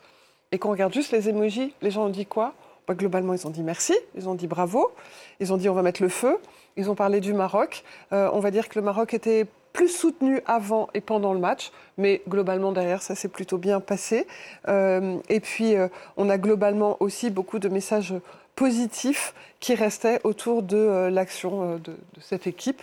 et 0.52 0.58
qu'on 0.58 0.70
regarde 0.70 0.94
juste 0.94 1.12
les 1.12 1.28
émojis, 1.28 1.74
les 1.82 1.90
gens 1.90 2.06
ont 2.06 2.10
dit 2.10 2.26
quoi? 2.26 2.54
Bah, 2.86 2.94
Globalement, 2.94 3.34
ils 3.34 3.46
ont 3.46 3.50
dit 3.50 3.62
merci, 3.62 3.94
ils 4.16 4.28
ont 4.28 4.34
dit 4.34 4.46
bravo, 4.46 4.92
ils 5.40 5.52
ont 5.52 5.56
dit 5.56 5.68
on 5.68 5.74
va 5.74 5.82
mettre 5.82 6.02
le 6.02 6.08
feu, 6.08 6.38
ils 6.76 6.88
ont 6.88 6.94
parlé 6.94 7.20
du 7.20 7.34
Maroc. 7.34 7.82
Euh, 8.12 8.30
on 8.32 8.38
va 8.38 8.50
dire 8.50 8.68
que 8.68 8.78
le 8.78 8.84
Maroc 8.84 9.12
était 9.12 9.46
plus 9.76 9.88
soutenu 9.90 10.40
avant 10.46 10.88
et 10.94 11.02
pendant 11.02 11.34
le 11.34 11.38
match, 11.38 11.70
mais 11.98 12.22
globalement 12.30 12.72
derrière 12.72 13.02
ça 13.02 13.14
s'est 13.14 13.28
plutôt 13.28 13.58
bien 13.58 13.78
passé. 13.78 14.26
Euh, 14.68 15.18
et 15.28 15.38
puis 15.38 15.74
euh, 15.74 15.88
on 16.16 16.30
a 16.30 16.38
globalement 16.38 16.96
aussi 17.00 17.28
beaucoup 17.28 17.58
de 17.58 17.68
messages 17.68 18.14
positifs 18.54 19.34
qui 19.60 19.74
restaient 19.74 20.18
autour 20.24 20.62
de 20.62 20.78
euh, 20.78 21.10
l'action 21.10 21.76
de, 21.76 21.94
cette 22.22 22.46
équipe, 22.46 22.80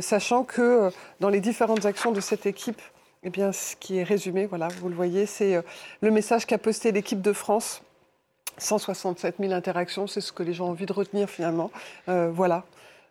sachant 0.00 0.42
que 0.42 0.90
dans 1.20 1.28
les 1.28 1.40
différentes 1.40 1.86
actions 1.86 2.10
de 2.10 2.20
cette 2.20 2.46
équipe, 2.46 2.82
eh 3.22 3.30
bien, 3.30 3.52
ce 3.52 3.76
qui 3.76 3.98
est 3.98 4.02
résumé, 4.02 4.46
voilà, 4.46 4.66
vous 4.80 4.88
le 4.88 4.96
voyez, 4.96 5.26
c'est 5.26 5.62
le 6.00 6.10
message 6.10 6.46
qu'a 6.46 6.58
posté 6.58 6.90
l'équipe 6.90 7.22
de 7.22 7.32
France 7.32 7.82
167 8.58 9.36
000 9.38 9.52
interactions, 9.52 10.08
c'est 10.08 10.20
ce 10.20 10.32
que 10.32 10.42
les 10.42 10.52
gens 10.52 10.66
ont 10.66 10.70
envie 10.70 10.86
de 10.86 10.92
retenir 10.92 11.30
finalement. 11.30 11.70
voilà, 12.08 12.64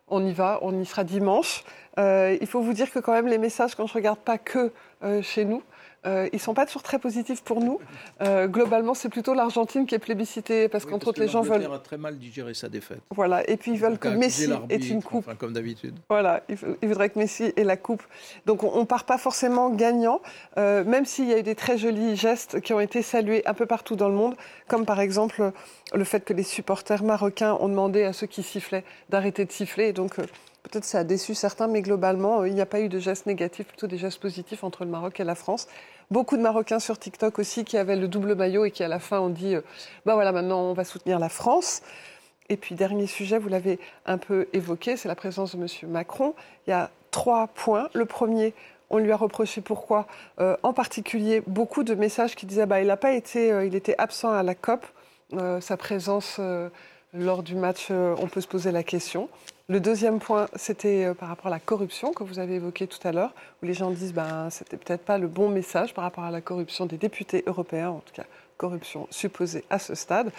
on 0.08 0.24
y 0.26 0.32
va, 0.32 0.58
on 0.62 0.78
y 0.80 0.84
sera 0.84 1.04
dimanche. 1.04 1.64
Euh, 1.98 2.36
il 2.40 2.46
faut 2.46 2.60
vous 2.60 2.72
dire 2.72 2.90
que 2.90 2.98
quand 2.98 3.12
même 3.12 3.28
les 3.28 3.38
messages, 3.38 3.74
quand 3.74 3.86
je 3.86 3.94
regarde 3.94 4.18
pas 4.18 4.38
que 4.38 4.72
euh, 5.02 5.22
chez 5.22 5.44
nous, 5.44 5.62
euh, 6.06 6.28
ils 6.32 6.40
sont 6.40 6.54
pas 6.54 6.66
toujours 6.66 6.82
très 6.82 6.98
positifs 6.98 7.42
pour 7.42 7.60
nous. 7.60 7.80
Euh, 8.20 8.46
globalement, 8.46 8.94
c'est 8.94 9.08
plutôt 9.08 9.32
l'Argentine 9.32 9.86
qui 9.86 9.94
est 9.94 9.98
plébiscitée 9.98 10.68
parce 10.68 10.84
qu'entre 10.84 11.08
autres, 11.08 11.20
les 11.20 11.28
gens 11.28 11.40
veulent. 11.40 11.64
a 11.64 11.78
très 11.78 11.96
mal 11.96 12.18
digéré 12.18 12.52
sa 12.52 12.68
défaite. 12.68 12.98
Voilà, 13.10 13.48
et 13.48 13.56
puis 13.56 13.72
ils 13.72 13.78
veulent 13.78 13.98
que 13.98 14.08
Messi 14.08 14.50
ait 14.68 14.76
une 14.76 15.02
coupe. 15.02 15.26
comme 15.38 15.52
d'habitude. 15.52 15.94
Voilà, 16.10 16.42
ils 16.48 16.88
voudraient 16.88 17.08
que 17.08 17.18
Messi 17.18 17.52
ait 17.56 17.64
la 17.64 17.76
coupe. 17.76 18.02
Donc 18.44 18.62
on, 18.64 18.80
ne 18.80 18.84
part 18.84 19.04
pas 19.04 19.18
forcément 19.18 19.70
gagnant, 19.70 20.20
euh, 20.58 20.84
même 20.84 21.06
s'il 21.06 21.28
y 21.28 21.32
a 21.32 21.38
eu 21.38 21.42
des 21.42 21.54
très 21.54 21.78
jolis 21.78 22.16
gestes 22.16 22.60
qui 22.60 22.74
ont 22.74 22.80
été 22.80 23.00
salués 23.00 23.46
un 23.46 23.54
peu 23.54 23.66
partout 23.66 23.96
dans 23.96 24.08
le 24.08 24.14
monde, 24.14 24.34
comme 24.68 24.84
par 24.84 25.00
exemple 25.00 25.52
le 25.94 26.04
fait 26.04 26.24
que 26.24 26.34
les 26.34 26.42
supporters 26.42 27.02
marocains 27.02 27.56
ont 27.60 27.68
demandé 27.68 28.04
à 28.04 28.12
ceux 28.12 28.26
qui 28.26 28.42
sifflaient 28.42 28.84
d'arrêter 29.08 29.44
de 29.44 29.52
siffler. 29.52 29.92
donc 29.92 30.16
Peut-être 30.64 30.84
ça 30.84 31.00
a 31.00 31.04
déçu 31.04 31.34
certains, 31.34 31.68
mais 31.68 31.82
globalement, 31.82 32.44
il 32.44 32.54
n'y 32.54 32.60
a 32.60 32.66
pas 32.66 32.80
eu 32.80 32.88
de 32.88 32.98
gestes 32.98 33.26
négatifs, 33.26 33.66
plutôt 33.66 33.86
des 33.86 33.98
gestes 33.98 34.20
positifs 34.20 34.64
entre 34.64 34.84
le 34.84 34.90
Maroc 34.90 35.20
et 35.20 35.24
la 35.24 35.34
France. 35.34 35.68
Beaucoup 36.10 36.36
de 36.36 36.42
Marocains 36.42 36.80
sur 36.80 36.98
TikTok 36.98 37.38
aussi 37.38 37.64
qui 37.64 37.76
avaient 37.76 37.96
le 37.96 38.08
double 38.08 38.34
maillot 38.34 38.64
et 38.64 38.70
qui 38.70 38.82
à 38.82 38.88
la 38.88 38.98
fin 38.98 39.20
ont 39.20 39.30
dit, 39.30 39.54
bah 40.04 40.14
voilà, 40.14 40.32
maintenant 40.32 40.60
on 40.62 40.72
va 40.72 40.84
soutenir 40.84 41.18
la 41.18 41.28
France. 41.28 41.82
Et 42.48 42.56
puis 42.56 42.74
dernier 42.74 43.06
sujet, 43.06 43.38
vous 43.38 43.48
l'avez 43.48 43.78
un 44.04 44.18
peu 44.18 44.48
évoqué, 44.52 44.96
c'est 44.96 45.08
la 45.08 45.14
présence 45.14 45.56
de 45.56 45.60
M. 45.60 45.68
Macron. 45.90 46.34
Il 46.66 46.70
y 46.70 46.72
a 46.74 46.90
trois 47.10 47.46
points. 47.46 47.88
Le 47.94 48.04
premier, 48.04 48.52
on 48.90 48.98
lui 48.98 49.12
a 49.12 49.16
reproché 49.16 49.60
pourquoi, 49.60 50.06
euh, 50.40 50.56
en 50.62 50.72
particulier, 50.72 51.42
beaucoup 51.46 51.84
de 51.84 51.94
messages 51.94 52.34
qui 52.34 52.44
disaient 52.44 52.66
bah, 52.66 52.80
il 52.80 52.88
n'a 52.88 52.96
pas 52.96 53.12
été, 53.12 53.50
euh, 53.50 53.64
il 53.64 53.74
était 53.74 53.94
absent 53.98 54.30
à 54.30 54.42
la 54.42 54.54
COP. 54.54 54.84
Euh, 55.32 55.60
sa 55.60 55.76
présence 55.76 56.38
lors 57.14 57.42
du 57.42 57.54
match, 57.54 57.90
on 57.90 58.26
peut 58.26 58.40
se 58.40 58.48
poser 58.48 58.72
la 58.72 58.82
question. 58.82 59.28
Le 59.66 59.80
deuxième 59.80 60.18
point, 60.18 60.46
c'était 60.56 61.06
euh, 61.06 61.14
par 61.14 61.30
rapport 61.30 61.46
à 61.46 61.50
la 61.50 61.58
corruption 61.58 62.12
que 62.12 62.22
vous 62.22 62.38
avez 62.38 62.56
évoqué 62.56 62.86
tout 62.86 62.98
à 63.02 63.12
l'heure, 63.12 63.32
où 63.62 63.66
les 63.66 63.72
gens 63.72 63.90
disent 63.90 64.12
ben 64.12 64.50
c'était 64.50 64.76
peut-être 64.76 65.06
pas 65.06 65.16
le 65.16 65.26
bon 65.26 65.48
message 65.48 65.94
par 65.94 66.04
rapport 66.04 66.24
à 66.24 66.30
la 66.30 66.42
corruption 66.42 66.84
des 66.84 66.98
députés 66.98 67.42
européens, 67.46 67.88
en 67.88 68.00
tout 68.00 68.12
cas 68.12 68.24
corruption 68.58 69.08
supposée 69.10 69.64
à 69.70 69.78
ce 69.78 69.94
stade. 69.94 70.30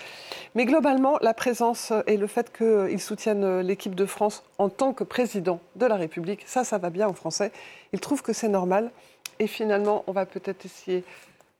Mais 0.53 0.65
globalement, 0.65 1.17
la 1.21 1.33
présence 1.33 1.91
et 2.05 2.17
le 2.17 2.27
fait 2.27 2.55
qu'ils 2.55 3.01
soutiennent 3.01 3.61
l'équipe 3.61 3.95
de 3.95 4.05
France 4.05 4.43
en 4.59 4.69
tant 4.69 4.93
que 4.93 5.03
président 5.03 5.59
de 5.75 5.87
la 5.87 5.95
République, 5.95 6.43
ça, 6.45 6.63
ça 6.63 6.77
va 6.77 6.91
bien 6.91 7.07
en 7.07 7.13
français. 7.13 7.51
Ils 7.93 7.99
trouvent 7.99 8.21
que 8.21 8.31
c'est 8.31 8.47
normal. 8.47 8.91
Et 9.39 9.47
finalement, 9.47 10.03
on 10.07 10.11
va 10.11 10.25
peut-être 10.25 10.65
essayer 10.65 11.03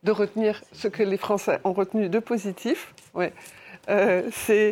de 0.04 0.12
retenir 0.12 0.62
ce 0.72 0.88
que 0.88 1.04
les 1.04 1.18
Français 1.18 1.60
ont 1.64 1.74
retenu 1.74 2.08
de 2.08 2.20
positif. 2.20 2.94
Ouais. 3.16 3.34
Euh, 3.90 4.30
c'est 4.32 4.72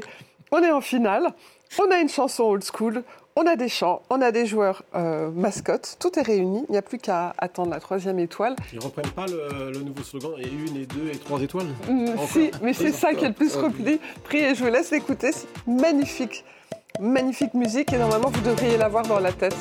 on 0.53 0.61
est 0.61 0.71
en 0.71 0.81
finale. 0.81 1.33
On 1.79 1.91
a 1.91 1.99
une 1.99 2.09
chanson 2.09 2.43
old 2.43 2.63
school, 2.63 3.03
on 3.35 3.47
a 3.47 3.55
des 3.55 3.67
chants, 3.67 4.03
on 4.11 4.21
a 4.21 4.31
des 4.31 4.45
joueurs 4.45 4.83
euh, 4.93 5.31
mascottes, 5.31 5.97
tout 5.99 6.19
est 6.19 6.21
réuni. 6.21 6.63
Il 6.69 6.71
n'y 6.71 6.77
a 6.77 6.83
plus 6.83 6.99
qu'à 6.99 7.33
attendre 7.39 7.71
la 7.71 7.79
troisième 7.79 8.19
étoile. 8.19 8.55
Ils 8.71 8.77
ne 8.77 8.83
reprennent 8.83 9.09
pas 9.09 9.25
le, 9.25 9.79
nouveau 9.79 10.03
slogan 10.03 10.33
et 10.37 10.47
une 10.47 10.77
et 10.77 10.85
deux 10.85 11.09
et 11.11 11.17
trois 11.17 11.41
étoiles 11.41 11.65
mm, 11.89 12.05
Si, 12.27 12.51
mais 12.61 12.73
c'est 12.73 12.91
ça 12.91 13.15
qui 13.15 13.25
est 13.25 13.29
le 13.29 13.33
plus 13.33 13.55
repris. 13.55 13.99
et 14.33 14.53
je 14.53 14.63
vous 14.63 14.69
laisse 14.69 14.91
l'écouter. 14.91 15.31
C'est 15.31 15.47
magnifique, 15.65 16.45
magnifique 16.99 17.55
musique 17.55 17.91
et 17.91 17.97
normalement 17.97 18.29
vous 18.29 18.41
devriez 18.41 18.77
l'avoir 18.77 19.07
dans 19.07 19.19
la 19.19 19.31
tête. 19.31 19.57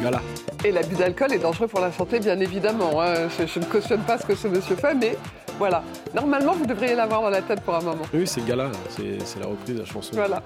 Voilà. 0.00 0.20
Et 0.64 0.72
l'abus 0.72 0.96
d'alcool 0.96 1.32
est 1.32 1.38
dangereux 1.38 1.68
pour 1.68 1.80
la 1.80 1.92
santé, 1.92 2.18
bien 2.18 2.40
évidemment. 2.40 3.00
Hein. 3.00 3.28
Je, 3.38 3.60
ne 3.60 3.64
cautionne 3.64 4.02
pas 4.02 4.18
ce 4.18 4.26
que 4.26 4.34
ce 4.34 4.48
monsieur 4.48 4.74
fait, 4.74 4.94
mais 4.94 5.16
voilà. 5.58 5.82
Normalement, 6.14 6.52
vous 6.52 6.66
devriez 6.66 6.94
l'avoir 6.94 7.22
dans 7.22 7.30
la 7.30 7.42
tête 7.42 7.60
pour 7.62 7.74
un 7.74 7.80
moment. 7.80 8.04
Oui, 8.12 8.26
c'est 8.26 8.40
le 8.40 8.46
gala, 8.46 8.70
c'est 8.90 9.40
la 9.40 9.46
reprise 9.46 9.74
de 9.74 9.80
la 9.80 9.86
chanson. 9.86 10.12
Voilà. 10.14 10.42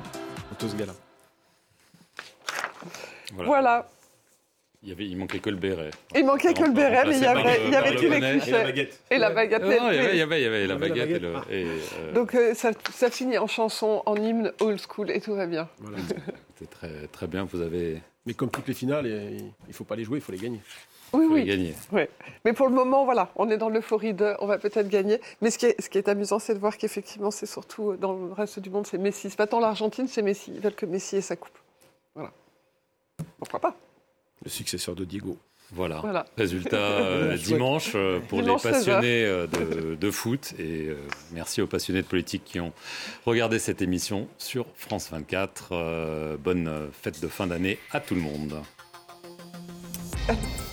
ce 0.58 0.76
gala. 0.76 0.92
Voilà. 3.34 3.86
Il, 4.82 4.88
y 4.88 4.92
avait, 4.92 5.06
il 5.06 5.16
manquait 5.16 5.40
que 5.40 5.50
le 5.50 5.56
béret. 5.56 5.90
Il 6.14 6.24
manquait 6.24 6.54
que 6.54 6.62
le 6.62 6.72
béret, 6.72 7.04
mais 7.06 7.18
il 7.18 7.22
y 7.22 7.26
avait, 7.26 7.61
il 7.66 7.70
y 7.70 7.76
avait 7.76 7.96
tous 7.96 8.08
les 8.08 8.18
clichés. 8.18 8.50
Et 8.50 8.52
la 8.52 8.64
baguette. 8.64 9.00
Et 9.11 9.18
la 9.18 9.30
baguette. 9.30 9.62
Non, 9.62 9.90
il, 9.90 9.96
y 9.96 9.98
avait, 9.98 10.12
il, 10.12 10.18
y 10.18 10.22
avait, 10.22 10.40
il 10.40 10.42
y 10.42 10.46
avait 10.46 10.66
la 10.66 10.76
baguette. 10.76 11.11
Et 11.11 11.18
le, 11.18 11.34
et, 11.50 11.66
euh... 11.66 12.12
Donc 12.14 12.34
euh, 12.34 12.54
ça, 12.54 12.70
ça, 12.90 13.11
finit 13.11 13.36
en 13.36 13.46
chanson, 13.46 14.02
en 14.06 14.16
hymne 14.16 14.52
old 14.61 14.80
school 14.80 15.11
et 15.11 15.20
tout 15.20 15.34
va 15.34 15.46
bien. 15.46 15.68
Voilà. 15.78 15.98
C'est 16.58 16.70
très, 16.70 17.06
très 17.08 17.26
bien, 17.26 17.44
vous 17.44 17.61
avez... 17.61 18.00
Mais 18.26 18.34
comme 18.34 18.50
toutes 18.50 18.68
les 18.68 18.74
finales, 18.74 19.06
il 19.06 19.68
ne 19.68 19.72
faut 19.72 19.84
pas 19.84 19.96
les 19.96 20.04
jouer, 20.04 20.18
il 20.18 20.22
faut 20.22 20.32
les 20.32 20.38
gagner. 20.38 20.61
Oui, 21.12 21.26
oui. 21.28 21.44
Gagner. 21.44 21.74
oui. 21.92 22.02
Mais 22.44 22.52
pour 22.52 22.68
le 22.68 22.74
moment, 22.74 23.04
voilà, 23.04 23.30
on 23.36 23.50
est 23.50 23.58
dans 23.58 23.68
l'euphorie 23.68 24.14
de, 24.14 24.34
on 24.40 24.46
va 24.46 24.58
peut-être 24.58 24.88
gagner. 24.88 25.20
Mais 25.40 25.50
ce 25.50 25.58
qui 25.58 25.66
est, 25.66 25.80
ce 25.80 25.88
qui 25.88 25.98
est 25.98 26.08
amusant, 26.08 26.38
c'est 26.38 26.54
de 26.54 26.58
voir 26.58 26.76
qu'effectivement, 26.76 27.30
c'est 27.30 27.46
surtout 27.46 27.96
dans 27.96 28.12
le 28.12 28.32
reste 28.32 28.61
du 28.61 28.70
monde, 28.70 28.86
c'est 28.86 28.98
Messi. 28.98 29.30
C'est 29.30 29.36
pas 29.36 29.46
tant 29.46 29.61
l'Argentine, 29.61 30.08
c'est 30.08 30.22
Messi. 30.22 30.52
Ils 30.54 30.61
veulent 30.61 30.74
que 30.74 30.86
Messi 30.86 31.16
ait 31.16 31.20
sa 31.20 31.36
coupe. 31.36 31.58
Voilà. 32.14 32.32
Pourquoi 33.38 33.61
pas? 33.61 33.76
Le 34.44 34.50
successeur 34.50 34.94
de 34.94 35.04
Diego. 35.04 35.36
Voilà. 35.72 36.26
Résultat 36.36 36.76
euh, 36.76 37.36
dimanche 37.36 37.92
euh, 37.94 38.18
pour 38.20 38.42
les 38.42 38.56
passionnés 38.56 39.24
euh, 39.24 39.46
de, 39.46 40.11
foot. 40.11 40.54
Et 40.58 40.88
merci 41.32 41.62
aux 41.62 41.66
passionnés 41.66 42.02
de 42.02 42.06
politique 42.06 42.42
qui 42.44 42.61
ont 42.61 42.72
regardé 43.24 43.58
cette 43.58 43.82
émission 43.82 44.28
sur 44.38 44.66
France 44.76 45.11
24. 45.11 46.36
bonne 46.38 46.88
fête 46.92 47.20
de 47.20 47.28
fin 47.28 47.46
d'année 47.46 47.78
à 47.92 48.00
tout 48.00 48.14
le 48.14 48.22
monde. 48.22 48.54